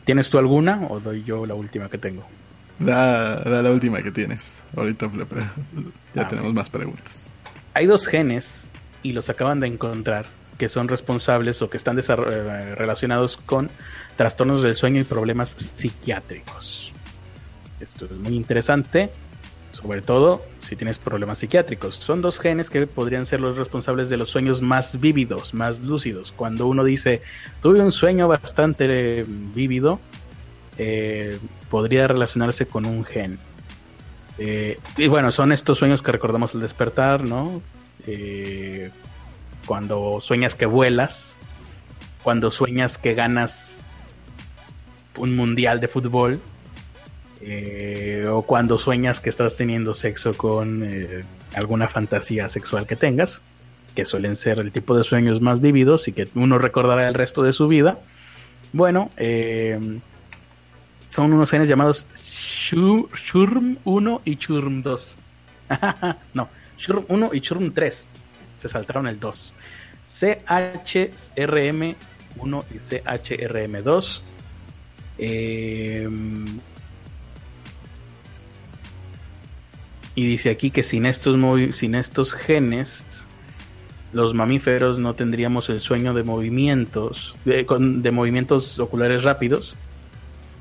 ¿Tienes 0.05 0.31
tú 0.31 0.39
alguna 0.39 0.87
o 0.89 1.01
doy 1.01 1.23
yo 1.25 1.47
la 1.47 1.55
última 1.55 1.89
que 1.89 1.99
tengo? 1.99 2.25
Da, 2.79 3.63
la 3.63 3.71
última 3.71 4.03
que 4.03 4.11
tienes. 4.11 4.63
Ahorita 4.77 5.11
ya 6.15 6.23
ah, 6.23 6.27
tenemos 6.27 6.53
más 6.53 6.71
preguntas. 6.71 7.19
Hay 7.75 7.87
dos 7.87 8.07
genes 8.07 8.69
y 9.03 9.13
los 9.13 9.31
acaban 9.31 9.61
de 9.61 9.69
encontrar 9.69 10.27
que 10.59 10.69
son 10.69 10.89
responsables 10.89 11.63
o 11.63 11.71
que 11.71 11.77
están 11.77 11.99
eh, 11.99 12.75
relacionados 12.75 13.37
con 13.37 13.71
trastornos 14.17 14.63
del 14.63 14.77
sueño 14.77 15.01
y 15.01 15.05
problemas 15.05 15.51
psiquiátricos. 15.51 16.93
Esto 17.81 18.05
es 18.05 18.13
muy 18.13 18.35
interesante, 18.35 19.11
sobre 19.83 20.01
todo 20.01 20.43
si 20.61 20.77
tienes 20.77 20.99
problemas 20.99 21.39
psiquiátricos. 21.39 21.97
Son 21.97 22.23
dos 22.23 22.39
genes 22.39 22.71
que 22.71 22.87
podrían 22.87 23.27
ser 23.27 23.41
los 23.41 23.57
responsables 23.57 24.09
de 24.09 24.17
los 24.17 24.31
sueños 24.31 24.63
más 24.63 25.01
vívidos, 25.01 25.55
más 25.55 25.81
lúcidos. 25.81 26.33
Cuando 26.33 26.67
uno 26.69 26.85
dice, 26.85 27.23
tuve 27.61 27.81
un 27.81 27.93
sueño 27.93 28.29
bastante 28.29 29.25
vívido, 29.27 29.99
eh, 30.79 31.39
podría 31.69 32.07
relacionarse 32.07 32.67
con 32.67 32.87
un 32.87 33.05
gen. 33.05 33.39
Eh, 34.39 34.79
y 34.97 35.09
bueno, 35.09 35.31
son 35.33 35.53
estos 35.53 35.79
sueños 35.79 36.03
que 36.03 36.13
recordamos 36.13 36.55
al 36.55 36.61
despertar, 36.61 37.25
¿no? 37.25 37.61
Eh, 38.07 38.91
cuando 39.67 40.21
sueñas 40.21 40.55
que 40.55 40.67
vuelas, 40.67 41.37
cuando 42.23 42.51
sueñas 42.51 42.99
que 42.99 43.15
ganas 43.15 43.79
un 45.17 45.37
mundial 45.37 45.81
de 45.81 45.89
fútbol, 45.89 46.41
eh, 47.45 48.27
o 48.31 48.43
cuando 48.43 48.79
sueñas 48.79 49.21
que 49.21 49.29
estás 49.29 49.57
teniendo 49.57 49.95
sexo 49.95 50.37
con 50.37 50.85
eh, 50.85 51.23
alguna 51.55 51.89
fantasía 51.89 52.49
sexual 52.49 52.87
que 52.87 52.95
tengas, 52.95 53.43
que 53.97 54.05
suelen 54.05 54.37
ser 54.37 54.61
el 54.61 54.71
tipo 54.71 54.97
de 54.97 55.03
sueños 55.03 55.41
más 55.41 55.61
vividos 55.61 56.07
y 56.07 56.13
que 56.13 56.29
uno 56.35 56.59
recordará 56.59 57.09
el 57.09 57.15
resto 57.15 57.43
de 57.43 57.53
su 57.53 57.67
vida. 57.67 57.99
Bueno, 58.73 59.11
eh, 59.17 59.79
son 61.09 61.33
unos 61.33 61.51
genes 61.51 61.69
llamados 61.69 62.07
Shurm 62.17 63.79
1 63.85 64.23
y 64.25 64.37
Shurm 64.37 64.83
2. 64.83 65.19
no, 66.35 66.49
Shurm 66.79 67.05
1 67.09 67.31
y 67.33 67.41
Shurm 67.41 67.73
3. 67.73 68.11
Se 68.59 68.69
saltaron 68.69 69.09
el 69.09 69.19
2. 69.19 69.53
CHRM 70.21 71.95
1 72.37 72.65
y 72.71 72.79
CHRM 72.79 73.83
2. 73.83 74.23
Eh, 75.19 76.09
y 80.15 80.27
dice 80.27 80.51
aquí 80.51 80.71
que 80.71 80.83
sin 80.83 81.07
estos, 81.07 81.37
sin 81.75 81.95
estos 81.95 82.35
genes, 82.35 83.05
los 84.13 84.35
mamíferos 84.35 84.99
no 84.99 85.15
tendríamos 85.15 85.71
el 85.71 85.81
sueño 85.81 86.13
de 86.13 86.23
movimientos, 86.23 87.35
de, 87.45 87.67
de 87.69 88.11
movimientos 88.11 88.79
oculares 88.79 89.25
rápidos, 89.25 89.75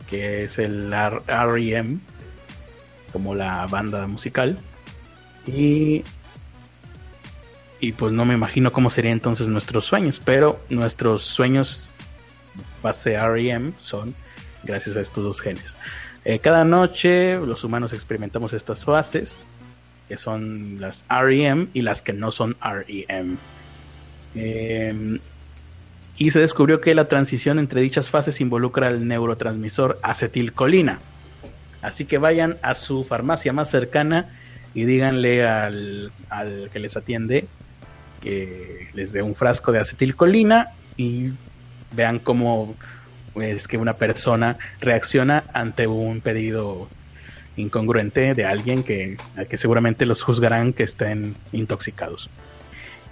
que 0.09 0.43
es 0.43 0.57
el 0.57 0.93
REM, 1.27 1.99
como 3.11 3.35
la 3.35 3.67
banda 3.67 4.07
musical. 4.07 4.57
Y, 5.45 6.03
y 7.79 7.91
pues 7.93 8.13
no 8.13 8.23
me 8.25 8.35
imagino 8.35 8.71
cómo 8.71 8.89
serían 8.89 9.13
entonces 9.13 9.47
nuestros 9.47 9.85
sueños, 9.85 10.21
pero 10.23 10.61
nuestros 10.69 11.23
sueños 11.23 11.93
base 12.81 13.17
REM 13.17 13.73
son 13.81 14.15
gracias 14.63 14.95
a 14.95 15.01
estos 15.01 15.23
dos 15.23 15.41
genes. 15.41 15.75
Eh, 16.23 16.39
cada 16.39 16.63
noche 16.63 17.35
los 17.37 17.63
humanos 17.63 17.93
experimentamos 17.93 18.53
estas 18.53 18.83
fases, 18.83 19.39
que 20.07 20.17
son 20.17 20.79
las 20.79 21.05
REM 21.09 21.67
y 21.73 21.81
las 21.81 22.01
que 22.01 22.13
no 22.13 22.31
son 22.31 22.55
REM. 22.61 23.37
Em, 24.35 25.19
y 26.17 26.31
se 26.31 26.39
descubrió 26.39 26.81
que 26.81 26.93
la 26.93 27.05
transición 27.05 27.57
entre 27.59 27.81
dichas 27.81 28.09
fases 28.09 28.41
involucra 28.41 28.89
el 28.89 29.07
neurotransmisor 29.07 29.99
acetilcolina. 30.03 30.99
Así 31.81 32.05
que 32.05 32.19
vayan 32.19 32.57
a 32.61 32.75
su 32.75 33.03
farmacia 33.03 33.53
más 33.53 33.71
cercana 33.71 34.29
y 34.75 34.85
díganle 34.85 35.47
al, 35.47 36.11
al 36.29 36.69
que 36.71 36.79
les 36.79 36.95
atiende 36.95 37.47
que 38.21 38.87
les 38.93 39.11
dé 39.11 39.21
un 39.21 39.35
frasco 39.35 39.71
de 39.71 39.79
acetilcolina 39.79 40.69
y 40.95 41.31
vean 41.93 42.19
cómo 42.19 42.75
es 43.35 43.67
que 43.67 43.77
una 43.77 43.93
persona 43.93 44.57
reacciona 44.79 45.43
ante 45.53 45.87
un 45.87 46.21
pedido 46.21 46.89
incongruente 47.55 48.33
de 48.33 48.45
alguien 48.45 48.83
que, 48.83 49.17
que 49.49 49.57
seguramente 49.57 50.05
los 50.05 50.21
juzgarán 50.21 50.73
que 50.73 50.83
estén 50.83 51.35
intoxicados. 51.51 52.29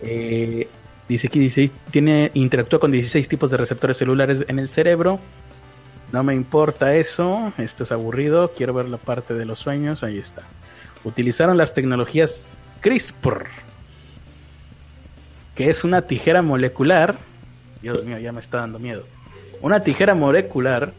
Eh, 0.01 0.67
dice 1.07 1.29
que 1.29 1.39
16, 1.39 1.71
tiene, 1.91 2.31
interactúa 2.33 2.79
con 2.79 2.91
16 2.91 3.27
tipos 3.27 3.51
de 3.51 3.57
receptores 3.57 3.97
celulares 3.97 4.45
en 4.47 4.59
el 4.59 4.69
cerebro. 4.69 5.19
No 6.11 6.23
me 6.23 6.33
importa 6.33 6.95
eso, 6.95 7.53
esto 7.57 7.83
es 7.83 7.91
aburrido, 7.91 8.51
quiero 8.57 8.73
ver 8.73 8.89
la 8.89 8.97
parte 8.97 9.33
de 9.33 9.45
los 9.45 9.59
sueños, 9.59 10.03
ahí 10.03 10.17
está. 10.17 10.41
Utilizaron 11.03 11.55
las 11.55 11.73
tecnologías 11.73 12.45
CRISPR, 12.81 13.45
que 15.55 15.69
es 15.69 15.83
una 15.83 16.01
tijera 16.01 16.41
molecular. 16.41 17.15
Dios 17.81 18.03
mío, 18.03 18.17
ya 18.17 18.31
me 18.31 18.41
está 18.41 18.57
dando 18.57 18.79
miedo 18.79 19.05
una 19.61 19.83
tijera 19.83 20.15
molecular, 20.15 20.93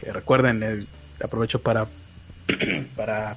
que 0.00 0.12
recuerden, 0.12 0.86
aprovecho 1.22 1.60
para, 1.60 1.86
para 2.96 3.36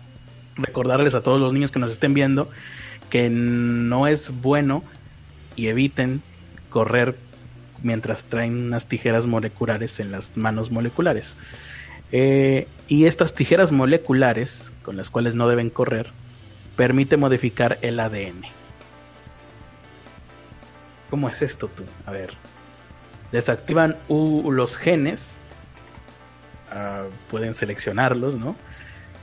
recordarles 0.55 1.15
a 1.15 1.21
todos 1.21 1.39
los 1.39 1.53
niños 1.53 1.71
que 1.71 1.79
nos 1.79 1.91
estén 1.91 2.13
viendo 2.13 2.49
que 3.11 3.29
no 3.29 4.07
es 4.07 4.41
bueno 4.41 4.83
y 5.55 5.67
eviten 5.67 6.23
correr 6.71 7.15
mientras 7.83 8.23
traen 8.23 8.67
unas 8.67 8.87
tijeras 8.87 9.27
moleculares 9.27 9.99
en 9.99 10.11
las 10.11 10.37
manos 10.37 10.71
moleculares. 10.71 11.35
Eh, 12.13 12.67
y 12.87 13.05
estas 13.05 13.35
tijeras 13.35 13.71
moleculares, 13.71 14.71
con 14.81 14.97
las 14.97 15.09
cuales 15.09 15.35
no 15.35 15.47
deben 15.47 15.69
correr, 15.69 16.07
permite 16.77 17.17
modificar 17.17 17.77
el 17.81 17.99
ADN. 17.99 18.43
¿Cómo 21.09 21.27
es 21.27 21.41
esto 21.41 21.67
tú? 21.67 21.83
A 22.05 22.11
ver 22.11 22.40
desactivan 23.31 23.95
los 24.09 24.77
genes, 24.77 25.27
ah, 26.71 27.05
pueden 27.29 27.55
seleccionarlos, 27.55 28.35
¿no? 28.35 28.55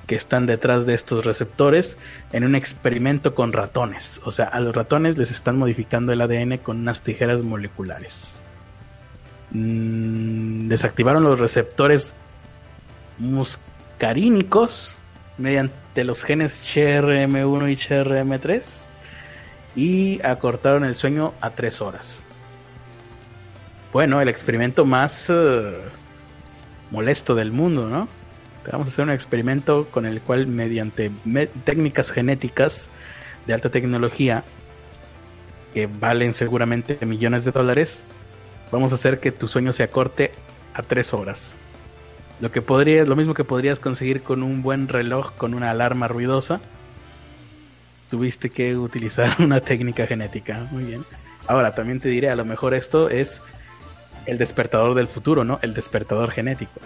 Que 0.07 0.15
están 0.15 0.47
detrás 0.47 0.87
de 0.87 0.95
estos 0.95 1.25
receptores 1.25 1.99
en 2.33 2.45
un 2.45 2.55
experimento 2.55 3.35
con 3.35 3.53
ratones. 3.53 4.21
O 4.25 4.33
sea, 4.33 4.47
a 4.47 4.61
los 4.61 4.75
ratones 4.75 5.19
les 5.19 5.31
están 5.31 5.59
modificando 5.59 6.13
el 6.13 6.21
ADN 6.21 6.59
con 6.59 6.79
unas 6.79 7.03
tijeras 7.03 7.43
moleculares. 7.43 8.41
Mm, 9.51 10.69
desactivaron 10.69 11.25
los 11.25 11.39
receptores 11.39 12.15
muscarínicos 13.19 14.95
mediante 15.37 16.05
los 16.05 16.23
genes 16.23 16.61
CRM1 16.63 17.71
y 17.71 17.77
CRM3 17.77 18.63
y 19.77 20.23
acortaron 20.23 20.85
el 20.85 20.97
sueño 20.97 21.35
a 21.41 21.51
3 21.51 21.81
horas. 21.81 22.21
Bueno, 23.93 24.21
el 24.21 24.29
experimento 24.29 24.85
más 24.85 25.27
eh, 25.31 25.73
molesto 26.91 27.35
del 27.35 27.53
mundo, 27.53 27.89
¿no? 27.89 28.09
Vamos 28.71 28.89
a 28.89 28.91
hacer 28.91 29.05
un 29.05 29.13
experimento 29.13 29.87
con 29.91 30.05
el 30.05 30.21
cual 30.21 30.47
mediante 30.47 31.11
técnicas 31.65 32.11
genéticas 32.11 32.89
de 33.47 33.55
alta 33.55 33.71
tecnología 33.71 34.45
que 35.73 35.87
valen 35.87 36.35
seguramente 36.35 36.99
millones 37.07 37.45
de 37.45 37.51
dólares, 37.51 38.03
vamos 38.71 38.93
a 38.93 38.97
hacer 38.97 39.21
que 39.21 39.33
tu 39.33 39.49
sueño 39.49 39.73
se 39.73 39.85
acorte 39.85 40.33
a 40.75 40.83
tres 40.83 41.15
horas. 41.15 41.55
Lo 42.41 42.53
que 42.53 42.63
podrías, 42.63 43.09
lo 43.09 43.17
mismo 43.17 43.33
que 43.33 43.45
podrías 43.45 43.81
conseguir 43.81 44.23
con 44.23 44.43
un 44.43 44.63
buen 44.63 44.89
reloj 44.89 45.33
con 45.37 45.55
una 45.55 45.71
alarma 45.71 46.07
ruidosa, 46.09 46.61
tuviste 48.11 48.51
que 48.51 48.77
utilizar 48.77 49.37
una 49.43 49.61
técnica 49.61 50.07
genética. 50.07 50.67
Muy 50.71 50.85
bien. 50.85 51.05
Ahora 51.47 51.75
también 51.75 52.01
te 52.01 52.11
diré, 52.11 52.29
a 52.29 52.37
lo 52.37 52.45
mejor 52.45 52.75
esto 52.75 53.09
es 53.09 53.41
el 54.29 54.37
despertador 54.37 54.95
del 54.95 55.09
futuro, 55.09 55.43
¿no? 55.43 55.59
El 55.63 55.73
despertador 55.73 56.31
genético. 56.31 56.81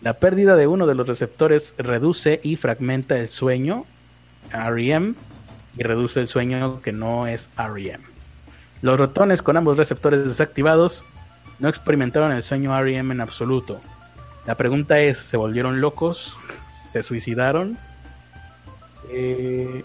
La 0.00 0.14
pérdida 0.14 0.56
de 0.56 0.66
uno 0.66 0.86
de 0.86 0.94
los 0.94 1.06
receptores 1.06 1.74
reduce 1.76 2.40
y 2.42 2.56
fragmenta 2.56 3.18
el 3.18 3.28
sueño, 3.28 3.84
REM, 4.50 5.14
y 5.76 5.82
reduce 5.82 6.20
el 6.20 6.28
sueño 6.28 6.80
que 6.80 6.90
no 6.90 7.26
es 7.26 7.50
REM. 7.56 8.00
Los 8.80 8.98
ratones 8.98 9.42
con 9.42 9.58
ambos 9.58 9.76
receptores 9.76 10.24
desactivados 10.24 11.04
no 11.58 11.68
experimentaron 11.68 12.32
el 12.32 12.42
sueño 12.42 12.82
REM 12.82 13.12
en 13.12 13.20
absoluto. 13.20 13.78
La 14.46 14.54
pregunta 14.54 14.98
es, 15.00 15.18
¿se 15.18 15.36
volvieron 15.36 15.82
locos? 15.82 16.34
¿Se 16.94 17.02
suicidaron? 17.02 17.76
Eh, 19.10 19.84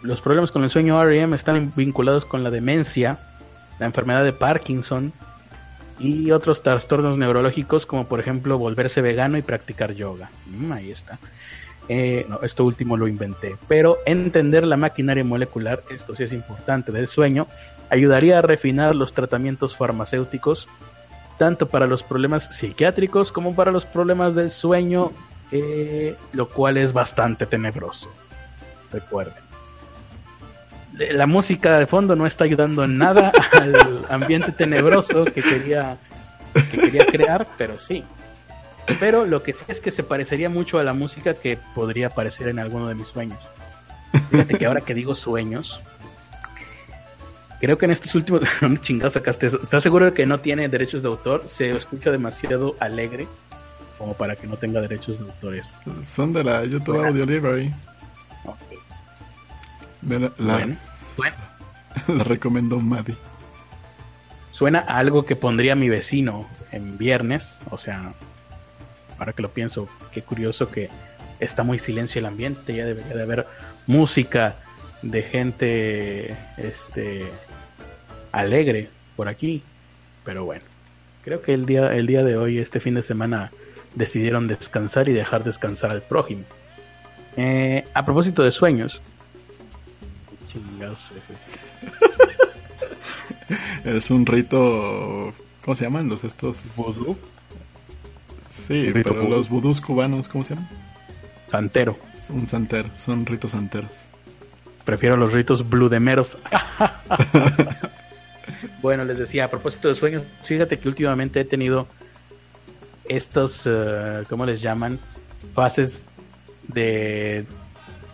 los 0.00 0.22
problemas 0.22 0.50
con 0.50 0.64
el 0.64 0.70
sueño 0.70 1.04
REM 1.04 1.34
están 1.34 1.74
vinculados 1.76 2.24
con 2.24 2.42
la 2.42 2.50
demencia, 2.50 3.18
la 3.78 3.84
enfermedad 3.84 4.24
de 4.24 4.32
Parkinson, 4.32 5.12
y 5.98 6.30
otros 6.30 6.62
trastornos 6.62 7.18
neurológicos 7.18 7.86
como 7.86 8.06
por 8.06 8.20
ejemplo 8.20 8.58
volverse 8.58 9.00
vegano 9.00 9.38
y 9.38 9.42
practicar 9.42 9.94
yoga. 9.94 10.30
Mm, 10.46 10.72
ahí 10.72 10.90
está. 10.90 11.18
Eh, 11.88 12.24
no, 12.28 12.40
esto 12.42 12.64
último 12.64 12.96
lo 12.96 13.06
inventé. 13.06 13.56
Pero 13.68 13.98
entender 14.06 14.66
la 14.66 14.76
maquinaria 14.76 15.24
molecular, 15.24 15.82
esto 15.90 16.14
sí 16.14 16.24
es 16.24 16.32
importante, 16.32 16.92
del 16.92 17.08
sueño, 17.08 17.46
ayudaría 17.90 18.38
a 18.38 18.42
refinar 18.42 18.94
los 18.94 19.12
tratamientos 19.12 19.76
farmacéuticos, 19.76 20.66
tanto 21.38 21.68
para 21.68 21.86
los 21.86 22.02
problemas 22.02 22.44
psiquiátricos 22.56 23.32
como 23.32 23.54
para 23.54 23.70
los 23.70 23.84
problemas 23.84 24.34
del 24.34 24.50
sueño, 24.50 25.12
eh, 25.52 26.16
lo 26.32 26.48
cual 26.48 26.78
es 26.78 26.92
bastante 26.92 27.46
tenebroso. 27.46 28.10
Recuerden 28.92 29.43
la 30.96 31.26
música 31.26 31.78
de 31.78 31.86
fondo 31.86 32.16
no 32.16 32.26
está 32.26 32.44
ayudando 32.44 32.84
en 32.84 32.98
nada 32.98 33.32
al 33.52 34.06
ambiente 34.08 34.52
tenebroso 34.52 35.24
que 35.24 35.42
quería, 35.42 35.96
que 36.70 36.80
quería 36.80 37.06
crear, 37.06 37.46
pero 37.58 37.78
sí. 37.80 38.04
Pero 39.00 39.24
lo 39.24 39.42
que 39.42 39.52
sí 39.52 39.60
es 39.68 39.80
que 39.80 39.90
se 39.90 40.02
parecería 40.02 40.50
mucho 40.50 40.78
a 40.78 40.84
la 40.84 40.92
música 40.92 41.34
que 41.34 41.58
podría 41.74 42.08
aparecer 42.08 42.48
en 42.48 42.58
alguno 42.58 42.88
de 42.88 42.94
mis 42.94 43.08
sueños. 43.08 43.38
Fíjate 44.30 44.58
que 44.58 44.66
ahora 44.66 44.82
que 44.82 44.94
digo 44.94 45.14
sueños, 45.14 45.80
creo 47.60 47.78
que 47.78 47.86
en 47.86 47.92
estos 47.92 48.14
últimos. 48.14 48.42
¿Dónde 48.60 48.80
chingados 48.80 49.14
sacaste 49.14 49.46
eso? 49.46 49.60
¿Estás 49.60 49.82
seguro 49.82 50.06
de 50.06 50.12
que 50.12 50.26
no 50.26 50.38
tiene 50.38 50.68
derechos 50.68 51.02
de 51.02 51.08
autor? 51.08 51.44
Se 51.46 51.70
escucha 51.70 52.10
demasiado 52.10 52.76
alegre 52.78 53.26
como 53.98 54.14
para 54.14 54.36
que 54.36 54.46
no 54.46 54.56
tenga 54.56 54.80
derechos 54.80 55.18
de 55.18 55.24
autor 55.24 55.54
eso. 55.54 55.74
Son 56.02 56.32
de 56.32 56.44
la 56.44 56.64
YouTube 56.64 57.04
Audio 57.04 57.24
Library. 57.24 57.72
De 60.04 60.20
la, 60.20 60.32
las, 60.38 61.14
Bueno, 61.16 61.36
la 62.18 62.24
recomendó 62.24 62.80
Maddie. 62.80 63.16
Suena 64.52 64.80
a 64.80 64.98
algo 64.98 65.24
que 65.24 65.34
pondría 65.34 65.74
mi 65.74 65.88
vecino 65.88 66.46
en 66.70 66.96
viernes. 66.96 67.60
O 67.70 67.78
sea, 67.78 68.12
ahora 69.18 69.32
que 69.32 69.42
lo 69.42 69.50
pienso, 69.50 69.88
qué 70.12 70.22
curioso 70.22 70.70
que 70.70 70.90
está 71.40 71.62
muy 71.62 71.78
silencio 71.78 72.20
el 72.20 72.26
ambiente. 72.26 72.74
Ya 72.74 72.86
debería 72.86 73.16
de 73.16 73.22
haber 73.22 73.46
música 73.86 74.56
de 75.02 75.22
gente 75.22 76.36
este 76.56 77.24
alegre 78.32 78.90
por 79.16 79.28
aquí. 79.28 79.62
Pero 80.24 80.44
bueno, 80.44 80.64
creo 81.24 81.42
que 81.42 81.52
el 81.52 81.66
día, 81.66 81.94
el 81.94 82.06
día 82.06 82.22
de 82.22 82.36
hoy, 82.36 82.58
este 82.58 82.80
fin 82.80 82.94
de 82.94 83.02
semana, 83.02 83.50
decidieron 83.94 84.46
descansar 84.46 85.08
y 85.08 85.12
dejar 85.12 85.44
descansar 85.44 85.90
al 85.90 86.02
prójimo. 86.02 86.44
Eh, 87.36 87.84
a 87.94 88.04
propósito 88.04 88.42
de 88.42 88.50
sueños. 88.50 89.00
Chingados, 90.54 91.10
Es 93.84 94.10
un 94.10 94.24
rito. 94.24 95.32
¿Cómo 95.64 95.74
se 95.74 95.84
llaman 95.84 96.08
los 96.08 96.24
estos? 96.24 96.74
¿Vudú? 96.76 97.18
Sí, 98.48 98.92
Rito 98.92 99.10
pero 99.10 99.24
vudú. 99.24 99.34
los 99.34 99.48
vudús 99.48 99.80
cubanos, 99.80 100.28
¿cómo 100.28 100.44
se 100.44 100.54
llaman? 100.54 100.68
Santero. 101.50 101.98
Un 102.30 102.46
son 102.46 103.26
ritos 103.26 103.50
santeros. 103.50 103.90
Prefiero 104.84 105.16
los 105.16 105.32
ritos 105.32 105.68
bludemeros. 105.68 106.38
bueno, 108.82 109.04
les 109.04 109.18
decía, 109.18 109.46
a 109.46 109.50
propósito 109.50 109.88
de 109.88 109.94
sueños, 109.94 110.22
fíjate 110.42 110.78
que 110.78 110.88
últimamente 110.88 111.40
he 111.40 111.44
tenido 111.44 111.86
estos, 113.08 113.62
eh, 113.66 114.24
¿cómo 114.28 114.46
les 114.46 114.62
llaman? 114.62 115.00
Fases 115.54 116.08
de 116.68 117.44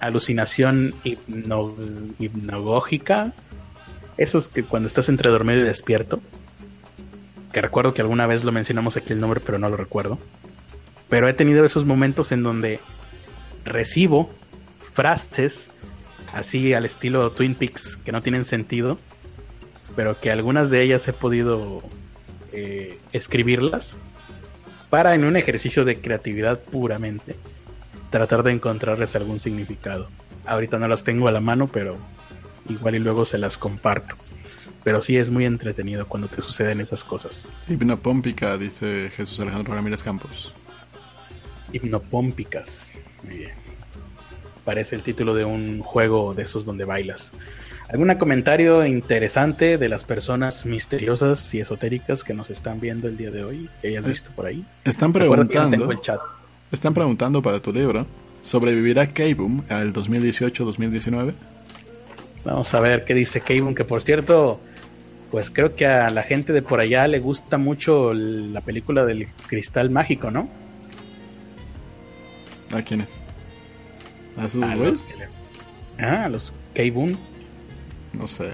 alucinación 0.00 0.94
hipno- 1.04 1.74
hipnagógica. 2.18 3.32
Esos 4.16 4.48
que 4.48 4.62
cuando 4.64 4.86
estás 4.86 5.08
entre 5.08 5.30
dormido 5.30 5.60
y 5.60 5.64
despierto. 5.64 6.20
Que 7.52 7.60
recuerdo 7.60 7.94
que 7.94 8.02
alguna 8.02 8.26
vez 8.26 8.44
lo 8.44 8.52
mencionamos 8.52 8.96
aquí 8.96 9.12
el 9.12 9.20
nombre, 9.20 9.40
pero 9.44 9.58
no 9.58 9.68
lo 9.68 9.76
recuerdo. 9.76 10.18
Pero 11.08 11.28
he 11.28 11.32
tenido 11.34 11.64
esos 11.64 11.84
momentos 11.84 12.30
en 12.32 12.42
donde 12.42 12.80
recibo 13.64 14.30
frases 14.94 15.68
así 16.34 16.72
al 16.74 16.84
estilo 16.86 17.30
Twin 17.32 17.54
Peaks 17.54 17.96
que 18.04 18.12
no 18.12 18.20
tienen 18.22 18.44
sentido, 18.44 18.98
pero 19.96 20.20
que 20.20 20.30
algunas 20.30 20.70
de 20.70 20.82
ellas 20.82 21.06
he 21.08 21.12
podido 21.12 21.82
eh, 22.52 22.98
escribirlas 23.12 23.96
para 24.88 25.14
en 25.14 25.24
un 25.24 25.36
ejercicio 25.36 25.84
de 25.84 26.00
creatividad 26.00 26.60
puramente 26.60 27.34
tratar 28.10 28.42
de 28.42 28.52
encontrarles 28.52 29.16
algún 29.16 29.40
significado. 29.40 30.08
Ahorita 30.46 30.78
no 30.78 30.88
las 30.88 31.04
tengo 31.04 31.28
a 31.28 31.32
la 31.32 31.40
mano, 31.40 31.68
pero 31.68 31.96
igual 32.68 32.96
y 32.96 32.98
luego 32.98 33.24
se 33.24 33.38
las 33.38 33.58
comparto. 33.58 34.16
Pero 34.82 35.02
sí 35.02 35.16
es 35.16 35.30
muy 35.30 35.44
entretenido 35.44 36.06
cuando 36.06 36.28
te 36.28 36.42
suceden 36.42 36.80
esas 36.80 37.04
cosas. 37.04 37.44
Hipnopómpica, 37.68 38.56
dice 38.56 39.10
Jesús 39.10 39.38
Alejandro 39.40 39.74
Ramírez 39.74 40.02
Campos. 40.02 40.54
Hipnopómpicas. 41.72 42.90
Muy 43.22 43.38
bien. 43.38 43.52
Parece 44.64 44.96
el 44.96 45.02
título 45.02 45.34
de 45.34 45.44
un 45.44 45.80
juego 45.80 46.34
de 46.34 46.42
esos 46.42 46.64
donde 46.64 46.84
bailas. 46.84 47.32
¿Algún 47.90 48.14
comentario 48.14 48.86
interesante 48.86 49.76
de 49.76 49.88
las 49.88 50.04
personas 50.04 50.64
misteriosas 50.64 51.52
y 51.54 51.60
esotéricas 51.60 52.22
que 52.22 52.34
nos 52.34 52.48
están 52.48 52.80
viendo 52.80 53.08
el 53.08 53.16
día 53.16 53.32
de 53.32 53.44
hoy? 53.44 53.68
Que 53.82 53.88
hayas 53.88 54.06
visto 54.06 54.30
por 54.30 54.46
ahí. 54.46 54.64
Están 54.84 55.12
preguntando, 55.12 55.76
tengo 55.76 55.90
el 55.90 56.00
chat. 56.00 56.20
Están 56.72 56.94
preguntando 56.94 57.42
para 57.42 57.60
tu 57.60 57.72
libro, 57.72 58.06
¿sobrevivirá 58.42 59.06
K-Boom 59.06 59.64
al 59.68 59.92
2018-2019? 59.92 61.32
Vamos 62.44 62.72
a 62.72 62.80
ver 62.80 63.04
qué 63.04 63.14
dice 63.14 63.40
Kevin, 63.40 63.74
que 63.74 63.84
por 63.84 64.00
cierto, 64.00 64.60
pues 65.30 65.50
creo 65.50 65.74
que 65.74 65.86
a 65.86 66.10
la 66.10 66.22
gente 66.22 66.52
de 66.52 66.62
por 66.62 66.80
allá 66.80 67.06
le 67.06 67.18
gusta 67.18 67.58
mucho 67.58 68.14
la 68.14 68.60
película 68.62 69.04
del 69.04 69.28
cristal 69.46 69.90
mágico, 69.90 70.30
¿no? 70.30 70.48
¿A 72.72 72.82
quiénes? 72.82 73.20
¿A 74.38 74.48
sus 74.48 74.62
A 74.62 74.74
los, 74.74 75.12
ah, 75.98 76.24
a 76.24 76.28
los 76.28 76.54
Kevin. 76.72 77.18
No 78.12 78.26
sé. 78.26 78.48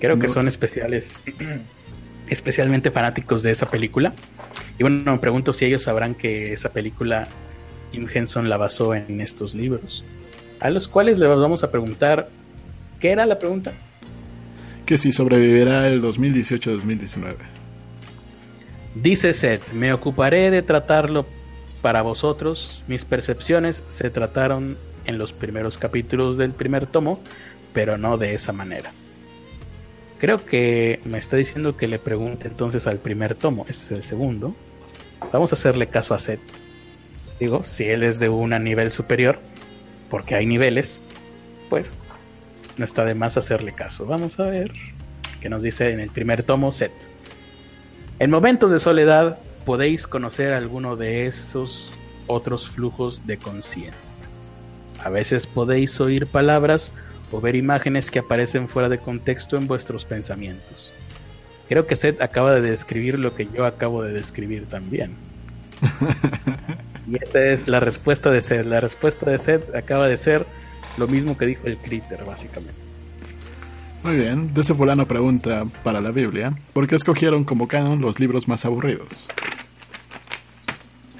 Creo 0.00 0.18
que 0.18 0.28
son 0.28 0.48
especiales, 0.48 1.08
especialmente 2.28 2.90
fanáticos 2.90 3.42
de 3.42 3.52
esa 3.52 3.66
película. 3.66 4.12
Y 4.80 4.82
bueno, 4.82 5.12
me 5.12 5.18
pregunto 5.18 5.52
si 5.52 5.66
ellos 5.66 5.82
sabrán 5.82 6.14
que 6.14 6.54
esa 6.54 6.70
película 6.70 7.28
Jim 7.92 8.08
Henson 8.10 8.48
la 8.48 8.56
basó 8.56 8.94
en 8.94 9.20
estos 9.20 9.54
libros. 9.54 10.02
A 10.58 10.70
los 10.70 10.88
cuales 10.88 11.18
les 11.18 11.28
vamos 11.28 11.62
a 11.62 11.70
preguntar, 11.70 12.30
¿qué 12.98 13.10
era 13.10 13.26
la 13.26 13.38
pregunta? 13.38 13.74
Que 14.86 14.96
si 14.96 15.12
sobrevivirá 15.12 15.86
el 15.86 16.00
2018-2019. 16.00 17.34
Dice 18.94 19.34
Seth, 19.34 19.70
me 19.74 19.92
ocuparé 19.92 20.50
de 20.50 20.62
tratarlo 20.62 21.26
para 21.82 22.00
vosotros. 22.00 22.82
Mis 22.88 23.04
percepciones 23.04 23.82
se 23.90 24.08
trataron 24.08 24.78
en 25.04 25.18
los 25.18 25.34
primeros 25.34 25.76
capítulos 25.76 26.38
del 26.38 26.52
primer 26.52 26.86
tomo, 26.86 27.20
pero 27.74 27.98
no 27.98 28.16
de 28.16 28.32
esa 28.32 28.54
manera. 28.54 28.92
Creo 30.18 30.42
que 30.42 31.00
me 31.04 31.18
está 31.18 31.36
diciendo 31.36 31.76
que 31.76 31.86
le 31.86 31.98
pregunte 31.98 32.48
entonces 32.48 32.86
al 32.86 32.96
primer 32.96 33.34
tomo, 33.34 33.66
ese 33.68 33.84
es 33.84 33.90
el 33.90 34.02
segundo. 34.04 34.54
Vamos 35.32 35.52
a 35.52 35.54
hacerle 35.54 35.88
caso 35.88 36.14
a 36.14 36.18
Seth. 36.18 36.40
Digo, 37.38 37.64
si 37.64 37.84
él 37.84 38.02
es 38.02 38.18
de 38.18 38.28
un 38.28 38.50
nivel 38.62 38.90
superior, 38.90 39.38
porque 40.10 40.34
hay 40.34 40.46
niveles, 40.46 41.00
pues 41.68 41.98
no 42.76 42.84
está 42.84 43.04
de 43.04 43.14
más 43.14 43.36
hacerle 43.36 43.72
caso. 43.72 44.06
Vamos 44.06 44.38
a 44.40 44.44
ver 44.44 44.72
qué 45.40 45.48
nos 45.48 45.62
dice 45.62 45.90
en 45.90 46.00
el 46.00 46.10
primer 46.10 46.42
tomo 46.42 46.72
Seth. 46.72 46.92
En 48.18 48.30
momentos 48.30 48.70
de 48.70 48.78
soledad 48.78 49.38
podéis 49.64 50.06
conocer 50.06 50.52
alguno 50.52 50.96
de 50.96 51.26
esos 51.26 51.90
otros 52.26 52.68
flujos 52.68 53.26
de 53.26 53.38
conciencia. 53.38 54.10
A 55.02 55.08
veces 55.08 55.46
podéis 55.46 55.98
oír 56.00 56.26
palabras 56.26 56.92
o 57.32 57.40
ver 57.40 57.56
imágenes 57.56 58.10
que 58.10 58.18
aparecen 58.18 58.68
fuera 58.68 58.88
de 58.88 58.98
contexto 58.98 59.56
en 59.56 59.66
vuestros 59.66 60.04
pensamientos. 60.04 60.89
Creo 61.70 61.86
que 61.86 61.94
Seth 61.94 62.20
acaba 62.20 62.52
de 62.52 62.62
describir 62.62 63.16
lo 63.16 63.36
que 63.36 63.46
yo 63.54 63.64
acabo 63.64 64.02
de 64.02 64.12
describir 64.12 64.66
también. 64.66 65.12
y 67.06 67.14
esa 67.22 67.44
es 67.44 67.68
la 67.68 67.78
respuesta 67.78 68.32
de 68.32 68.42
Seth. 68.42 68.66
La 68.66 68.80
respuesta 68.80 69.30
de 69.30 69.38
Seth 69.38 69.72
acaba 69.74 70.08
de 70.08 70.16
ser 70.18 70.44
lo 70.98 71.06
mismo 71.06 71.38
que 71.38 71.46
dijo 71.46 71.68
el 71.68 71.76
Critter, 71.78 72.24
básicamente. 72.24 72.74
Muy 74.02 74.16
bien, 74.16 74.52
de 74.52 74.62
ese 74.62 74.74
fulano 74.74 75.06
pregunta 75.06 75.64
para 75.84 76.00
la 76.00 76.10
Biblia, 76.10 76.54
¿por 76.72 76.88
qué 76.88 76.96
escogieron 76.96 77.44
como 77.44 77.68
canon 77.68 78.00
los 78.00 78.18
libros 78.18 78.48
más 78.48 78.64
aburridos? 78.64 79.28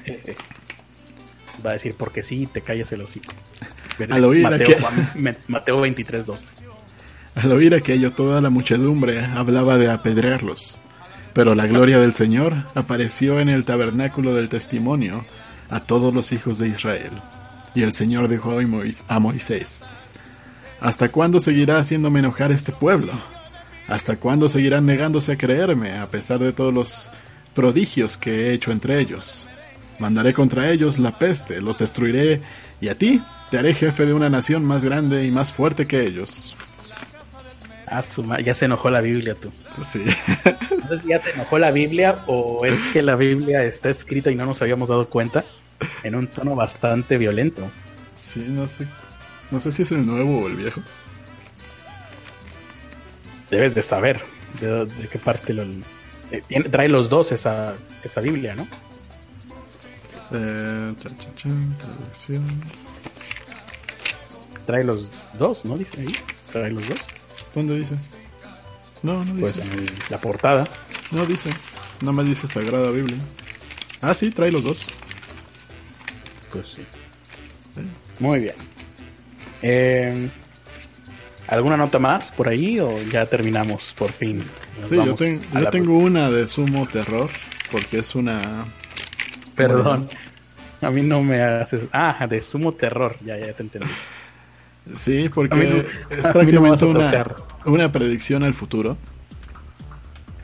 Va 1.64 1.70
a 1.70 1.72
decir 1.74 1.94
porque 1.96 2.24
sí, 2.24 2.48
te 2.52 2.60
callas 2.60 2.90
el 2.90 3.02
hocico. 3.02 3.32
Al 4.08 4.24
oír 4.24 4.42
Mateo, 4.42 4.78
aquel- 4.78 5.36
Mateo 5.46 5.80
23, 5.80 6.26
12. 6.26 6.46
Al 7.42 7.52
oír 7.52 7.74
aquello, 7.74 8.12
toda 8.12 8.40
la 8.40 8.50
muchedumbre 8.50 9.24
hablaba 9.24 9.78
de 9.78 9.90
apedrearlos. 9.90 10.76
Pero 11.32 11.54
la 11.54 11.66
gloria 11.66 11.98
del 12.00 12.12
Señor 12.12 12.54
apareció 12.74 13.40
en 13.40 13.48
el 13.48 13.64
tabernáculo 13.64 14.34
del 14.34 14.48
testimonio 14.48 15.24
a 15.70 15.80
todos 15.80 16.12
los 16.12 16.32
hijos 16.32 16.58
de 16.58 16.68
Israel. 16.68 17.12
Y 17.74 17.82
el 17.82 17.92
Señor 17.92 18.28
dijo 18.28 18.50
a 18.58 18.62
Mois- 18.62 19.04
a 19.08 19.18
Moisés, 19.20 19.82
¿Hasta 20.80 21.10
cuándo 21.10 21.40
seguirá 21.40 21.78
haciéndome 21.78 22.18
enojar 22.20 22.50
este 22.52 22.72
pueblo? 22.72 23.12
¿Hasta 23.86 24.16
cuándo 24.16 24.48
seguirán 24.48 24.86
negándose 24.86 25.32
a 25.32 25.38
creerme 25.38 25.98
a 25.98 26.06
pesar 26.06 26.38
de 26.40 26.52
todos 26.52 26.72
los 26.74 27.10
prodigios 27.54 28.16
que 28.16 28.48
he 28.48 28.52
hecho 28.54 28.72
entre 28.72 28.98
ellos? 28.98 29.46
Mandaré 29.98 30.32
contra 30.32 30.70
ellos 30.70 30.98
la 30.98 31.18
peste, 31.18 31.60
los 31.60 31.78
destruiré, 31.78 32.40
y 32.80 32.88
a 32.88 32.96
ti 32.96 33.22
te 33.50 33.58
haré 33.58 33.74
jefe 33.74 34.06
de 34.06 34.14
una 34.14 34.30
nación 34.30 34.64
más 34.64 34.84
grande 34.84 35.24
y 35.26 35.30
más 35.30 35.52
fuerte 35.52 35.86
que 35.86 36.04
ellos. 36.06 36.56
Ah, 37.90 38.04
ya 38.40 38.54
se 38.54 38.66
enojó 38.66 38.88
la 38.88 39.00
Biblia 39.00 39.34
tú. 39.34 39.50
Sí. 39.82 40.04
Entonces 40.70 41.02
ya 41.04 41.18
se 41.18 41.30
enojó 41.30 41.58
la 41.58 41.72
Biblia 41.72 42.22
o 42.28 42.64
es 42.64 42.78
que 42.92 43.02
la 43.02 43.16
Biblia 43.16 43.64
está 43.64 43.90
escrita 43.90 44.30
y 44.30 44.36
no 44.36 44.46
nos 44.46 44.62
habíamos 44.62 44.88
dado 44.88 45.08
cuenta 45.08 45.44
en 46.04 46.14
un 46.14 46.28
tono 46.28 46.54
bastante 46.54 47.18
violento. 47.18 47.68
Sí, 48.14 48.46
no 48.48 48.68
sé. 48.68 48.86
No 49.50 49.58
sé 49.60 49.72
si 49.72 49.82
es 49.82 49.90
el 49.90 50.06
nuevo 50.06 50.42
o 50.42 50.46
el 50.46 50.54
viejo. 50.54 50.80
Debes 53.50 53.74
de 53.74 53.82
saber 53.82 54.20
de, 54.60 54.86
de 54.86 55.08
qué 55.08 55.18
parte 55.18 55.52
lo... 55.52 55.64
Eh, 56.30 56.42
trae 56.70 56.88
los 56.88 57.10
dos 57.10 57.32
esa, 57.32 57.74
esa 58.04 58.20
Biblia, 58.20 58.54
¿no? 58.54 58.68
Eh, 60.32 60.94
trae 64.64 64.84
los 64.84 65.10
dos, 65.36 65.64
¿no? 65.64 65.76
Dice 65.76 66.02
ahí. 66.02 66.14
Trae 66.52 66.70
los 66.70 66.88
dos. 66.88 67.00
¿Dónde 67.54 67.78
dice? 67.78 67.94
No, 69.02 69.24
no 69.24 69.34
pues 69.34 69.54
dice. 69.56 69.68
Pues 69.68 69.90
en 69.90 69.96
la 70.10 70.18
portada. 70.18 70.64
No 71.10 71.26
dice. 71.26 71.50
Nada 72.00 72.12
más 72.12 72.26
dice 72.26 72.46
Sagrada 72.46 72.90
Biblia. 72.90 73.18
Ah, 74.00 74.14
sí, 74.14 74.30
trae 74.30 74.52
los 74.52 74.62
dos. 74.62 74.86
Pues 76.52 76.66
sí. 76.74 76.82
Muy 78.18 78.40
bien. 78.40 78.54
Eh, 79.62 80.28
¿Alguna 81.48 81.76
nota 81.76 81.98
más 81.98 82.30
por 82.30 82.48
ahí 82.48 82.78
o 82.78 83.02
ya 83.10 83.26
terminamos 83.26 83.94
por 83.98 84.12
fin? 84.12 84.44
sí, 84.84 84.96
yo, 84.96 85.14
tengo 85.70 85.98
una 85.98 86.30
de 86.30 86.46
sumo 86.46 86.86
terror 86.86 87.28
porque 87.70 87.98
es 87.98 88.14
una... 88.14 88.64
Perdón. 89.56 90.08
A 90.80 90.90
mí 90.90 91.02
no 91.02 91.22
me 91.22 91.42
haces... 91.42 91.82
Ah, 91.92 92.26
de 92.28 92.40
sumo 92.40 92.72
terror. 92.72 93.16
Ya, 93.24 93.36
ya 93.38 93.52
te 93.52 93.62
entendí. 93.62 93.88
Sí, 94.92 95.28
porque 95.28 95.86
es 96.10 96.28
prácticamente 96.28 96.84
una, 96.86 97.26
una 97.64 97.92
predicción 97.92 98.42
al 98.42 98.54
futuro. 98.54 98.96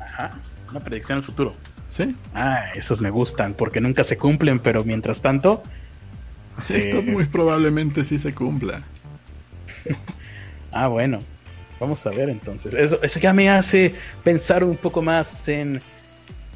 Ajá, 0.00 0.38
una 0.70 0.80
predicción 0.80 1.18
al 1.18 1.24
futuro. 1.24 1.54
Sí. 1.88 2.14
Ah, 2.34 2.72
esas 2.74 3.00
me 3.00 3.10
gustan 3.10 3.54
porque 3.54 3.80
nunca 3.80 4.04
se 4.04 4.16
cumplen, 4.16 4.58
pero 4.58 4.84
mientras 4.84 5.20
tanto... 5.20 5.62
Esto 6.68 7.02
muy 7.02 7.26
probablemente 7.26 8.02
sí 8.04 8.18
se 8.18 8.32
cumpla. 8.32 8.80
ah, 10.72 10.88
bueno. 10.88 11.18
Vamos 11.78 12.06
a 12.06 12.10
ver 12.10 12.30
entonces. 12.30 12.72
Eso, 12.72 13.02
eso 13.02 13.20
ya 13.20 13.34
me 13.34 13.50
hace 13.50 13.94
pensar 14.24 14.64
un 14.64 14.78
poco 14.78 15.02
más 15.02 15.46
en, 15.46 15.80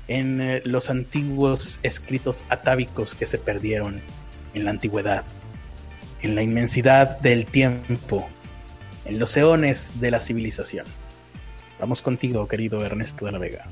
en 0.09 0.41
eh, 0.41 0.63
los 0.65 0.89
antiguos 0.89 1.79
escritos 1.83 2.43
atávicos 2.49 3.15
que 3.15 3.27
se 3.27 3.37
perdieron 3.37 4.01
en 4.55 4.65
la 4.65 4.71
antigüedad 4.71 5.25
en 6.23 6.35
la 6.35 6.43
inmensidad 6.43 7.19
del 7.21 7.47
tiempo, 7.47 8.29
en 9.05 9.19
los 9.19 9.37
eones 9.37 10.01
de 10.01 10.11
la 10.11 10.21
civilización. 10.21 10.87
Vamos 11.79 12.03
contigo, 12.03 12.47
querido 12.47 12.85
Ernesto 12.85 13.25
de 13.25 13.33
la 13.33 13.39
Vega. 13.39 13.67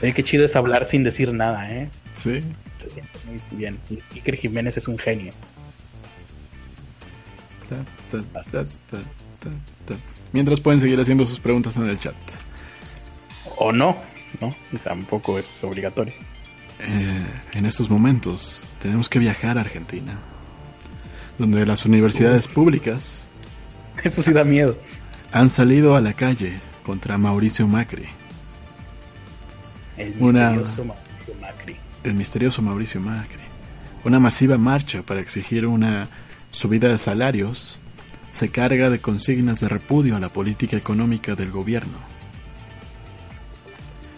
qué 0.00 0.24
chido 0.24 0.44
es 0.44 0.56
hablar 0.56 0.84
sin 0.84 1.04
decir 1.04 1.32
nada, 1.32 1.72
¿eh? 1.72 1.88
Sí. 2.12 2.40
Se 2.82 2.90
siente 2.90 3.18
muy 3.26 3.58
bien. 3.58 3.78
Iker 4.14 4.36
Jiménez 4.36 4.76
es 4.76 4.88
un 4.88 4.98
genio. 4.98 5.32
Mientras 10.32 10.60
pueden 10.60 10.80
seguir 10.80 11.00
haciendo 11.00 11.24
sus 11.24 11.38
preguntas 11.38 11.76
en 11.76 11.84
el 11.84 11.98
chat. 11.98 12.14
O 13.56 13.72
no, 13.72 13.96
¿no? 14.40 14.54
Tampoco 14.82 15.38
es 15.38 15.62
obligatorio. 15.62 16.12
Eh, 16.80 17.26
en 17.54 17.66
estos 17.66 17.88
momentos 17.88 18.68
tenemos 18.80 19.08
que 19.08 19.20
viajar 19.20 19.56
a 19.56 19.60
Argentina 19.60 20.18
donde 21.38 21.66
las 21.66 21.84
universidades 21.86 22.48
públicas 22.48 23.28
eso 24.04 24.22
sí 24.22 24.32
da 24.32 24.44
miedo 24.44 24.76
han 25.32 25.50
salido 25.50 25.96
a 25.96 26.00
la 26.00 26.12
calle 26.12 26.58
contra 26.84 27.18
Mauricio 27.18 27.66
Macri. 27.66 28.04
El 29.96 30.14
misterioso 30.14 30.84
Mauricio 30.84 31.34
Macri. 31.40 31.76
El 32.04 32.14
misterioso 32.14 32.62
Mauricio 32.62 33.00
Macri. 33.00 33.42
Una 34.04 34.20
masiva 34.20 34.58
marcha 34.58 35.02
para 35.02 35.20
exigir 35.20 35.66
una 35.66 36.08
subida 36.50 36.88
de 36.88 36.98
salarios 36.98 37.78
se 38.30 38.50
carga 38.50 38.90
de 38.90 39.00
consignas 39.00 39.60
de 39.60 39.68
repudio 39.68 40.16
a 40.16 40.20
la 40.20 40.28
política 40.28 40.76
económica 40.76 41.34
del 41.34 41.50
gobierno. 41.50 41.98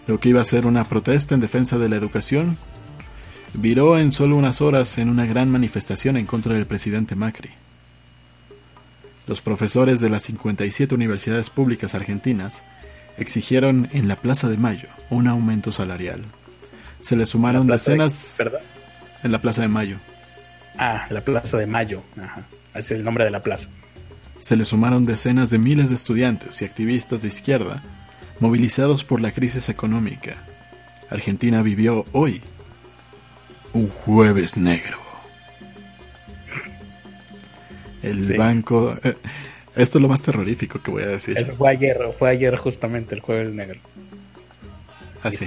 Lo 0.06 0.20
que 0.20 0.30
iba 0.30 0.40
a 0.40 0.44
ser 0.44 0.66
una 0.66 0.84
protesta 0.84 1.34
en 1.34 1.40
defensa 1.40 1.78
de 1.78 1.88
la 1.88 1.96
educación 1.96 2.58
viró 3.56 3.98
en 3.98 4.12
solo 4.12 4.36
unas 4.36 4.60
horas 4.60 4.98
en 4.98 5.08
una 5.08 5.26
gran 5.26 5.50
manifestación 5.50 6.16
en 6.16 6.26
contra 6.26 6.54
del 6.54 6.66
presidente 6.66 7.16
Macri. 7.16 7.50
Los 9.26 9.40
profesores 9.40 10.00
de 10.00 10.08
las 10.08 10.22
57 10.22 10.94
universidades 10.94 11.50
públicas 11.50 11.94
argentinas 11.94 12.62
exigieron 13.18 13.88
en 13.92 14.08
la 14.08 14.16
Plaza 14.16 14.48
de 14.48 14.56
Mayo 14.56 14.88
un 15.10 15.26
aumento 15.26 15.72
salarial. 15.72 16.22
Se 17.00 17.16
le 17.16 17.26
sumaron 17.26 17.66
decenas... 17.66 18.38
En 19.22 19.32
la 19.32 19.40
Plaza 19.40 19.62
de 19.62 19.68
Mayo. 19.68 19.96
Ah, 20.78 21.06
la 21.10 21.22
Plaza 21.22 21.56
de 21.56 21.66
Mayo. 21.66 22.02
Ajá. 22.22 22.46
Es 22.74 22.90
el 22.90 23.02
nombre 23.02 23.24
de 23.24 23.30
la 23.30 23.40
plaza. 23.40 23.68
Se 24.38 24.54
le 24.54 24.64
sumaron 24.64 25.06
decenas 25.06 25.50
de 25.50 25.58
miles 25.58 25.88
de 25.88 25.94
estudiantes 25.94 26.60
y 26.60 26.64
activistas 26.64 27.22
de 27.22 27.28
izquierda 27.28 27.82
movilizados 28.38 29.02
por 29.02 29.20
la 29.20 29.32
crisis 29.32 29.70
económica. 29.70 30.36
Argentina 31.10 31.62
vivió 31.62 32.04
hoy 32.12 32.42
un 33.76 33.88
jueves 33.88 34.56
negro. 34.56 34.98
El 38.02 38.36
banco... 38.36 38.96
Eh, 39.02 39.14
esto 39.74 39.98
es 39.98 40.02
lo 40.02 40.08
más 40.08 40.22
terrorífico 40.22 40.80
que 40.80 40.90
voy 40.90 41.02
a 41.02 41.08
decir. 41.08 41.52
fue 41.52 41.70
ayer, 41.70 41.98
fue 42.18 42.30
ayer 42.30 42.56
justamente 42.56 43.14
el 43.14 43.20
jueves 43.20 43.52
negro. 43.52 43.78
Así. 45.22 45.46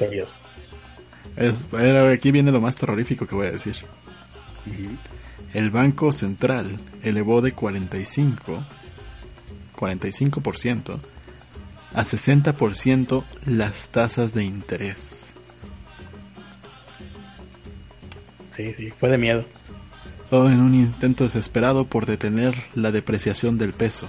Es, 1.36 1.65
aquí 1.73 2.32
viene 2.32 2.51
lo 2.51 2.61
más 2.61 2.75
terrorífico 2.75 3.25
que 3.25 3.34
voy 3.34 3.47
a 3.47 3.51
decir. 3.51 3.75
El 5.53 5.71
Banco 5.71 6.11
Central 6.11 6.77
elevó 7.01 7.41
de 7.41 7.53
45, 7.53 8.63
45% 9.75 10.99
a 11.93 12.01
60% 12.01 13.23
las 13.47 13.89
tasas 13.89 14.34
de 14.36 14.43
interés. 14.43 15.28
Sí, 18.60 18.74
sí, 18.74 18.89
fue 18.99 19.07
de 19.07 19.18
miedo. 19.18 19.45
Todo 20.30 20.49
en 20.51 20.60
un 20.60 20.76
intento 20.76 21.24
desesperado 21.24 21.86
por 21.86 22.05
detener 22.05 22.55
la 22.76 22.91
depreciación 22.91 23.57
del 23.57 23.72
peso, 23.72 24.05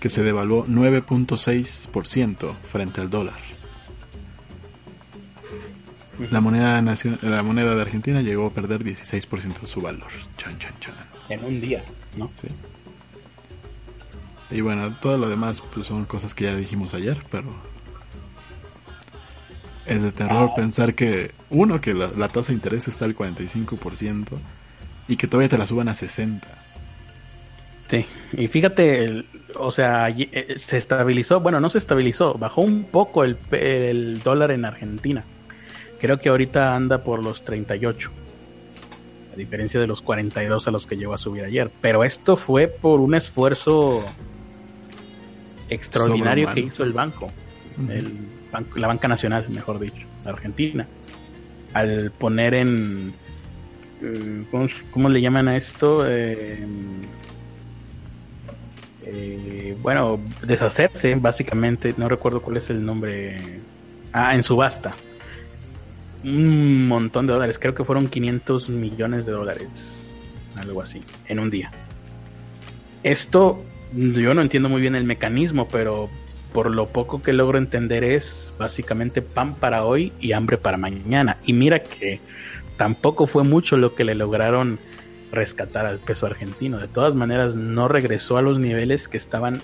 que 0.00 0.08
se 0.08 0.24
devaluó 0.24 0.66
9.6% 0.66 2.56
frente 2.56 3.00
al 3.00 3.08
dólar. 3.08 3.38
La 6.32 6.40
moneda, 6.40 6.82
la 7.22 7.42
moneda 7.44 7.76
de 7.76 7.82
Argentina 7.82 8.20
llegó 8.20 8.46
a 8.46 8.50
perder 8.50 8.82
16% 8.82 9.60
de 9.60 9.66
su 9.68 9.80
valor. 9.80 10.08
En 11.28 11.44
un 11.44 11.60
día, 11.60 11.84
¿no? 12.16 12.28
Sí. 12.34 12.48
Y 14.50 14.60
bueno, 14.60 14.96
todo 14.98 15.18
lo 15.18 15.28
demás 15.28 15.62
pues, 15.72 15.86
son 15.86 16.04
cosas 16.04 16.34
que 16.34 16.46
ya 16.46 16.56
dijimos 16.56 16.94
ayer, 16.94 17.24
pero 17.30 17.54
es 19.88 20.02
de 20.02 20.12
terror 20.12 20.50
pensar 20.54 20.94
que, 20.94 21.32
uno, 21.50 21.80
que 21.80 21.94
la, 21.94 22.28
tasa 22.28 22.48
de 22.48 22.54
interés 22.54 22.88
está 22.88 23.04
al 23.04 23.16
45% 23.16 24.26
y 25.08 25.16
que 25.16 25.26
todavía 25.26 25.48
te 25.48 25.58
la 25.58 25.66
suban 25.66 25.88
a 25.88 25.92
60%. 25.92 26.40
Sí, 27.90 28.04
y 28.32 28.48
fíjate, 28.48 29.24
o 29.56 29.72
sea, 29.72 30.10
eh, 30.10 30.56
se 30.58 30.76
estabilizó, 30.76 31.40
bueno, 31.40 31.58
no 31.58 31.70
se 31.70 31.78
estabilizó, 31.78 32.34
bajó 32.34 32.60
un 32.60 32.84
poco 32.84 33.24
el, 33.24 33.38
el 33.52 34.22
dólar 34.22 34.50
en 34.50 34.66
Argentina. 34.66 35.24
Creo 35.98 36.18
que 36.18 36.28
ahorita 36.28 36.76
anda 36.76 37.02
por 37.02 37.24
los 37.24 37.44
38, 37.44 38.10
a 39.32 39.36
diferencia 39.36 39.80
de 39.80 39.86
los 39.86 40.02
42 40.02 40.68
a 40.68 40.70
los 40.70 40.86
que 40.86 40.96
llegó 40.96 41.14
a 41.14 41.18
subir 41.18 41.44
ayer. 41.44 41.70
Pero 41.80 42.04
esto 42.04 42.36
fue 42.36 42.68
por 42.68 43.00
un 43.00 43.14
esfuerzo 43.14 44.04
extraordinario 45.70 46.52
que 46.52 46.60
hizo 46.60 46.82
el 46.82 46.92
banco. 46.92 47.30
El 47.88 48.37
la 48.76 48.86
banca 48.86 49.08
nacional, 49.08 49.46
mejor 49.48 49.78
dicho, 49.78 50.06
Argentina, 50.24 50.86
al 51.74 52.10
poner 52.10 52.54
en, 52.54 53.12
eh, 54.02 54.44
¿cómo, 54.90 55.08
le 55.08 55.20
llaman 55.20 55.48
a 55.48 55.56
esto? 55.56 56.04
Eh, 56.06 56.64
eh, 59.04 59.76
bueno, 59.80 60.20
deshacerse, 60.42 61.14
básicamente, 61.14 61.94
no 61.96 62.08
recuerdo 62.08 62.40
cuál 62.42 62.58
es 62.58 62.70
el 62.70 62.84
nombre. 62.84 63.60
Ah, 64.12 64.34
en 64.34 64.42
subasta. 64.42 64.94
Un 66.24 66.88
montón 66.88 67.26
de 67.26 67.32
dólares, 67.32 67.58
creo 67.58 67.74
que 67.74 67.84
fueron 67.84 68.08
500 68.08 68.68
millones 68.68 69.24
de 69.24 69.32
dólares, 69.32 70.16
algo 70.56 70.82
así, 70.82 71.00
en 71.26 71.38
un 71.38 71.50
día. 71.50 71.70
Esto, 73.02 73.62
yo 73.92 74.34
no 74.34 74.42
entiendo 74.42 74.68
muy 74.68 74.80
bien 74.80 74.96
el 74.96 75.04
mecanismo, 75.04 75.68
pero 75.68 76.10
por 76.58 76.74
lo 76.74 76.88
poco 76.88 77.22
que 77.22 77.32
logro 77.32 77.56
entender 77.56 78.02
es 78.02 78.52
básicamente 78.58 79.22
pan 79.22 79.54
para 79.54 79.84
hoy 79.84 80.12
y 80.18 80.32
hambre 80.32 80.58
para 80.58 80.76
mañana. 80.76 81.36
Y 81.44 81.52
mira 81.52 81.84
que 81.84 82.18
tampoco 82.76 83.28
fue 83.28 83.44
mucho 83.44 83.76
lo 83.76 83.94
que 83.94 84.02
le 84.02 84.16
lograron 84.16 84.80
rescatar 85.30 85.86
al 85.86 86.00
peso 86.00 86.26
argentino. 86.26 86.78
De 86.78 86.88
todas 86.88 87.14
maneras, 87.14 87.54
no 87.54 87.86
regresó 87.86 88.38
a 88.38 88.42
los 88.42 88.58
niveles 88.58 89.06
que 89.06 89.18
estaban 89.18 89.62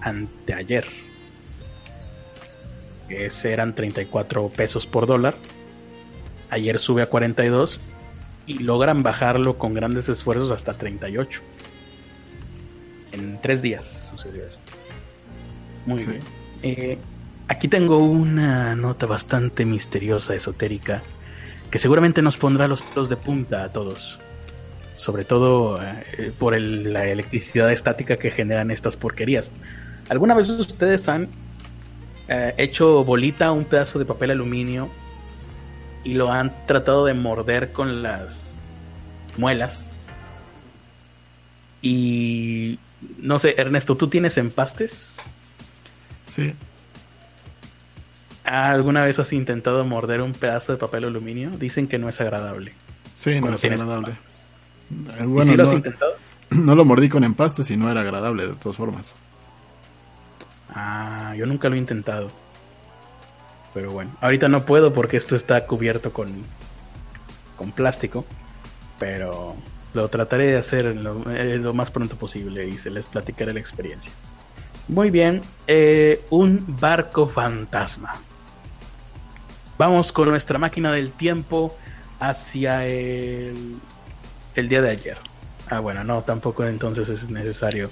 anteayer. 0.00 0.86
Ese 3.10 3.52
eran 3.52 3.74
34 3.74 4.48
pesos 4.48 4.86
por 4.86 5.06
dólar. 5.06 5.34
Ayer 6.48 6.78
sube 6.78 7.02
a 7.02 7.10
42 7.10 7.78
y 8.46 8.60
logran 8.60 9.02
bajarlo 9.02 9.58
con 9.58 9.74
grandes 9.74 10.08
esfuerzos 10.08 10.50
hasta 10.50 10.72
38. 10.72 11.42
En 13.12 13.38
tres 13.42 13.60
días 13.60 14.10
sucedió 14.10 14.44
esto. 14.44 14.61
Muy 15.86 16.04
bien. 16.04 16.20
Eh, 16.62 16.98
Aquí 17.52 17.68
tengo 17.68 17.98
una 17.98 18.74
nota 18.74 19.04
bastante 19.04 19.66
misteriosa, 19.66 20.34
esotérica, 20.34 21.02
que 21.70 21.78
seguramente 21.78 22.22
nos 22.22 22.38
pondrá 22.38 22.66
los 22.66 22.80
pelos 22.80 23.10
de 23.10 23.16
punta 23.16 23.64
a 23.64 23.68
todos. 23.68 24.18
Sobre 24.96 25.24
todo 25.24 25.78
eh, 25.82 26.32
por 26.38 26.58
la 26.58 27.04
electricidad 27.04 27.70
estática 27.70 28.16
que 28.16 28.30
generan 28.30 28.70
estas 28.70 28.96
porquerías. 28.96 29.50
¿Alguna 30.08 30.34
vez 30.34 30.48
ustedes 30.48 31.08
han 31.10 31.28
eh, 32.28 32.54
hecho 32.56 33.04
bolita 33.04 33.52
un 33.52 33.64
pedazo 33.64 33.98
de 33.98 34.06
papel 34.06 34.30
aluminio 34.30 34.88
y 36.04 36.14
lo 36.14 36.32
han 36.32 36.54
tratado 36.66 37.04
de 37.04 37.12
morder 37.12 37.70
con 37.72 38.02
las 38.02 38.54
muelas? 39.36 39.90
Y 41.82 42.78
no 43.18 43.38
sé, 43.38 43.56
Ernesto, 43.58 43.94
¿tú 43.94 44.08
tienes 44.08 44.38
empastes? 44.38 45.16
Sí. 46.32 46.54
¿Alguna 48.44 49.04
vez 49.04 49.18
has 49.18 49.34
intentado 49.34 49.84
morder 49.84 50.22
un 50.22 50.32
pedazo 50.32 50.72
de 50.72 50.78
papel 50.78 51.04
aluminio? 51.04 51.50
Dicen 51.50 51.86
que 51.86 51.98
no 51.98 52.08
es 52.08 52.22
agradable. 52.22 52.72
Sí, 53.14 53.38
no 53.38 53.52
es 53.52 53.62
agradable. 53.62 54.14
Bueno, 55.20 55.52
¿Y 55.52 55.56
lo 55.56 55.64
has 55.64 55.72
intentado? 55.74 56.12
No 56.50 56.74
lo 56.74 56.84
mordí 56.84 57.08
con 57.08 57.24
empastes 57.24 57.70
y 57.70 57.78
no 57.78 57.90
era 57.90 58.02
agradable 58.02 58.46
de 58.46 58.54
todas 58.54 58.76
formas. 58.76 59.16
Ah, 60.74 61.34
yo 61.36 61.46
nunca 61.46 61.70
lo 61.70 61.76
he 61.76 61.78
intentado. 61.78 62.30
Pero 63.72 63.90
bueno, 63.92 64.10
ahorita 64.20 64.48
no 64.48 64.66
puedo 64.66 64.92
porque 64.92 65.16
esto 65.16 65.34
está 65.34 65.66
cubierto 65.66 66.12
con, 66.12 66.30
con 67.56 67.72
plástico. 67.72 68.24
Pero 68.98 69.56
lo 69.94 70.08
trataré 70.08 70.46
de 70.46 70.56
hacer 70.56 70.96
lo, 70.96 71.30
eh, 71.30 71.56
lo 71.56 71.72
más 71.72 71.90
pronto 71.90 72.16
posible 72.16 72.68
y 72.68 72.76
se 72.78 72.90
les 72.90 73.06
platicaré 73.06 73.52
la 73.54 73.60
experiencia. 73.60 74.12
Muy 74.92 75.08
bien, 75.08 75.40
eh, 75.66 76.20
un 76.28 76.62
barco 76.78 77.26
fantasma. 77.26 78.12
Vamos 79.78 80.12
con 80.12 80.28
nuestra 80.28 80.58
máquina 80.58 80.92
del 80.92 81.12
tiempo 81.12 81.74
hacia 82.20 82.86
el, 82.86 83.76
el 84.54 84.68
día 84.68 84.82
de 84.82 84.90
ayer. 84.90 85.16
Ah, 85.70 85.80
bueno, 85.80 86.04
no, 86.04 86.20
tampoco 86.20 86.66
entonces 86.66 87.08
es 87.08 87.30
necesario 87.30 87.90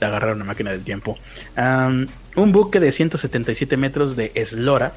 agarrar 0.00 0.36
una 0.36 0.44
máquina 0.44 0.70
del 0.70 0.84
tiempo. 0.84 1.18
un 1.56 2.52
buque 2.52 2.78
de 2.78 2.92
177 2.92 3.76
metros 3.76 4.14
de 4.14 4.30
eslora. 4.36 4.92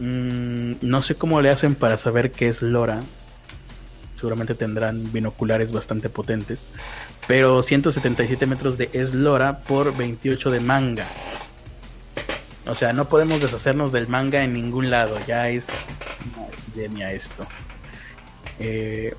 Mm, 0.00 0.72
no 0.82 1.02
sé 1.02 1.14
cómo 1.14 1.40
le 1.40 1.50
hacen 1.50 1.76
para 1.76 1.96
saber 1.96 2.32
qué 2.32 2.48
es 2.48 2.62
lora. 2.62 3.00
Seguramente 4.16 4.54
tendrán 4.54 5.12
binoculares 5.12 5.72
bastante 5.72 6.08
potentes. 6.08 6.70
Pero 7.26 7.62
177 7.62 8.46
metros 8.46 8.78
de 8.78 8.88
eslora 8.92 9.60
por 9.60 9.96
28 9.96 10.50
de 10.50 10.60
manga. 10.60 11.06
O 12.66 12.74
sea, 12.74 12.92
no 12.92 13.08
podemos 13.08 13.40
deshacernos 13.40 13.92
del 13.92 14.08
manga 14.08 14.42
en 14.42 14.52
ningún 14.52 14.90
lado. 14.90 15.16
Ya 15.26 15.48
es 15.48 15.66
una 16.36 16.46
epidemia 16.46 17.12
esto. 17.12 17.46
Eh, 18.58 19.14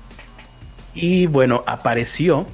y 0.94 1.26
bueno, 1.26 1.62
apareció 1.66 2.46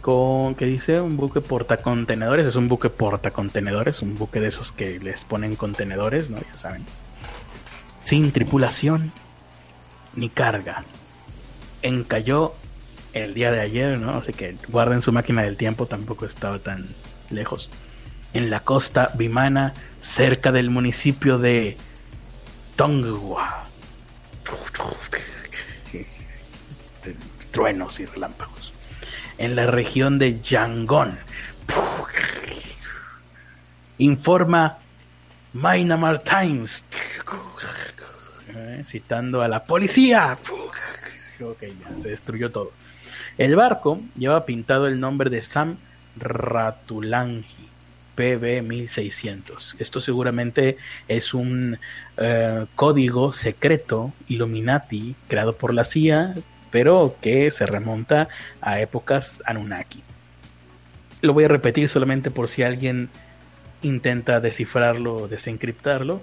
con, 0.00 0.54
¿qué 0.54 0.66
dice? 0.66 1.00
Un 1.00 1.16
buque 1.16 1.40
portacontenedores. 1.40 2.46
Es 2.46 2.56
un 2.56 2.68
buque 2.68 2.90
portacontenedores, 2.90 4.02
un 4.02 4.16
buque 4.16 4.40
de 4.40 4.48
esos 4.48 4.72
que 4.72 4.98
les 5.00 5.24
ponen 5.24 5.56
contenedores, 5.56 6.30
¿no? 6.30 6.38
Ya 6.38 6.56
saben. 6.56 6.84
Sin 8.02 8.32
tripulación 8.32 9.12
ni 10.14 10.28
carga. 10.28 10.84
Encalló 11.82 12.54
el 13.12 13.34
día 13.34 13.52
de 13.52 13.60
ayer, 13.60 14.00
¿no? 14.00 14.16
Así 14.16 14.32
que 14.32 14.56
guarden 14.68 15.02
su 15.02 15.12
máquina 15.12 15.42
del 15.42 15.56
tiempo, 15.56 15.86
tampoco 15.86 16.26
estaba 16.26 16.58
tan 16.58 16.86
lejos 17.30 17.68
en 18.34 18.50
la 18.50 18.60
costa 18.60 19.10
Vimana, 19.14 19.74
cerca 20.00 20.52
del 20.52 20.70
municipio 20.70 21.38
de 21.38 21.76
Tongwa. 22.76 23.64
Truenos 27.50 28.00
y 28.00 28.06
relámpagos. 28.06 28.72
En 29.38 29.56
la 29.56 29.66
región 29.66 30.18
de 30.18 30.40
Yangon. 30.40 31.18
Informa 33.98 34.78
Myanmar 35.52 36.22
Times. 36.22 36.84
Eh, 38.62 38.82
citando 38.84 39.42
a 39.42 39.48
la 39.48 39.64
policía. 39.64 40.38
Ok, 41.40 41.64
se 42.00 42.08
destruyó 42.08 42.50
todo. 42.50 42.70
El 43.38 43.56
barco 43.56 44.00
lleva 44.16 44.46
pintado 44.46 44.86
el 44.86 45.00
nombre 45.00 45.30
de 45.30 45.42
Sam 45.42 45.76
Ratulangi 46.16 47.68
PB1600. 48.16 49.76
Esto 49.78 50.00
seguramente 50.00 50.76
es 51.08 51.34
un 51.34 51.78
eh, 52.18 52.66
código 52.76 53.32
secreto 53.32 54.12
Illuminati 54.28 55.16
creado 55.28 55.54
por 55.54 55.74
la 55.74 55.84
CIA, 55.84 56.34
pero 56.70 57.16
que 57.20 57.50
se 57.50 57.66
remonta 57.66 58.28
a 58.60 58.80
épocas 58.80 59.42
Anunnaki. 59.46 60.02
Lo 61.22 61.32
voy 61.32 61.44
a 61.44 61.48
repetir 61.48 61.88
solamente 61.88 62.30
por 62.30 62.48
si 62.48 62.62
alguien 62.62 63.08
intenta 63.82 64.40
descifrarlo 64.40 65.14
o 65.14 65.28
desencriptarlo. 65.28 66.22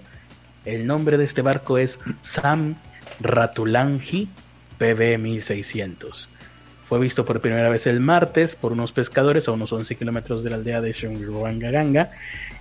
El 0.70 0.86
nombre 0.86 1.17
de 1.17 1.26
este 1.26 1.41
barco 1.41 1.78
es 1.78 1.99
Sam 2.22 2.76
Ratulangi 3.22 4.30
PB1600 4.80 6.28
fue 6.89 6.99
visto 6.99 7.24
por 7.24 7.39
primera 7.39 7.70
vez 7.70 7.86
el 7.86 7.99
martes 7.99 8.55
por 8.55 8.72
unos 8.72 8.91
pescadores 8.91 9.47
a 9.47 9.51
unos 9.51 9.72
11 9.72 9.95
kilómetros 9.95 10.43
de 10.43 10.49
la 10.49 10.55
aldea 10.55 10.82
de 10.82 10.91
Shungwangaganga 10.91 12.09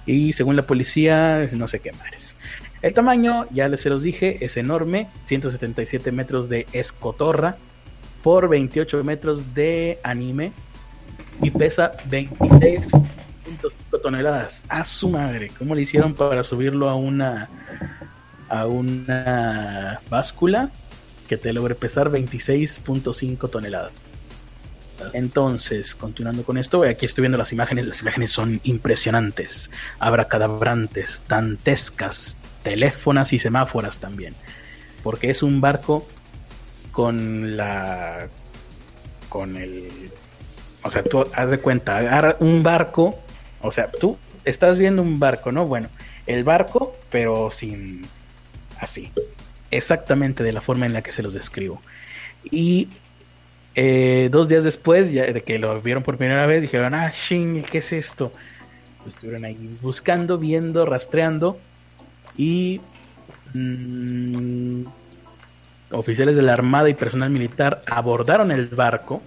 y 0.05 0.35
según 0.35 0.55
la 0.55 0.63
policía, 0.63 1.49
no 1.53 1.67
sé 1.67 1.81
qué 1.81 1.93
mares. 1.93 2.37
El 2.83 2.93
tamaño, 2.93 3.47
ya 3.51 3.71
les 3.71 3.81
se 3.81 3.89
los 3.89 4.03
dije, 4.03 4.45
es 4.45 4.59
enorme, 4.59 5.09
177 5.27 6.13
metros 6.13 6.51
de 6.51 6.67
escotorra 6.75 7.57
por 8.23 8.51
28 8.51 9.03
metros 9.03 9.55
de 9.55 9.99
anime 10.03 10.53
y 11.41 11.51
pesa 11.51 11.93
26.5 12.11 13.03
toneladas. 14.03 14.63
A 14.69 14.85
su 14.85 15.09
madre, 15.09 15.51
¿cómo 15.59 15.75
le 15.75 15.81
hicieron 15.83 16.13
para 16.13 16.43
subirlo 16.43 16.91
a 16.91 16.97
una 16.97 17.49
a 18.49 18.67
una 18.67 20.01
báscula 20.09 20.71
que 21.29 21.37
te 21.37 21.53
logre 21.53 21.75
pesar 21.75 22.11
26.5 22.11 23.51
toneladas? 23.51 23.93
Entonces, 25.13 25.95
continuando 25.95 26.43
con 26.43 26.59
esto, 26.59 26.83
aquí 26.83 27.07
estoy 27.07 27.23
viendo 27.23 27.39
las 27.39 27.53
imágenes. 27.53 27.87
Las 27.87 28.01
imágenes 28.03 28.33
son 28.33 28.61
impresionantes, 28.65 29.71
abracadabrantes, 29.99 31.23
dantescas, 31.29 32.37
teléfonas 32.63 33.33
y 33.33 33.39
semáforas 33.39 33.99
también. 33.99 34.35
Porque 35.03 35.31
es 35.31 35.43
un 35.43 35.61
barco 35.61 36.07
con 36.93 37.57
la. 37.57 38.29
con 39.29 39.57
el. 39.57 39.89
O 40.83 40.91
sea, 40.91 41.03
tú 41.03 41.25
haz 41.35 41.51
de 41.51 41.59
cuenta, 41.59 41.97
agarra 41.99 42.37
un 42.41 42.63
barco. 42.63 43.19
O 43.61 43.73
sea, 43.73 43.91
tú 43.91 44.17
estás 44.45 44.79
viendo 44.79 45.03
un 45.03 45.19
barco, 45.19 45.53
¿no? 45.53 45.67
Bueno, 45.67 45.89
el 46.27 46.45
barco, 46.45 46.97
pero 47.11 47.51
sin. 47.51 48.03
Así. 48.81 49.11
Exactamente 49.71 50.43
de 50.43 50.53
la 50.53 50.61
forma 50.61 50.87
en 50.87 50.93
la 50.93 51.03
que 51.03 51.13
se 51.13 51.23
los 51.23 51.35
describo. 51.35 51.81
Y 52.51 52.89
eh, 53.75 54.29
dos 54.33 54.49
días 54.49 54.65
después, 54.65 55.13
ya 55.13 55.25
de 55.25 55.43
que 55.43 55.59
lo 55.59 55.81
vieron 55.81 56.03
por 56.03 56.17
primera 56.17 56.47
vez, 56.47 56.63
dijeron, 56.63 56.95
ah, 56.95 57.13
shing, 57.13 57.63
¿qué 57.63 57.79
es 57.79 57.93
esto? 57.93 58.33
Estuvieron 59.07 59.45
ahí 59.45 59.77
buscando, 59.81 60.39
viendo, 60.39 60.85
rastreando 60.85 61.59
y 62.37 62.81
mm, 63.55 64.83
oficiales 65.93 66.37
de 66.37 66.43
la 66.43 66.55
Armada 66.55 66.89
y 66.89 66.95
personal 66.95 67.31
militar 67.31 67.83
abordaron 67.87 68.51
el 68.53 68.67
barco, 68.67 69.23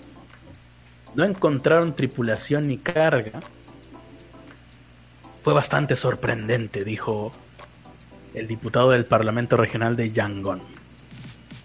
no 1.16 1.24
encontraron 1.24 1.96
tripulación 1.96 2.68
ni 2.68 2.78
carga. 2.78 3.40
Fue 5.44 5.54
bastante 5.54 5.96
sorprendente, 5.96 6.84
dijo 6.84 7.32
el 8.34 8.48
diputado 8.48 8.92
del 8.92 9.06
Parlamento 9.06 9.58
Regional 9.58 9.96
de 9.96 10.12
Yangon. 10.12 10.62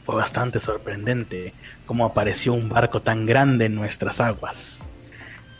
Fue 0.04 0.14
bastante 0.14 0.60
sorprendente 0.60 1.52
cómo 1.84 2.04
apareció 2.04 2.52
un 2.54 2.68
barco 2.68 3.00
tan 3.00 3.26
grande 3.26 3.66
en 3.66 3.74
nuestras 3.74 4.20
aguas. 4.20 4.86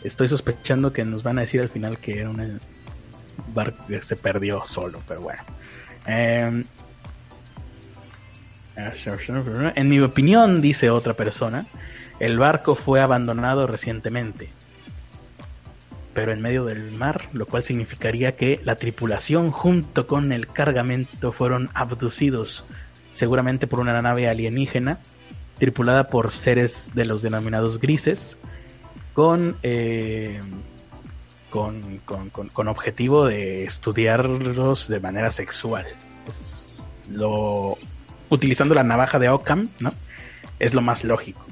Estoy 0.03 0.29
sospechando 0.29 0.93
que 0.93 1.03
nos 1.03 1.23
van 1.23 1.37
a 1.37 1.41
decir 1.41 1.61
al 1.61 1.69
final 1.69 1.97
que 1.97 2.19
era 2.19 2.29
un 2.29 2.59
barco 3.53 3.85
que 3.87 4.01
se 4.01 4.15
perdió 4.15 4.65
solo, 4.65 5.01
pero 5.07 5.21
bueno. 5.21 5.41
Em, 6.05 6.63
en 9.75 9.89
mi 9.89 9.99
opinión, 9.99 10.61
dice 10.61 10.89
otra 10.89 11.13
persona, 11.13 11.65
el 12.19 12.37
barco 12.37 12.75
fue 12.75 13.01
abandonado 13.01 13.67
recientemente, 13.67 14.49
pero 16.17 16.31
en 16.31 16.41
medio 16.41 16.65
del 16.65 16.91
mar, 16.93 17.29
lo 17.31 17.45
cual 17.45 17.63
significaría 17.63 18.35
que 18.35 18.59
la 18.63 18.75
tripulación 18.75 19.51
junto 19.51 20.07
con 20.07 20.31
el 20.31 20.47
cargamento 20.47 21.31
fueron 21.31 21.69
abducidos, 21.75 22.65
seguramente 23.13 23.67
por 23.67 23.79
una 23.79 24.01
nave 24.01 24.27
alienígena 24.27 24.97
tripulada 25.59 26.07
por 26.07 26.33
seres 26.33 26.95
de 26.95 27.05
los 27.05 27.21
denominados 27.21 27.79
grises, 27.79 28.35
con, 29.13 29.57
eh, 29.61 30.41
con, 31.51 31.99
con, 31.99 32.67
objetivo 32.67 33.27
de 33.27 33.65
estudiarlos 33.65 34.87
de 34.87 34.99
manera 34.99 35.29
sexual. 35.29 35.85
Lo, 37.11 37.77
utilizando 38.31 38.73
la 38.73 38.81
navaja 38.81 39.19
de 39.19 39.29
Ockham, 39.29 39.69
¿no? 39.79 39.93
Es 40.57 40.73
lo 40.73 40.81
más 40.81 41.03
lógico. 41.03 41.45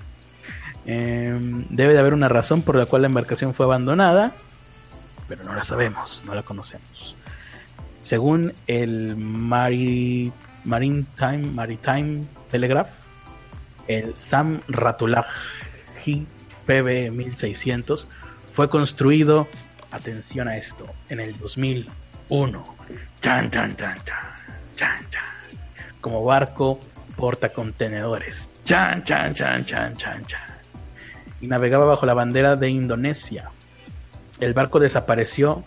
Em, 0.87 1.65
debe 1.69 1.93
de 1.93 1.99
haber 1.99 2.15
una 2.15 2.29
razón 2.29 2.63
por 2.63 2.77
la 2.77 2.87
cual 2.87 3.03
la 3.03 3.09
embarcación 3.09 3.53
fue 3.53 3.67
abandonada, 3.67 4.33
pero 5.27 5.43
no 5.43 5.53
la 5.53 5.63
sabemos, 5.63 6.23
no 6.25 6.35
la 6.35 6.43
conocemos. 6.43 7.15
Según 8.03 8.53
el 8.67 9.15
Maritime, 9.15 10.31
Maritime 11.53 12.21
Telegraph, 12.51 12.89
el 13.87 14.15
Sam 14.15 14.61
Ratulahi 14.67 16.27
PB 16.65 17.11
1600 17.11 18.07
fue 18.53 18.69
construido, 18.69 19.47
atención 19.91 20.47
a 20.47 20.55
esto, 20.55 20.87
en 21.09 21.19
el 21.19 21.37
2001. 21.37 22.63
Chan, 23.21 23.51
chan, 23.51 23.75
chan, 23.75 23.97
Como 25.99 26.23
barco 26.23 26.79
portacontenedores. 27.15 28.49
Chan, 28.63 29.03
chan, 29.03 29.33
chan, 29.33 29.65
chan, 29.65 29.95
chan, 29.95 30.25
chan. 30.25 30.41
Y 31.41 31.47
navegaba 31.47 31.85
bajo 31.85 32.05
la 32.05 32.13
bandera 32.13 32.55
de 32.55 32.69
Indonesia. 32.69 33.49
El 34.39 34.53
barco 34.53 34.79
desapareció. 34.79 35.63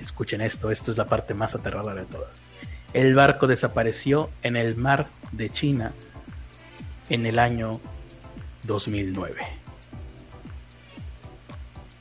Escuchen 0.00 0.40
esto, 0.40 0.70
esto 0.70 0.90
es 0.90 0.96
la 0.96 1.06
parte 1.06 1.34
más 1.34 1.54
aterradora 1.54 1.94
de 1.94 2.04
todas. 2.04 2.48
El 2.92 3.14
barco 3.14 3.46
desapareció 3.46 4.30
en 4.42 4.56
el 4.56 4.76
mar 4.76 5.08
de 5.32 5.50
China 5.50 5.92
en 7.08 7.26
el 7.26 7.38
año 7.38 7.80
2009. 8.64 9.64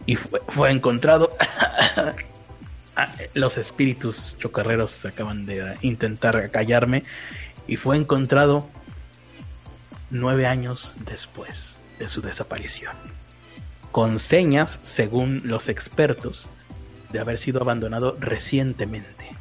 Y 0.06 0.16
fue, 0.16 0.72
encontrado... 0.72 1.30
Ah, 2.96 3.10
los 3.34 3.58
espíritus 3.58 4.36
chocarreros 4.38 5.04
acaban 5.04 5.48
de 5.48 5.78
intentar 5.82 6.52
callarme. 6.52 7.02
Y 7.66 7.76
fue 7.76 7.98
encontrado 7.98 8.70
nueve 10.12 10.46
años 10.46 10.96
después 11.04 11.80
de 11.98 12.08
su 12.08 12.22
desaparición. 12.22 12.96
Con 13.94 14.18
señas, 14.18 14.80
según 14.82 15.42
los 15.44 15.70
expertos, 15.70 16.50
de 17.12 17.20
haber 17.20 17.38
sido 17.38 17.62
abandonado 17.62 18.18
recientemente. 18.20 19.38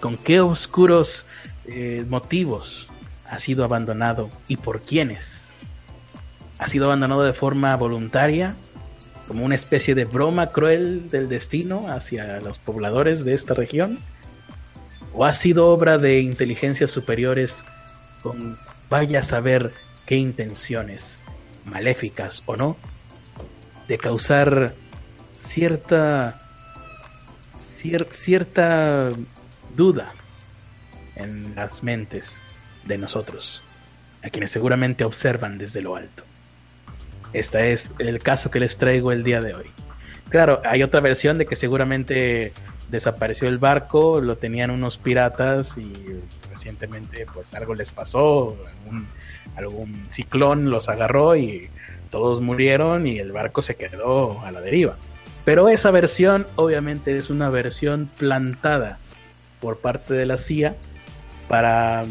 ¿Con 0.00 0.16
qué 0.16 0.40
oscuros 0.40 1.26
eh, 1.66 2.04
motivos 2.08 2.88
ha 3.24 3.38
sido 3.38 3.64
abandonado 3.64 4.30
y 4.48 4.56
por 4.56 4.80
quiénes? 4.80 5.52
¿Ha 6.58 6.66
sido 6.66 6.86
abandonado 6.86 7.22
de 7.22 7.34
forma 7.34 7.76
voluntaria, 7.76 8.56
como 9.28 9.44
una 9.44 9.54
especie 9.54 9.94
de 9.94 10.06
broma 10.06 10.48
cruel 10.48 11.08
del 11.08 11.28
destino 11.28 11.86
hacia 11.88 12.40
los 12.40 12.58
pobladores 12.58 13.24
de 13.24 13.34
esta 13.34 13.54
región? 13.54 14.00
¿O 15.14 15.24
ha 15.24 15.32
sido 15.32 15.68
obra 15.68 15.98
de 15.98 16.18
inteligencias 16.18 16.90
superiores 16.90 17.62
con 18.24 18.58
vaya 18.90 19.20
a 19.20 19.22
saber 19.22 19.70
qué 20.04 20.16
intenciones, 20.16 21.20
maléficas 21.64 22.42
o 22.46 22.56
no, 22.56 22.76
de 23.88 23.98
causar 23.98 24.74
cierta 25.32 26.42
cierta 28.10 29.10
duda 29.76 30.12
en 31.14 31.54
las 31.54 31.82
mentes 31.82 32.36
de 32.84 32.98
nosotros, 32.98 33.62
a 34.22 34.30
quienes 34.30 34.50
seguramente 34.50 35.04
observan 35.04 35.58
desde 35.58 35.82
lo 35.82 35.96
alto. 35.96 36.24
Este 37.32 37.72
es 37.72 37.90
el 37.98 38.20
caso 38.20 38.50
que 38.50 38.60
les 38.60 38.76
traigo 38.76 39.12
el 39.12 39.22
día 39.22 39.40
de 39.40 39.54
hoy. 39.54 39.70
Claro, 40.28 40.60
hay 40.64 40.82
otra 40.82 41.00
versión 41.00 41.38
de 41.38 41.46
que 41.46 41.54
seguramente 41.54 42.52
desapareció 42.88 43.48
el 43.48 43.58
barco, 43.58 44.20
lo 44.20 44.36
tenían 44.36 44.70
unos 44.70 44.96
piratas 44.96 45.76
y 45.76 45.92
recientemente 46.50 47.26
pues 47.32 47.54
algo 47.54 47.74
les 47.74 47.90
pasó, 47.90 48.56
algún, 48.66 49.06
algún 49.56 50.06
ciclón 50.10 50.70
los 50.70 50.88
agarró 50.88 51.36
y 51.36 51.68
todos 52.10 52.40
murieron 52.40 53.06
y 53.06 53.18
el 53.18 53.32
barco 53.32 53.62
se 53.62 53.74
quedó 53.74 54.40
a 54.40 54.50
la 54.50 54.60
deriva. 54.60 54.96
Pero 55.44 55.68
esa 55.68 55.90
versión 55.90 56.46
obviamente 56.56 57.16
es 57.16 57.30
una 57.30 57.48
versión 57.50 58.10
plantada 58.18 58.98
por 59.60 59.78
parte 59.78 60.14
de 60.14 60.26
la 60.26 60.38
CIA 60.38 60.74
para 61.48 62.04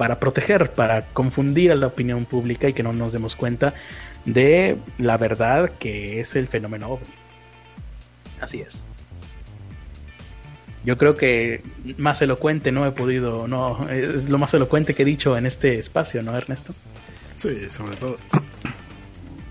para 0.00 0.18
proteger, 0.18 0.70
para 0.70 1.04
confundir 1.12 1.72
a 1.72 1.74
la 1.74 1.88
opinión 1.88 2.24
pública 2.24 2.66
y 2.66 2.72
que 2.72 2.82
no 2.82 2.94
nos 2.94 3.12
demos 3.12 3.36
cuenta 3.36 3.74
de 4.24 4.78
la 4.96 5.18
verdad 5.18 5.72
que 5.78 6.20
es 6.20 6.36
el 6.36 6.48
fenómeno 6.48 6.88
ovni. 6.88 7.14
Así 8.40 8.62
es. 8.62 8.76
Yo 10.86 10.96
creo 10.96 11.14
que 11.14 11.62
más 11.98 12.22
elocuente 12.22 12.72
no 12.72 12.86
he 12.86 12.92
podido, 12.92 13.46
no, 13.46 13.78
es 13.90 14.30
lo 14.30 14.38
más 14.38 14.54
elocuente 14.54 14.94
que 14.94 15.02
he 15.02 15.04
dicho 15.04 15.36
en 15.36 15.44
este 15.44 15.78
espacio, 15.78 16.22
¿no, 16.22 16.34
Ernesto? 16.34 16.72
Sí, 17.40 17.70
sobre 17.70 17.96
todo. 17.96 18.16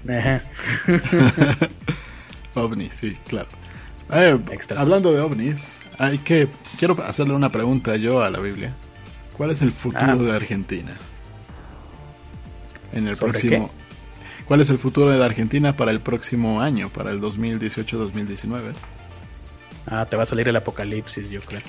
ovnis, 2.54 2.94
sí, 2.94 3.18
claro. 3.28 3.48
Eh, 4.12 4.40
hablando 4.78 5.12
de 5.12 5.22
ovnis, 5.22 5.80
hay 5.98 6.20
que 6.20 6.48
quiero 6.78 7.02
hacerle 7.04 7.34
una 7.34 7.52
pregunta 7.52 7.96
yo 7.96 8.22
a 8.22 8.30
la 8.30 8.38
Biblia. 8.38 8.76
¿Cuál 9.36 9.50
es 9.50 9.64
el 9.64 9.72
futuro 9.72 10.12
ah. 10.12 10.16
de 10.16 10.36
Argentina? 10.36 10.92
En 12.94 13.08
el 13.08 13.18
próximo. 13.18 13.72
¿Cuál 14.46 14.62
es 14.62 14.70
el 14.70 14.78
futuro 14.78 15.12
de 15.12 15.26
Argentina 15.26 15.76
para 15.76 15.90
el 15.90 16.00
próximo 16.00 16.62
año, 16.62 16.90
para 16.90 17.10
el 17.10 17.20
2018-2019? 17.22 18.74
Ah, 19.88 20.06
te 20.06 20.16
va 20.16 20.24
a 20.24 20.26
salir 20.28 20.48
el 20.48 20.56
apocalipsis, 20.56 21.28
yo 21.32 21.42
creo. 21.42 21.62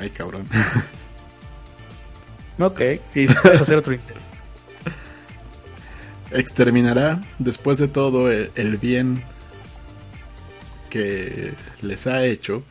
Ay, 0.00 0.10
cabrón. 0.10 0.48
ok, 2.58 2.80
y 3.14 3.26
puedes 3.26 3.60
hacer 3.62 3.76
otro 3.76 3.92
interés 3.92 4.30
exterminará 6.30 7.20
después 7.38 7.78
de 7.78 7.88
todo 7.88 8.30
el, 8.30 8.76
bien 8.78 9.22
que 10.88 11.54
les 11.82 12.06
ha 12.06 12.24
hecho. 12.24 12.62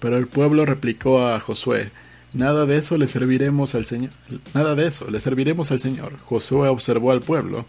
Pero 0.00 0.18
el 0.18 0.26
pueblo 0.26 0.66
replicó 0.66 1.26
a 1.26 1.40
Josué, 1.40 1.90
nada 2.34 2.66
de 2.66 2.78
eso 2.78 2.98
le 2.98 3.08
serviremos 3.08 3.74
al 3.74 3.86
Señor, 3.86 4.10
nada 4.52 4.74
de 4.74 4.86
eso, 4.86 5.10
le 5.10 5.20
serviremos 5.20 5.72
al 5.72 5.80
Señor. 5.80 6.18
Josué 6.18 6.68
observó 6.68 7.12
al 7.12 7.22
pueblo, 7.22 7.64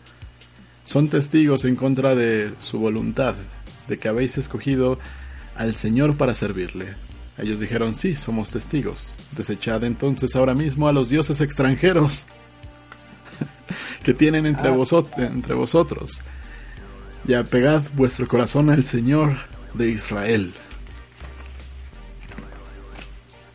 son 0.84 1.08
testigos 1.08 1.64
en 1.64 1.78
contra 1.78 2.16
de 2.16 2.52
su 2.60 2.80
voluntad, 2.80 3.36
de 3.88 3.98
que 3.98 4.10
habéis 4.10 4.38
escogido 4.38 5.00
al 5.56 5.76
Señor 5.76 6.18
para 6.18 6.34
servirle. 6.34 6.96
Ellos 7.38 7.60
dijeron, 7.60 7.94
sí, 7.94 8.16
somos 8.16 8.52
testigos. 8.52 9.16
Desechad 9.32 9.84
entonces 9.84 10.36
ahora 10.36 10.54
mismo 10.54 10.88
a 10.88 10.94
los 10.94 11.10
dioses 11.10 11.40
extranjeros 11.42 12.26
que 14.04 14.14
tienen 14.14 14.46
entre, 14.46 14.70
ah. 14.70 15.06
entre 15.18 15.54
vosotros. 15.54 16.24
Y 17.28 17.34
apegad 17.34 17.84
vuestro 17.94 18.28
corazón 18.28 18.70
al 18.70 18.84
Señor 18.84 19.38
de 19.74 19.90
Israel. 19.90 20.54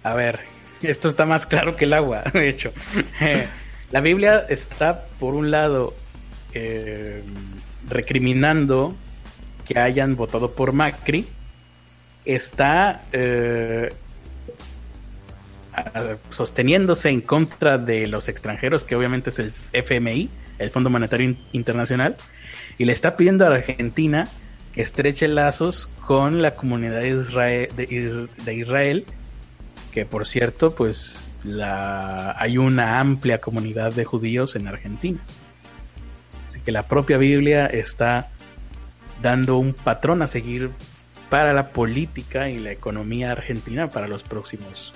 A 0.04 0.14
ver, 0.14 0.40
esto 0.82 1.08
está 1.08 1.26
más 1.26 1.46
claro 1.46 1.76
que 1.76 1.84
el 1.84 1.92
agua, 1.92 2.22
de 2.32 2.48
hecho. 2.48 2.72
la 3.90 4.00
Biblia 4.00 4.44
está, 4.48 5.06
por 5.18 5.34
un 5.34 5.50
lado, 5.50 5.94
eh, 6.54 7.22
recriminando 7.88 8.94
que 9.66 9.78
hayan 9.78 10.16
votado 10.16 10.52
por 10.52 10.72
Macri. 10.72 11.26
Está 12.24 13.02
eh, 13.12 13.92
sosteniéndose 16.30 17.08
en 17.08 17.20
contra 17.20 17.78
de 17.78 18.06
los 18.06 18.28
extranjeros, 18.28 18.84
que 18.84 18.94
obviamente 18.94 19.30
es 19.30 19.38
el 19.38 19.52
FMI, 19.72 20.28
el 20.58 20.70
Fondo 20.70 20.90
Monetario 20.90 21.34
Internacional, 21.52 22.16
y 22.78 22.84
le 22.84 22.92
está 22.92 23.16
pidiendo 23.16 23.44
a 23.46 23.54
Argentina 23.54 24.28
que 24.72 24.82
estreche 24.82 25.28
lazos 25.28 25.88
con 26.06 26.42
la 26.42 26.52
comunidad 26.54 27.00
de 27.00 28.54
Israel, 28.54 29.04
que 29.92 30.06
por 30.06 30.26
cierto, 30.26 30.74
pues 30.74 31.32
la, 31.44 32.34
hay 32.38 32.58
una 32.58 33.00
amplia 33.00 33.38
comunidad 33.38 33.92
de 33.92 34.04
judíos 34.04 34.56
en 34.56 34.68
Argentina. 34.68 35.20
Así 36.48 36.60
que 36.60 36.72
la 36.72 36.84
propia 36.84 37.18
Biblia 37.18 37.66
está 37.66 38.30
dando 39.20 39.58
un 39.58 39.74
patrón 39.74 40.22
a 40.22 40.26
seguir 40.26 40.70
para 41.32 41.54
la 41.54 41.68
política 41.68 42.50
y 42.50 42.58
la 42.58 42.72
economía 42.72 43.32
argentina 43.32 43.88
para 43.88 44.06
los 44.06 44.22
próximos 44.22 44.92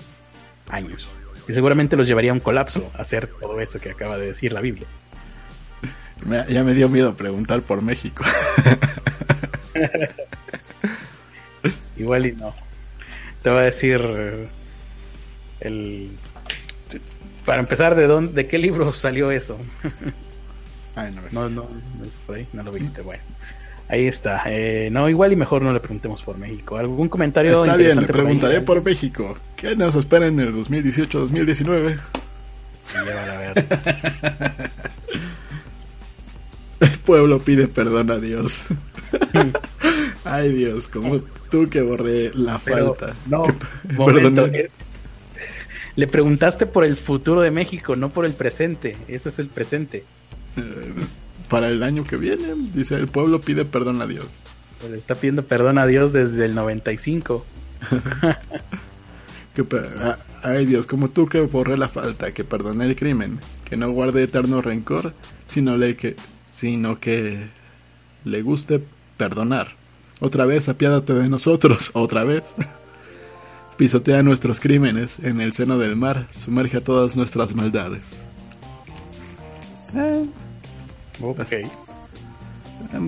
años. 0.69 1.09
Y 1.49 1.55
seguramente 1.55 1.97
los 1.97 2.07
llevaría 2.07 2.33
a 2.33 2.35
un 2.35 2.41
colapso 2.41 2.93
hacer 2.99 3.27
todo 3.27 3.59
eso 3.59 3.79
que 3.79 3.89
acaba 3.89 4.19
de 4.19 4.27
decir 4.27 4.53
la 4.53 4.61
Biblia 4.61 4.87
ya 6.49 6.65
me 6.65 6.75
dio 6.75 6.89
miedo 6.89 7.15
preguntar 7.15 7.63
por 7.63 7.83
México. 7.83 8.25
Igual 11.97 12.27
y 12.27 12.33
no. 12.33 12.55
Te 13.43 13.51
voy 13.51 13.61
a 13.61 13.63
decir 13.63 14.01
eh, 14.03 14.49
el 15.61 16.11
Para 17.45 17.61
empezar, 17.61 17.95
¿de 17.95 18.07
dónde, 18.07 18.33
de 18.33 18.49
qué 18.49 18.59
libro 18.59 18.93
salió 18.93 19.31
eso? 19.31 19.59
Ay, 20.95 21.15
no, 21.15 21.23
no, 21.31 21.49
no, 21.49 21.69
no, 21.69 22.37
no 22.53 22.63
lo 22.63 22.73
viste. 22.73 23.03
Bueno, 23.03 23.23
ahí 23.89 24.07
está. 24.07 24.43
Eh, 24.47 24.89
no, 24.91 25.09
igual 25.09 25.33
y 25.33 25.37
mejor 25.37 25.63
no 25.63 25.73
le 25.73 25.81
preguntemos 25.81 26.23
por 26.23 26.39
México. 26.39 26.77
¿Algún 26.77 27.09
comentario? 27.09 27.63
Está 27.63 27.77
bien, 27.77 28.01
le 28.01 28.07
preguntaré 28.07 28.61
por, 28.61 28.83
México. 28.85 29.37
¿Qué 29.57 29.77
nos 29.77 29.95
espera 29.97 30.27
en 30.27 30.41
el 30.41 30.55
2018-2019? 30.55 31.99
Sí, 32.85 32.95
ya 32.95 33.35
a 33.35 33.39
ver. 33.39 33.65
El 36.81 36.99
pueblo 36.99 37.41
pide 37.41 37.69
perdón 37.69 38.11
a 38.11 38.19
Dios. 38.19 38.67
Ay 40.25 40.53
Dios, 40.53 40.89
como 40.89 41.21
tú 41.51 41.69
que 41.69 41.81
borré 41.81 42.33
la 42.35 42.59
falta. 42.59 43.15
No, 43.27 43.47
momento, 43.93 44.47
eh, 44.47 44.71
le 45.95 46.07
preguntaste 46.07 46.67
por 46.67 46.85
el 46.85 46.97
futuro 46.97 47.41
de 47.41 47.51
México, 47.51 47.97
no 47.97 48.11
por 48.11 48.27
el 48.27 48.33
presente. 48.33 48.97
Ese 49.09 49.31
es 49.31 49.39
el 49.39 49.47
presente. 49.47 50.05
Para 51.49 51.69
el 51.69 51.83
año 51.83 52.05
que 52.05 52.17
viene, 52.17 52.55
dice, 52.73 52.97
el 52.97 53.09
pueblo 53.09 53.41
pide 53.41 53.65
perdón 53.65 54.03
a 54.03 54.07
Dios. 54.07 54.39
Pues 54.81 54.91
le 54.91 54.99
está 54.99 55.15
pidiendo 55.15 55.45
perdón 55.45 55.79
a 55.79 55.87
Dios 55.87 56.13
desde 56.13 56.45
el 56.45 56.55
95. 56.55 57.45
que, 59.55 59.65
ay 60.43 60.67
Dios, 60.67 60.87
como 60.87 61.09
tú 61.09 61.27
que 61.27 61.41
borré 61.41 61.79
la 61.79 61.89
falta, 61.89 62.33
que 62.33 62.45
perdoné 62.45 62.87
el 62.87 62.97
crimen, 62.97 63.39
que 63.65 63.77
no 63.77 63.91
guarde 63.91 64.23
eterno 64.23 64.61
rencor, 64.61 65.13
sino, 65.47 65.77
le 65.77 65.97
que, 65.97 66.17
sino 66.47 66.99
que 66.99 67.47
le 68.25 68.43
guste 68.43 68.83
perdonar. 69.17 69.77
Otra 70.21 70.47
vez, 70.47 70.69
apiádate 70.69 71.15
de 71.15 71.29
nosotros, 71.29 71.91
otra 71.95 72.25
vez 72.25 72.43
pisotea 73.77 74.23
nuestros 74.23 74.61
crímenes 74.61 75.19
en 75.19 75.41
el 75.41 75.53
seno 75.53 75.79
del 75.79 75.97
mar, 75.97 76.27
sumerge 76.31 76.79
a 76.79 76.81
todas 76.81 77.15
nuestras 77.15 77.55
maldades. 77.55 78.25
Eh, 79.95 80.25
ok. 81.23 81.41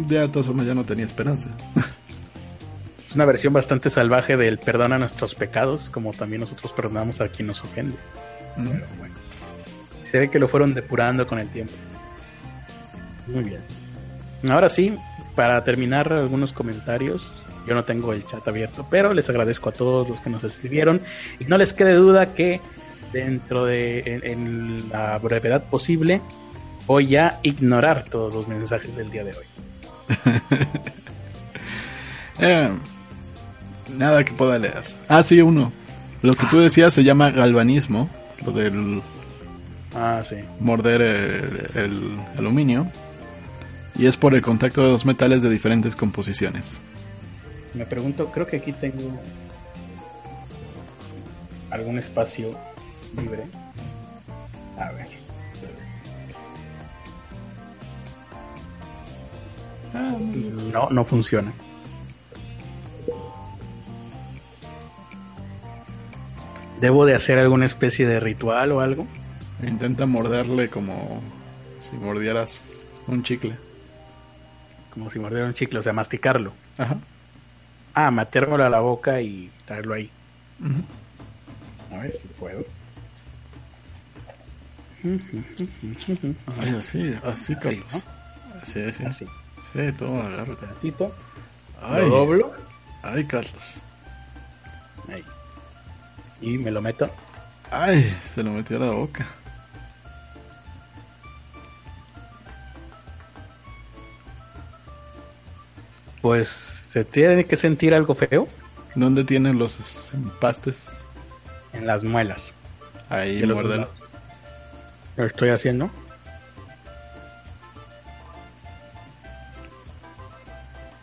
Ya 0.06 0.22
de 0.22 0.28
todos 0.28 0.46
ya 0.66 0.74
no 0.74 0.84
tenía 0.84 1.04
esperanza. 1.04 1.50
Es 3.08 3.14
una 3.14 3.24
versión 3.24 3.52
bastante 3.52 3.88
salvaje 3.88 4.36
del 4.36 4.58
perdona 4.58 4.98
nuestros 4.98 5.34
pecados, 5.34 5.88
como 5.88 6.12
también 6.12 6.40
nosotros 6.40 6.72
perdonamos 6.72 7.20
a 7.20 7.28
quien 7.28 7.48
nos 7.48 7.62
ofende. 7.62 7.96
Pero 8.56 8.70
bueno. 8.98 9.14
Se 10.02 10.18
ve 10.18 10.30
que 10.30 10.38
lo 10.38 10.48
fueron 10.48 10.74
depurando 10.74 11.26
con 11.26 11.38
el 11.38 11.48
tiempo. 11.48 11.72
Muy 13.26 13.44
bien. 13.44 13.60
Ahora 14.48 14.68
sí, 14.68 14.94
para 15.34 15.62
terminar 15.64 16.12
algunos 16.12 16.52
comentarios, 16.52 17.32
yo 17.66 17.74
no 17.74 17.84
tengo 17.84 18.12
el 18.12 18.24
chat 18.24 18.46
abierto, 18.48 18.86
pero 18.90 19.12
les 19.12 19.28
agradezco 19.28 19.68
a 19.68 19.72
todos 19.72 20.08
los 20.08 20.20
que 20.20 20.30
nos 20.30 20.42
escribieron 20.44 21.00
y 21.38 21.44
no 21.44 21.58
les 21.58 21.72
quede 21.74 21.94
duda 21.94 22.34
que 22.34 22.60
dentro 23.12 23.66
de 23.66 24.02
en, 24.22 24.88
la 24.90 25.18
brevedad 25.18 25.64
posible 25.64 26.20
voy 26.88 27.16
a 27.16 27.38
ignorar 27.42 28.06
todos 28.10 28.34
los 28.34 28.48
mensajes 28.48 28.96
del 28.96 29.10
día 29.10 29.22
de 29.22 29.32
hoy. 29.32 29.44
Eh, 32.40 32.70
nada 33.96 34.22
que 34.22 34.32
pueda 34.32 34.60
leer. 34.60 34.84
Ah, 35.08 35.24
sí, 35.24 35.42
uno. 35.42 35.72
Lo 36.22 36.36
que 36.36 36.46
tú 36.46 36.60
decías 36.60 36.94
se 36.94 37.02
llama 37.02 37.32
galvanismo, 37.32 38.08
lo 38.46 38.52
del 38.52 39.02
ah, 39.92 40.22
sí. 40.28 40.36
morder 40.60 41.02
el 41.74 42.20
aluminio. 42.36 42.86
Y 43.96 44.06
es 44.06 44.16
por 44.16 44.36
el 44.36 44.42
contacto 44.42 44.84
de 44.84 44.92
los 44.92 45.04
metales 45.04 45.42
de 45.42 45.50
diferentes 45.50 45.96
composiciones. 45.96 46.80
Me 47.74 47.84
pregunto, 47.84 48.30
creo 48.30 48.46
que 48.46 48.58
aquí 48.58 48.70
tengo 48.70 49.12
algún 51.70 51.98
espacio 51.98 52.52
libre. 53.20 53.46
A 54.78 54.92
ver. 54.92 55.17
No, 60.72 60.90
no 60.90 61.04
funciona. 61.04 61.52
¿Debo 66.80 67.06
de 67.06 67.14
hacer 67.14 67.38
alguna 67.38 67.66
especie 67.66 68.06
de 68.06 68.20
ritual 68.20 68.72
o 68.72 68.80
algo? 68.80 69.06
Intenta 69.66 70.06
morderle 70.06 70.68
como 70.68 71.20
si 71.80 71.96
mordieras 71.96 72.68
un 73.08 73.22
chicle. 73.22 73.56
Como 74.94 75.10
si 75.10 75.18
mordiera 75.18 75.46
un 75.46 75.54
chicle, 75.54 75.80
o 75.80 75.82
sea, 75.82 75.92
masticarlo. 75.92 76.52
Ajá. 76.76 76.96
Ah, 77.94 78.10
metérmelo 78.12 78.64
a 78.64 78.70
la 78.70 78.80
boca 78.80 79.20
y 79.20 79.50
traerlo 79.66 79.94
ahí. 79.94 80.08
A 81.92 81.96
ver 81.98 82.12
si 82.12 82.28
puedo. 82.28 82.64
Ay, 86.60 86.76
así, 86.78 87.14
así, 87.24 87.56
Carlos. 87.56 88.06
Así, 88.62 88.80
así. 88.82 89.04
Así. 89.04 89.26
Sí, 89.78 89.92
todo 89.92 90.20
agarro. 90.20 90.56
pedacito. 90.56 91.14
Ay, 91.80 92.02
lo 92.02 92.08
doblo. 92.08 92.52
Ay, 93.02 93.24
Carlos. 93.24 93.76
Ahí. 95.08 95.24
Y 96.40 96.58
me 96.58 96.72
lo 96.72 96.82
meto. 96.82 97.08
Ay, 97.70 98.02
se 98.20 98.42
lo 98.42 98.50
metió 98.50 98.76
a 98.78 98.80
la 98.80 98.90
boca. 98.90 99.24
Pues 106.20 106.78
¿Se 106.90 107.04
tiene 107.04 107.44
que 107.44 107.56
sentir 107.56 107.94
algo 107.94 108.14
feo? 108.14 108.48
¿Dónde 108.96 109.22
tienen 109.22 109.58
los 109.58 110.10
empastes? 110.12 111.04
En 111.72 111.86
las 111.86 112.02
muelas. 112.02 112.52
Ahí, 113.10 113.44
muérdelo. 113.44 113.88
Lo 115.16 115.26
estoy 115.26 115.50
haciendo. 115.50 115.90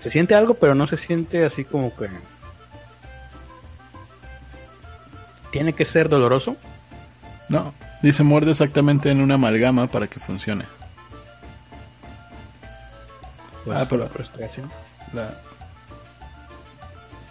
Se 0.06 0.12
siente 0.12 0.36
algo, 0.36 0.54
pero 0.54 0.76
no 0.76 0.86
se 0.86 0.98
siente 0.98 1.44
así 1.44 1.66
como 1.66 1.92
que... 1.96 2.08
¿Tiene 5.52 5.74
que 5.74 5.84
ser 5.84 6.10
doloroso? 6.10 6.58
No, 7.50 7.74
dice 8.04 8.22
muerde 8.22 8.52
exactamente 8.52 9.10
en 9.10 9.20
una 9.20 9.34
amalgama 9.34 9.88
para 9.88 10.06
que 10.06 10.20
funcione. 10.20 10.66
Pues 13.64 13.80
ah, 13.80 13.88
pero. 13.90 14.08
La, 15.12 15.34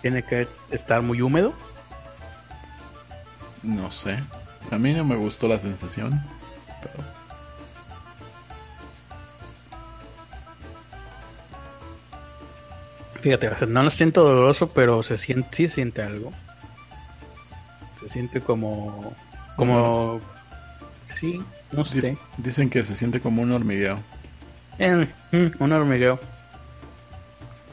tiene 0.02 0.24
que 0.24 0.48
estar 0.72 1.00
muy 1.00 1.22
húmedo. 1.22 1.54
No 3.62 3.92
sé. 3.92 4.18
A 4.72 4.78
mí 4.78 4.92
no 4.94 5.04
me 5.04 5.14
gustó 5.14 5.46
la 5.46 5.60
sensación. 5.60 6.20
Pero... 6.82 7.13
Fíjate, 13.24 13.48
no 13.68 13.82
lo 13.82 13.88
siento 13.88 14.22
doloroso, 14.22 14.68
pero 14.68 15.02
se 15.02 15.16
siente, 15.16 15.48
sí 15.56 15.68
se 15.68 15.76
siente 15.76 16.02
algo. 16.02 16.30
Se 17.98 18.10
siente 18.10 18.42
como, 18.42 19.14
como, 19.56 20.20
sí, 21.18 21.40
no 21.72 21.86
sé. 21.86 22.18
Dicen 22.36 22.68
que 22.68 22.84
se 22.84 22.94
siente 22.94 23.20
como 23.20 23.40
un 23.40 23.50
hormigueo. 23.50 23.98
Eh, 24.78 25.08
mm, 25.32 25.46
un 25.58 25.72
hormigueo. 25.72 26.20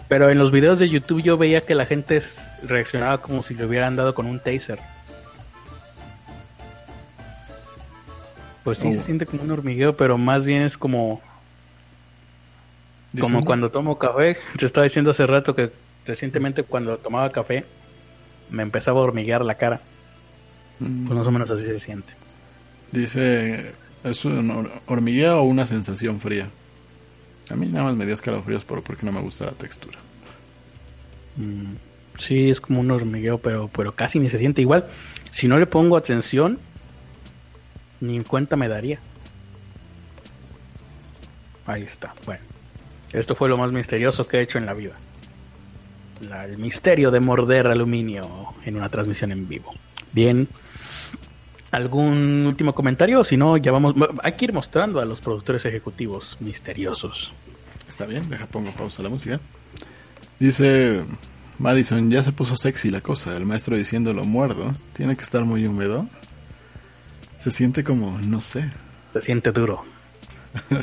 Pero 0.07 0.29
en 0.29 0.37
los 0.37 0.53
videos 0.53 0.79
de 0.79 0.87
YouTube 0.87 1.21
yo 1.21 1.37
veía 1.37 1.59
que 1.59 1.75
la 1.75 1.85
gente 1.85 2.23
reaccionaba 2.63 3.17
como 3.17 3.43
si 3.43 3.53
le 3.53 3.65
hubieran 3.65 3.97
dado 3.97 4.15
con 4.15 4.27
un 4.27 4.39
taser. 4.39 4.79
Pues 8.63 8.77
sí 8.77 8.89
se 8.93 8.99
oh. 8.99 9.03
siente 9.03 9.25
como 9.25 9.43
un 9.43 9.51
hormigueo, 9.51 9.97
pero 9.97 10.17
más 10.17 10.45
bien 10.45 10.61
es 10.61 10.77
como 10.77 11.21
como 13.19 13.43
cuando 13.43 13.69
tomo 13.69 13.97
café. 13.97 14.37
Te 14.57 14.65
estaba 14.65 14.83
diciendo 14.85 15.11
hace 15.11 15.25
rato 15.25 15.55
que 15.55 15.71
recientemente 16.05 16.63
cuando 16.63 16.97
tomaba 16.97 17.31
café 17.31 17.65
me 18.49 18.63
empezaba 18.63 18.99
a 18.99 19.03
hormiguear 19.03 19.43
la 19.43 19.55
cara. 19.55 19.81
Mm. 20.79 21.05
Pues 21.05 21.17
más 21.17 21.27
o 21.27 21.31
menos 21.31 21.49
así 21.49 21.65
se 21.65 21.79
siente. 21.79 22.13
Dice, 22.91 23.73
¿es 24.03 24.25
un 24.25 24.69
hormigueo 24.85 25.39
o 25.39 25.43
una 25.43 25.65
sensación 25.65 26.19
fría? 26.19 26.49
A 27.49 27.55
mí 27.55 27.67
nada 27.67 27.85
más 27.85 27.95
me 27.95 28.05
dio 28.05 28.13
escalofríos 28.13 28.65
por, 28.65 28.83
porque 28.83 29.05
no 29.05 29.11
me 29.11 29.21
gusta 29.21 29.45
la 29.45 29.51
textura. 29.51 29.97
Mm, 31.37 31.75
sí, 32.19 32.49
es 32.49 32.61
como 32.61 32.79
un 32.79 32.91
hormigueo, 32.91 33.37
pero, 33.37 33.69
pero 33.69 33.93
casi 33.93 34.19
ni 34.19 34.29
se 34.29 34.37
siente 34.37 34.61
igual. 34.61 34.85
Si 35.31 35.47
no 35.47 35.57
le 35.57 35.65
pongo 35.65 35.97
atención, 35.97 36.59
ni 37.99 38.15
en 38.15 38.23
cuenta 38.23 38.55
me 38.55 38.67
daría. 38.67 38.99
Ahí 41.65 41.83
está. 41.83 42.13
Bueno, 42.25 42.43
esto 43.13 43.35
fue 43.35 43.49
lo 43.49 43.57
más 43.57 43.71
misterioso 43.71 44.27
que 44.27 44.37
he 44.37 44.41
hecho 44.41 44.57
en 44.57 44.65
la 44.65 44.73
vida. 44.73 44.93
el 46.21 46.57
misterio 46.57 47.11
de 47.11 47.19
morder 47.19 47.67
aluminio 47.67 48.53
en 48.65 48.75
una 48.75 48.89
transmisión 48.89 49.31
en 49.31 49.47
vivo. 49.47 49.73
Bien. 50.11 50.47
¿Algún 51.71 52.45
último 52.45 52.75
comentario? 52.75 53.23
Si 53.23 53.37
no, 53.37 53.57
ya 53.57 53.71
vamos. 53.71 53.95
Hay 54.23 54.33
que 54.33 54.45
ir 54.45 54.53
mostrando 54.53 54.99
a 54.99 55.05
los 55.05 55.21
productores 55.21 55.65
ejecutivos 55.65 56.37
misteriosos. 56.39 57.31
Está 57.87 58.05
bien, 58.05 58.29
deja 58.29 58.45
pongo 58.45 58.71
pausa 58.71 59.01
la 59.03 59.09
música. 59.09 59.39
Dice 60.39 61.03
Madison, 61.59 62.09
ya 62.09 62.23
se 62.23 62.31
puso 62.31 62.55
sexy 62.55 62.89
la 62.89 63.01
cosa. 63.01 63.35
El 63.37 63.45
maestro 63.45 63.75
diciendo 63.77 64.13
lo 64.13 64.25
muerdo. 64.25 64.75
Tiene 64.93 65.15
que 65.15 65.23
estar 65.23 65.45
muy 65.45 65.65
húmedo. 65.65 66.07
Se 67.39 67.51
siente 67.51 67.83
como, 67.83 68.19
no 68.19 68.41
sé. 68.41 68.69
Se 69.13 69.21
siente 69.21 69.51
duro. 69.51 69.83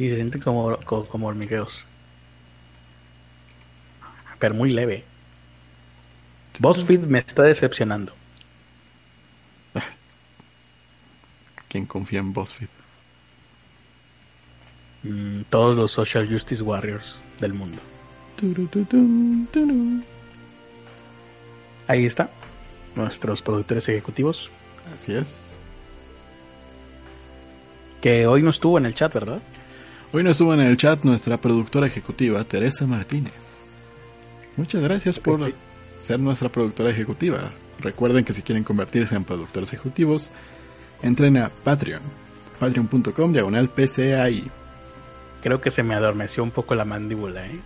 sí, 0.00 0.08
se 0.08 0.16
siente 0.16 0.40
como, 0.40 0.78
como, 0.78 1.04
como 1.04 1.26
hormigueos. 1.26 1.84
Pero 4.38 4.54
muy 4.54 4.70
leve. 4.70 5.04
BuzzFeed 6.58 7.00
me 7.00 7.18
está 7.18 7.42
decepcionando. 7.42 8.14
¿Quién 11.68 11.84
confía 11.84 12.20
en 12.20 12.32
BuzzFeed? 12.32 12.68
Mm, 15.02 15.42
todos 15.50 15.76
los 15.76 15.92
social 15.92 16.26
justice 16.26 16.62
warriors 16.62 17.20
del 17.38 17.52
mundo. 17.52 17.82
Ahí 21.86 22.06
está. 22.06 22.30
Nuestros 22.94 23.42
productores 23.42 23.86
ejecutivos. 23.90 24.50
Así 24.94 25.14
es. 25.14 25.58
Que 28.00 28.26
hoy 28.26 28.42
no 28.42 28.48
estuvo 28.48 28.78
en 28.78 28.86
el 28.86 28.94
chat, 28.94 29.12
¿verdad? 29.12 29.42
Hoy 30.12 30.24
no 30.24 30.30
estuvo 30.30 30.52
en 30.54 30.60
el 30.60 30.76
chat 30.76 31.04
nuestra 31.04 31.40
productora 31.40 31.86
ejecutiva, 31.86 32.42
Teresa 32.44 32.86
Martínez. 32.86 33.64
Muchas 34.56 34.82
gracias 34.82 35.18
por 35.20 35.52
ser 35.98 36.18
nuestra 36.18 36.48
productora 36.48 36.90
ejecutiva. 36.90 37.50
Recuerden 37.80 38.24
que 38.24 38.32
si 38.32 38.42
quieren 38.42 38.64
convertirse 38.64 39.14
en 39.14 39.24
productores 39.24 39.72
ejecutivos, 39.72 40.32
entren 41.02 41.36
a 41.36 41.48
Patreon. 41.50 42.02
Patreon.com 42.58 43.32
diagonal 43.32 43.68
PCAI. 43.70 44.50
Creo 45.42 45.60
que 45.60 45.70
se 45.70 45.82
me 45.82 45.94
adormeció 45.94 46.42
un 46.42 46.50
poco 46.50 46.74
la 46.74 46.84
mandíbula, 46.84 47.46
¿eh? 47.46 47.60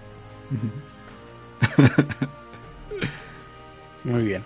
Muy 4.04 4.22
bien. 4.24 4.42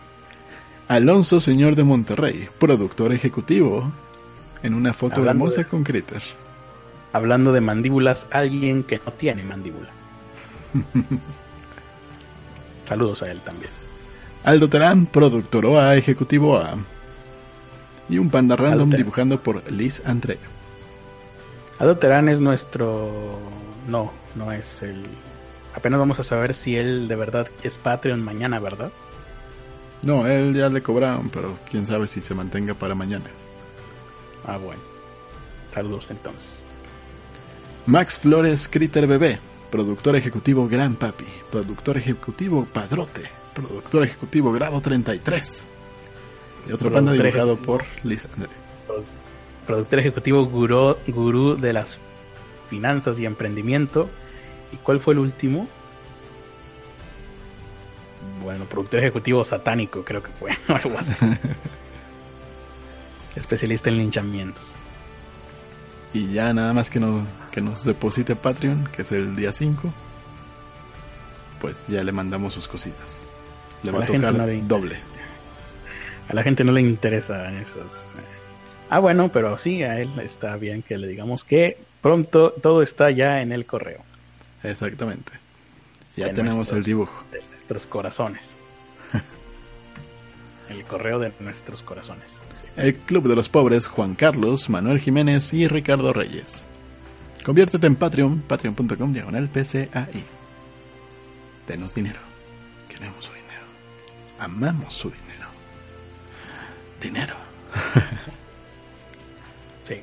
Alonso 0.86 1.40
Señor 1.40 1.74
de 1.74 1.84
Monterrey, 1.84 2.48
productor 2.58 3.12
ejecutivo, 3.12 3.92
en 4.62 4.72
una 4.72 4.94
foto 4.94 5.16
Hablando 5.16 5.44
hermosa 5.44 5.62
de- 5.62 5.66
con 5.66 5.82
Critter. 5.84 6.22
Hablando 7.18 7.52
de 7.52 7.60
mandíbulas, 7.60 8.28
alguien 8.30 8.84
que 8.84 9.00
no 9.04 9.12
tiene 9.12 9.42
mandíbula. 9.42 9.88
Saludos 12.88 13.24
a 13.24 13.32
él 13.32 13.40
también. 13.40 13.72
Aldo 14.44 14.68
Terán, 14.68 15.06
productor 15.06 15.66
OA, 15.66 15.96
ejecutivo 15.96 16.56
A. 16.56 16.76
Y 18.08 18.18
un 18.18 18.30
panda 18.30 18.54
random 18.54 18.90
dibujando 18.90 19.42
por 19.42 19.68
Liz 19.68 20.00
Andrea. 20.06 20.38
Aldo 21.80 21.98
Terán 21.98 22.28
es 22.28 22.38
nuestro... 22.38 23.36
No, 23.88 24.12
no 24.36 24.52
es 24.52 24.80
el... 24.82 25.02
Apenas 25.74 25.98
vamos 25.98 26.20
a 26.20 26.22
saber 26.22 26.54
si 26.54 26.76
él 26.76 27.08
de 27.08 27.16
verdad 27.16 27.48
es 27.64 27.78
Patreon 27.78 28.22
mañana, 28.22 28.60
¿verdad? 28.60 28.92
No, 30.04 30.24
él 30.24 30.54
ya 30.54 30.68
le 30.68 30.82
cobraron, 30.82 31.30
pero 31.30 31.58
quién 31.68 31.84
sabe 31.84 32.06
si 32.06 32.20
se 32.20 32.32
mantenga 32.32 32.74
para 32.74 32.94
mañana. 32.94 33.24
Ah, 34.46 34.56
bueno. 34.56 34.82
Saludos 35.74 36.12
entonces. 36.12 36.57
Max 37.88 38.18
Flores 38.18 38.68
Critter 38.68 39.06
Bebé, 39.06 39.38
productor 39.70 40.14
ejecutivo 40.14 40.68
Gran 40.68 40.96
Papi, 40.96 41.24
productor 41.50 41.96
ejecutivo 41.96 42.68
Padrote, 42.70 43.22
productor 43.54 44.04
ejecutivo 44.04 44.52
Grado 44.52 44.78
33. 44.78 45.66
Y 46.68 46.72
otro 46.72 46.92
panda 46.92 47.12
dibujado 47.12 47.56
por 47.56 47.86
Liz. 48.04 48.28
Productor 49.66 50.00
ejecutivo 50.00 50.44
gurú, 50.44 50.96
gurú 51.06 51.56
de 51.56 51.72
las 51.72 51.98
finanzas 52.68 53.18
y 53.20 53.24
emprendimiento. 53.24 54.10
¿Y 54.70 54.76
cuál 54.76 55.00
fue 55.00 55.14
el 55.14 55.20
último? 55.20 55.66
Bueno, 58.44 58.66
productor 58.66 59.00
ejecutivo 59.00 59.46
satánico, 59.46 60.04
creo 60.04 60.22
que 60.22 60.30
fue, 60.38 60.50
o 60.68 60.74
algo 60.74 60.98
así. 60.98 61.14
Especialista 63.34 63.88
en 63.88 63.96
linchamientos. 63.96 64.77
Y 66.14 66.32
ya 66.32 66.52
nada 66.54 66.72
más 66.72 66.88
que, 66.90 67.00
no, 67.00 67.26
que 67.50 67.60
nos 67.60 67.84
deposite 67.84 68.34
Patreon, 68.34 68.88
que 68.94 69.02
es 69.02 69.12
el 69.12 69.36
día 69.36 69.52
5, 69.52 69.92
pues 71.60 71.76
ya 71.86 72.02
le 72.02 72.12
mandamos 72.12 72.54
sus 72.54 72.66
cositas. 72.68 73.20
Le 73.82 73.90
A 73.90 73.92
va 73.92 74.02
a 74.02 74.06
tocar 74.06 74.34
no 74.34 74.46
le 74.46 74.62
doble. 74.62 74.98
A 76.28 76.34
la 76.34 76.42
gente 76.42 76.64
no 76.64 76.72
le 76.72 76.80
interesa 76.80 77.52
esos. 77.60 77.76
eh. 77.84 78.88
Ah, 78.90 78.98
bueno, 79.00 79.30
pero 79.30 79.58
sí, 79.58 79.82
a 79.82 79.98
él 80.00 80.10
está 80.20 80.56
bien 80.56 80.82
que 80.82 80.96
le 80.98 81.06
digamos 81.06 81.44
que 81.44 81.78
pronto 82.00 82.52
todo 82.52 82.82
está 82.82 83.10
ya 83.10 83.42
en 83.42 83.52
el 83.52 83.66
correo 83.66 84.00
Exactamente. 84.62 85.32
Ya 86.16 86.26
De 86.28 86.32
tenemos 86.32 86.56
nuestros- 86.56 86.78
el 86.78 86.84
dibujo. 86.84 87.24
de 87.30 87.42
nuestros 87.52 87.86
corazones. 87.86 88.48
el 90.70 90.82
correo 90.84 91.18
de 91.18 91.32
nuestros 91.40 91.82
corazones. 91.82 92.24
El 92.78 92.94
Club 92.94 93.26
de 93.26 93.34
los 93.34 93.48
Pobres, 93.48 93.88
Juan 93.88 94.14
Carlos, 94.14 94.70
Manuel 94.70 95.00
Jiménez 95.00 95.52
y 95.52 95.66
Ricardo 95.66 96.12
Reyes. 96.12 96.64
Conviértete 97.44 97.88
en 97.88 97.96
Patreon, 97.96 98.42
patreon.com 98.42 99.12
diagonal 99.12 99.48
PCAI. 99.48 100.22
Denos 101.66 101.92
dinero. 101.92 102.20
Queremos 102.88 103.24
su 103.24 103.32
dinero. 103.32 103.64
Amamos 104.38 104.94
su 104.94 105.10
dinero. 105.10 105.48
Dinero. 107.00 107.34
Sí. 109.88 110.02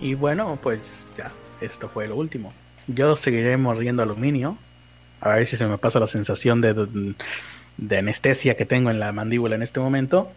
Y 0.00 0.12
bueno, 0.12 0.58
pues 0.62 0.80
ya, 1.16 1.32
esto 1.62 1.88
fue 1.88 2.06
lo 2.06 2.16
último. 2.16 2.52
Yo 2.86 3.16
seguiré 3.16 3.56
mordiendo 3.56 4.02
aluminio. 4.02 4.58
A 5.22 5.30
ver 5.30 5.46
si 5.46 5.56
se 5.56 5.66
me 5.66 5.78
pasa 5.78 5.98
la 5.98 6.06
sensación 6.06 6.60
de, 6.60 7.14
de 7.78 7.98
anestesia 7.98 8.58
que 8.58 8.66
tengo 8.66 8.90
en 8.90 9.00
la 9.00 9.12
mandíbula 9.12 9.54
en 9.54 9.62
este 9.62 9.80
momento. 9.80 10.30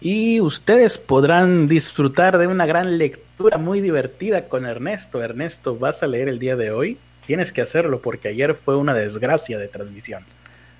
Y 0.00 0.40
ustedes 0.40 0.96
podrán 0.96 1.66
disfrutar 1.66 2.38
de 2.38 2.46
una 2.46 2.64
gran 2.64 2.96
lectura 2.96 3.58
muy 3.58 3.80
divertida 3.80 4.48
con 4.48 4.64
Ernesto. 4.64 5.22
Ernesto, 5.22 5.78
¿vas 5.78 6.02
a 6.02 6.06
leer 6.06 6.28
el 6.28 6.38
día 6.38 6.56
de 6.56 6.70
hoy? 6.70 6.98
Tienes 7.26 7.52
que 7.52 7.60
hacerlo 7.60 8.00
porque 8.00 8.28
ayer 8.28 8.54
fue 8.54 8.76
una 8.76 8.94
desgracia 8.94 9.58
de 9.58 9.68
transmisión. 9.68 10.24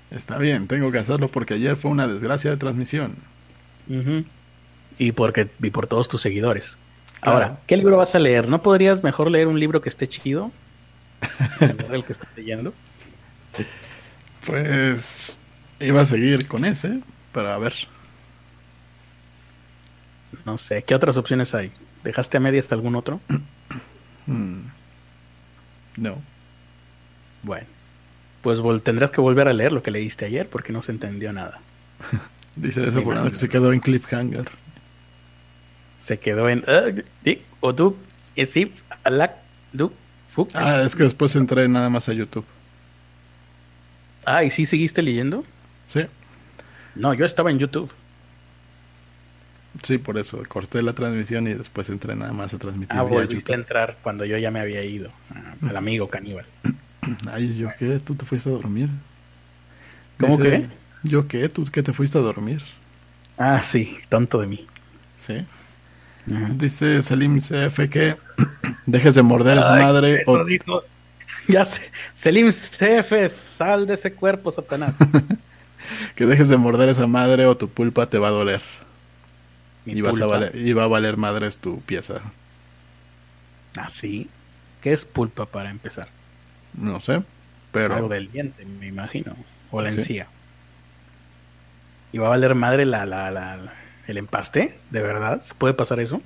Está 0.09 0.37
bien, 0.37 0.67
tengo 0.67 0.91
que 0.91 0.97
hacerlo 0.97 1.27
porque 1.27 1.53
ayer 1.53 1.75
fue 1.75 1.91
una 1.91 2.07
desgracia 2.07 2.49
de 2.49 2.57
transmisión. 2.57 3.15
Y 4.97 5.11
porque 5.11 5.47
y 5.61 5.69
por 5.69 5.87
todos 5.87 6.07
tus 6.07 6.21
seguidores. 6.21 6.77
Claro. 7.21 7.37
Ahora, 7.37 7.59
¿qué 7.67 7.77
libro 7.77 7.97
vas 7.97 8.15
a 8.15 8.19
leer? 8.19 8.47
¿No 8.47 8.61
podrías 8.61 9.03
mejor 9.03 9.29
leer 9.29 9.47
un 9.47 9.59
libro 9.59 9.81
que 9.81 9.89
esté 9.89 10.07
chido? 10.07 10.51
Del 11.89 12.03
que 12.03 12.13
estás 12.13 12.29
leyendo. 12.35 12.73
Pues 14.45 15.39
iba 15.79 16.01
a 16.01 16.05
seguir 16.05 16.47
con 16.47 16.65
ese, 16.65 16.99
pero 17.31 17.49
a 17.49 17.57
ver. 17.59 17.73
No 20.45 20.57
sé, 20.57 20.83
¿qué 20.83 20.95
otras 20.95 21.17
opciones 21.17 21.53
hay? 21.53 21.71
¿Dejaste 22.03 22.37
a 22.37 22.39
medias 22.39 22.71
algún 22.71 22.95
otro? 22.95 23.19
Hmm. 24.25 24.61
No. 25.97 26.21
Bueno, 27.43 27.67
pues 28.41 28.59
tendrás 28.83 29.11
que 29.11 29.21
volver 29.21 29.47
a 29.47 29.53
leer 29.53 29.71
lo 29.71 29.83
que 29.83 29.91
leíste 29.91 30.25
ayer 30.25 30.47
porque 30.47 30.73
no 30.73 30.81
se 30.81 30.91
entendió 30.91 31.33
nada. 31.33 31.59
Dice 32.55 32.81
desafortunado 32.81 33.29
que 33.29 33.35
se 33.37 33.49
quedó 33.49 33.71
en 33.71 33.79
cliffhanger. 33.79 34.49
Se 35.99 36.19
quedó 36.19 36.49
en... 36.49 36.63
eh, 36.67 37.05
di, 37.23 37.41
o 37.61 37.95
alac, 39.03 39.35
du, 39.71 39.91
fu. 40.33 40.47
Ah, 40.53 40.81
es 40.81 40.95
que 40.95 41.03
después 41.03 41.35
entré 41.35 41.67
nada 41.67 41.89
más 41.89 42.09
a 42.09 42.13
YouTube. 42.13 42.45
Ah, 44.25 44.43
¿y 44.43 44.51
sí 44.51 44.65
seguiste 44.65 45.01
leyendo? 45.01 45.43
Sí, 45.87 46.01
No, 46.95 47.13
yo 47.13 47.25
estaba 47.25 47.51
en 47.51 47.59
YouTube. 47.59 47.91
Sí, 49.83 49.97
por 49.97 50.17
eso. 50.17 50.41
Corté 50.47 50.81
la 50.81 50.93
transmisión 50.93 51.47
y 51.47 51.53
después 51.53 51.89
entré 51.89 52.15
nada 52.15 52.33
más 52.33 52.53
a 52.53 52.57
transmitir 52.57 52.97
Ah, 52.97 53.03
volviste 53.03 53.53
a 53.53 53.55
entrar 53.55 53.97
cuando 54.01 54.25
yo 54.25 54.37
ya 54.37 54.51
me 54.51 54.59
había 54.59 54.83
ido. 54.83 55.11
ah, 55.33 55.53
al 55.69 55.77
amigo 55.77 56.07
caníbal. 56.09 56.45
Ay, 57.31 57.57
¿yo 57.57 57.69
qué? 57.77 57.99
¿Tú 57.99 58.15
te 58.15 58.25
fuiste 58.25 58.49
a 58.49 58.53
dormir? 58.53 58.89
¿Cómo 60.19 60.37
Dice, 60.37 60.49
qué? 60.49 60.69
¿Yo 61.03 61.27
qué? 61.27 61.49
¿Tú 61.49 61.65
qué 61.71 61.83
te 61.83 61.93
fuiste 61.93 62.17
a 62.17 62.21
dormir? 62.21 62.61
Ah, 63.37 63.61
sí, 63.61 63.97
tonto 64.09 64.39
de 64.39 64.47
mí. 64.47 64.67
Sí. 65.17 65.45
Ajá. 66.31 66.49
Dice 66.53 67.01
Salim 67.01 67.39
CF 67.39 67.89
que 67.89 68.15
dejes 68.85 69.15
de 69.15 69.23
morder 69.23 69.57
a 69.57 69.63
su 69.63 69.75
madre 69.75 70.23
o 70.25 70.43
dijo. 70.45 70.83
Ya 71.47 71.65
sé. 71.65 71.81
Selim 72.13 72.49
CF, 72.51 73.11
sal 73.57 73.87
de 73.87 73.95
ese 73.95 74.13
cuerpo, 74.13 74.51
Satanás. 74.51 74.93
que 76.15 76.25
dejes 76.27 76.49
de 76.49 76.55
morder 76.57 76.87
a 76.89 76.91
esa 76.91 77.07
madre 77.07 77.47
o 77.47 77.57
tu 77.57 77.67
pulpa 77.67 78.05
te 78.07 78.19
va 78.19 78.27
a 78.27 78.31
doler. 78.31 78.61
Y, 79.85 80.01
vas 80.01 80.19
a 80.21 80.25
valer, 80.27 80.55
y 80.55 80.73
va 80.73 80.83
a 80.83 80.87
valer 80.87 81.17
madres 81.17 81.57
tu 81.57 81.81
pieza. 81.81 82.21
Ah, 83.75 83.89
sí. 83.89 84.29
¿Qué 84.81 84.93
es 84.93 85.05
pulpa 85.05 85.45
para 85.45 85.69
empezar? 85.71 86.07
No 86.73 86.99
sé, 87.01 87.21
pero 87.71 87.95
Algo 87.95 88.09
del 88.09 88.31
diente, 88.31 88.65
me 88.65 88.87
imagino. 88.87 89.35
O 89.71 89.81
la 89.81 89.91
Sí. 89.91 89.99
encía. 89.99 90.27
¿Y 92.13 92.17
va 92.17 92.27
a 92.27 92.29
valer 92.31 92.55
madre 92.55 92.85
la, 92.85 93.05
la, 93.05 93.31
la, 93.31 93.57
la- 93.57 93.73
el 94.07 94.17
empaste? 94.17 94.77
¿De 94.89 95.01
verdad? 95.01 95.41
¿Puede 95.57 95.73
pasar 95.73 95.99
eso? 95.99 96.21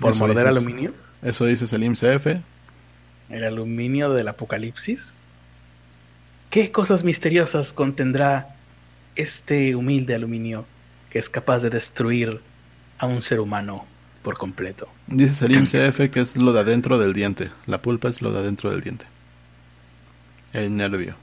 ¿Por 0.00 0.10
Eso 0.12 0.26
morder 0.26 0.46
dices. 0.46 0.62
aluminio? 0.62 0.92
eso 1.22 1.44
dice 1.46 1.66
Salim 1.66 1.94
CF. 1.94 2.40
¿El 3.30 3.44
aluminio 3.44 4.10
del 4.12 4.28
apocalipsis? 4.28 5.12
¿Qué 6.50 6.70
cosas 6.70 7.04
misteriosas 7.04 7.72
contendrá 7.72 8.48
este 9.16 9.74
humilde 9.76 10.14
aluminio 10.14 10.64
que 11.10 11.18
es 11.18 11.28
capaz 11.28 11.60
de 11.60 11.70
destruir 11.70 12.40
a 12.98 13.06
un 13.06 13.22
ser 13.22 13.40
humano 13.40 13.86
por 14.22 14.38
completo. 14.38 14.88
Dice 15.06 15.34
Salim 15.34 15.64
CF 15.64 16.10
que 16.10 16.20
es 16.20 16.36
lo 16.36 16.52
de 16.52 16.60
adentro 16.60 16.98
del 16.98 17.12
diente. 17.12 17.50
La 17.66 17.80
pulpa 17.82 18.08
es 18.08 18.22
lo 18.22 18.32
de 18.32 18.40
adentro 18.40 18.70
del 18.70 18.80
diente. 18.80 19.06
El 20.52 20.76
nervio. 20.76 21.14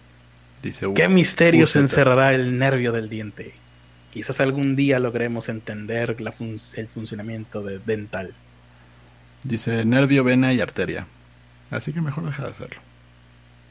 Dice 0.61 0.87
¿Qué 0.95 1.09
misterio 1.09 1.67
se 1.67 1.79
encerrará 1.79 2.33
el 2.33 2.57
nervio 2.57 2.91
del 2.91 3.09
diente? 3.09 3.53
Quizás 4.13 4.39
algún 4.39 4.75
día 4.75 4.99
logremos 4.99 5.49
entender 5.49 6.15
el 6.19 6.87
funcionamiento 6.87 7.63
de 7.63 7.79
dental. 7.79 8.33
Dice 9.43 9.83
nervio, 9.83 10.23
vena 10.23 10.53
y 10.53 10.61
arteria. 10.61 11.07
Así 11.71 11.91
que 11.91 11.99
mejor 11.99 12.23
deja 12.23 12.43
de 12.43 12.51
hacerlo. 12.51 12.79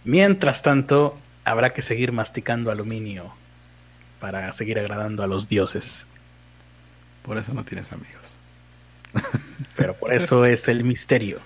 Mientras 0.05 0.63
tanto, 0.63 1.17
habrá 1.45 1.73
que 1.73 1.83
seguir 1.83 2.13
masticando 2.13 2.71
aluminio 2.71 3.33
para 4.21 4.53
seguir 4.53 4.79
agradando 4.79 5.23
a 5.23 5.27
los 5.27 5.49
dioses. 5.49 6.07
Por 7.23 7.39
eso 7.39 7.55
no 7.55 7.65
tienes 7.65 7.93
amigos. 7.93 8.37
Pero 9.77 9.95
por 9.95 10.15
eso 10.15 10.45
es 10.45 10.69
el 10.69 10.85
misterio. 10.85 11.39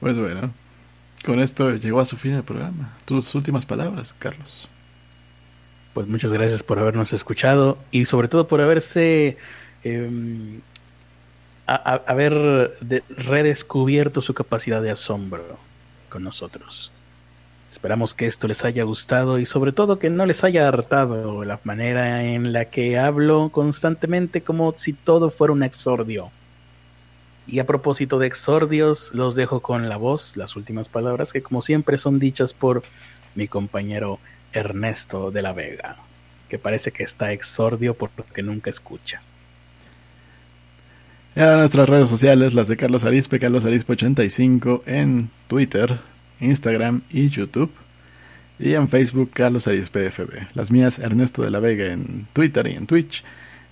Pues 0.00 0.16
bueno, 0.16 0.52
con 1.24 1.40
esto 1.40 1.74
llegó 1.76 2.00
a 2.00 2.04
su 2.04 2.16
fin 2.16 2.34
el 2.34 2.42
programa. 2.42 2.92
Tus 3.04 3.34
últimas 3.34 3.66
palabras, 3.66 4.14
Carlos. 4.18 4.68
Pues 5.94 6.06
muchas 6.06 6.32
gracias 6.32 6.62
por 6.62 6.78
habernos 6.78 7.12
escuchado 7.12 7.78
y 7.90 8.04
sobre 8.04 8.28
todo 8.28 8.46
por 8.46 8.60
haberse 8.60 9.36
eh, 9.84 10.60
haber 11.66 12.76
redescubierto 13.08 14.20
su 14.20 14.34
capacidad 14.34 14.80
de 14.80 14.90
asombro 14.90 15.58
con 16.08 16.22
nosotros. 16.22 16.92
Esperamos 17.70 18.14
que 18.14 18.26
esto 18.26 18.48
les 18.48 18.64
haya 18.64 18.82
gustado 18.84 19.38
y 19.38 19.44
sobre 19.44 19.72
todo 19.72 19.98
que 19.98 20.10
no 20.10 20.24
les 20.24 20.42
haya 20.42 20.66
hartado 20.66 21.44
la 21.44 21.60
manera 21.64 22.24
en 22.24 22.52
la 22.52 22.64
que 22.66 22.98
hablo 22.98 23.50
constantemente 23.50 24.42
como 24.42 24.74
si 24.76 24.94
todo 24.94 25.30
fuera 25.30 25.52
un 25.52 25.62
exordio. 25.62 26.30
Y 27.46 27.60
a 27.60 27.66
propósito 27.66 28.18
de 28.18 28.26
exordios, 28.26 29.14
los 29.14 29.34
dejo 29.34 29.60
con 29.60 29.88
la 29.88 29.96
voz, 29.96 30.36
las 30.36 30.56
últimas 30.56 30.88
palabras 30.88 31.32
que 31.32 31.42
como 31.42 31.62
siempre 31.62 31.98
son 31.98 32.18
dichas 32.18 32.52
por 32.52 32.82
mi 33.34 33.48
compañero 33.48 34.18
Ernesto 34.52 35.30
de 35.30 35.42
la 35.42 35.52
Vega, 35.52 35.96
que 36.48 36.58
parece 36.58 36.90
que 36.90 37.04
está 37.04 37.32
exordio 37.32 37.94
porque 37.94 38.42
nunca 38.42 38.70
escucha. 38.70 39.22
Ya 41.34 41.56
nuestras 41.56 41.88
redes 41.88 42.08
sociales, 42.08 42.54
las 42.54 42.68
de 42.68 42.76
Carlos 42.76 43.04
Arispe, 43.04 43.38
Carlos 43.38 43.64
Arispe 43.64 43.92
85 43.92 44.82
en 44.86 45.30
Twitter, 45.46 45.98
Instagram 46.40 47.02
y 47.10 47.28
YouTube. 47.28 47.70
Y 48.58 48.74
en 48.74 48.88
Facebook, 48.88 49.30
Carlos 49.32 49.68
Arispe 49.68 50.10
FB. 50.10 50.54
Las 50.54 50.70
mías, 50.70 50.98
Ernesto 50.98 51.42
de 51.42 51.50
la 51.50 51.60
Vega 51.60 51.92
en 51.92 52.26
Twitter 52.32 52.66
y 52.66 52.74
en 52.74 52.86
Twitch. 52.86 53.24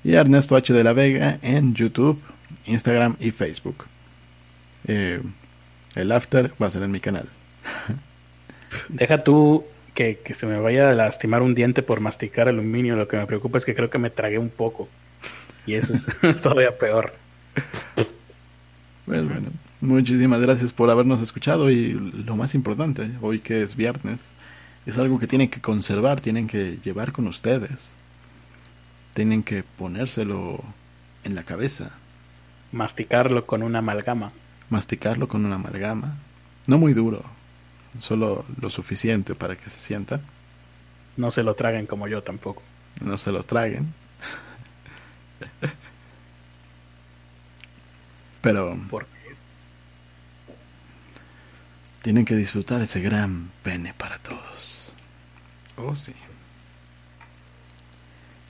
Y 0.04 0.12
Ernesto 0.12 0.54
H 0.54 0.72
de 0.72 0.84
la 0.84 0.92
Vega 0.92 1.38
en 1.42 1.74
YouTube, 1.74 2.20
Instagram 2.66 3.16
y 3.18 3.32
Facebook. 3.32 3.86
Eh, 4.86 5.20
el 5.96 6.12
after 6.12 6.52
va 6.62 6.68
a 6.68 6.70
ser 6.70 6.82
en 6.82 6.92
mi 6.92 7.00
canal. 7.00 7.28
Deja 8.88 9.24
tú 9.24 9.64
que, 9.94 10.18
que, 10.24 10.34
se 10.34 10.46
me 10.46 10.58
vaya 10.58 10.90
a 10.90 10.94
lastimar 10.94 11.42
un 11.42 11.54
diente 11.54 11.82
por 11.82 11.98
masticar 12.00 12.46
aluminio. 12.46 12.94
Lo 12.94 13.08
que 13.08 13.16
me 13.16 13.26
preocupa 13.26 13.58
es 13.58 13.64
que 13.64 13.74
creo 13.74 13.90
que 13.90 13.98
me 13.98 14.10
tragué 14.10 14.38
un 14.38 14.50
poco. 14.50 14.88
Y 15.66 15.74
eso 15.74 15.94
es 15.94 16.06
todavía 16.42 16.76
peor. 16.78 17.12
Pues 19.04 19.24
bueno, 19.24 19.48
muchísimas 19.86 20.40
gracias 20.40 20.72
por 20.72 20.90
habernos 20.90 21.20
escuchado 21.20 21.70
y 21.70 21.92
lo 21.92 22.36
más 22.36 22.54
importante, 22.54 23.10
hoy 23.22 23.38
que 23.38 23.62
es 23.62 23.76
viernes, 23.76 24.32
es 24.84 24.98
algo 24.98 25.18
que 25.18 25.26
tienen 25.26 25.48
que 25.48 25.60
conservar, 25.60 26.20
tienen 26.20 26.46
que 26.46 26.78
llevar 26.84 27.12
con 27.12 27.26
ustedes, 27.26 27.94
tienen 29.14 29.42
que 29.42 29.62
ponérselo 29.62 30.62
en 31.24 31.34
la 31.34 31.42
cabeza. 31.44 31.92
Masticarlo 32.72 33.46
con 33.46 33.62
una 33.62 33.78
amalgama. 33.78 34.32
Masticarlo 34.68 35.28
con 35.28 35.44
una 35.44 35.54
amalgama, 35.54 36.16
no 36.66 36.78
muy 36.78 36.92
duro, 36.92 37.22
solo 37.98 38.44
lo 38.60 38.70
suficiente 38.70 39.34
para 39.34 39.56
que 39.56 39.70
se 39.70 39.80
sienta. 39.80 40.20
No 41.16 41.30
se 41.30 41.42
lo 41.42 41.54
traguen 41.54 41.86
como 41.86 42.08
yo 42.08 42.22
tampoco. 42.22 42.62
No 43.00 43.16
se 43.16 43.32
lo 43.32 43.42
traguen. 43.42 43.94
Pero. 48.42 48.76
Tienen 52.06 52.24
que 52.24 52.36
disfrutar 52.36 52.80
ese 52.82 53.00
gran 53.00 53.50
pene 53.64 53.92
para 53.92 54.18
todos. 54.18 54.92
Oh, 55.74 55.96
sí. 55.96 56.14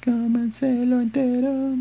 lo 0.05 1.01
entero. 1.01 1.74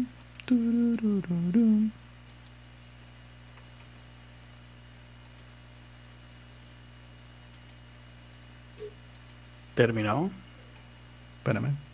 ¿Terminó? 9.75 10.31
Espérame. 11.39 11.84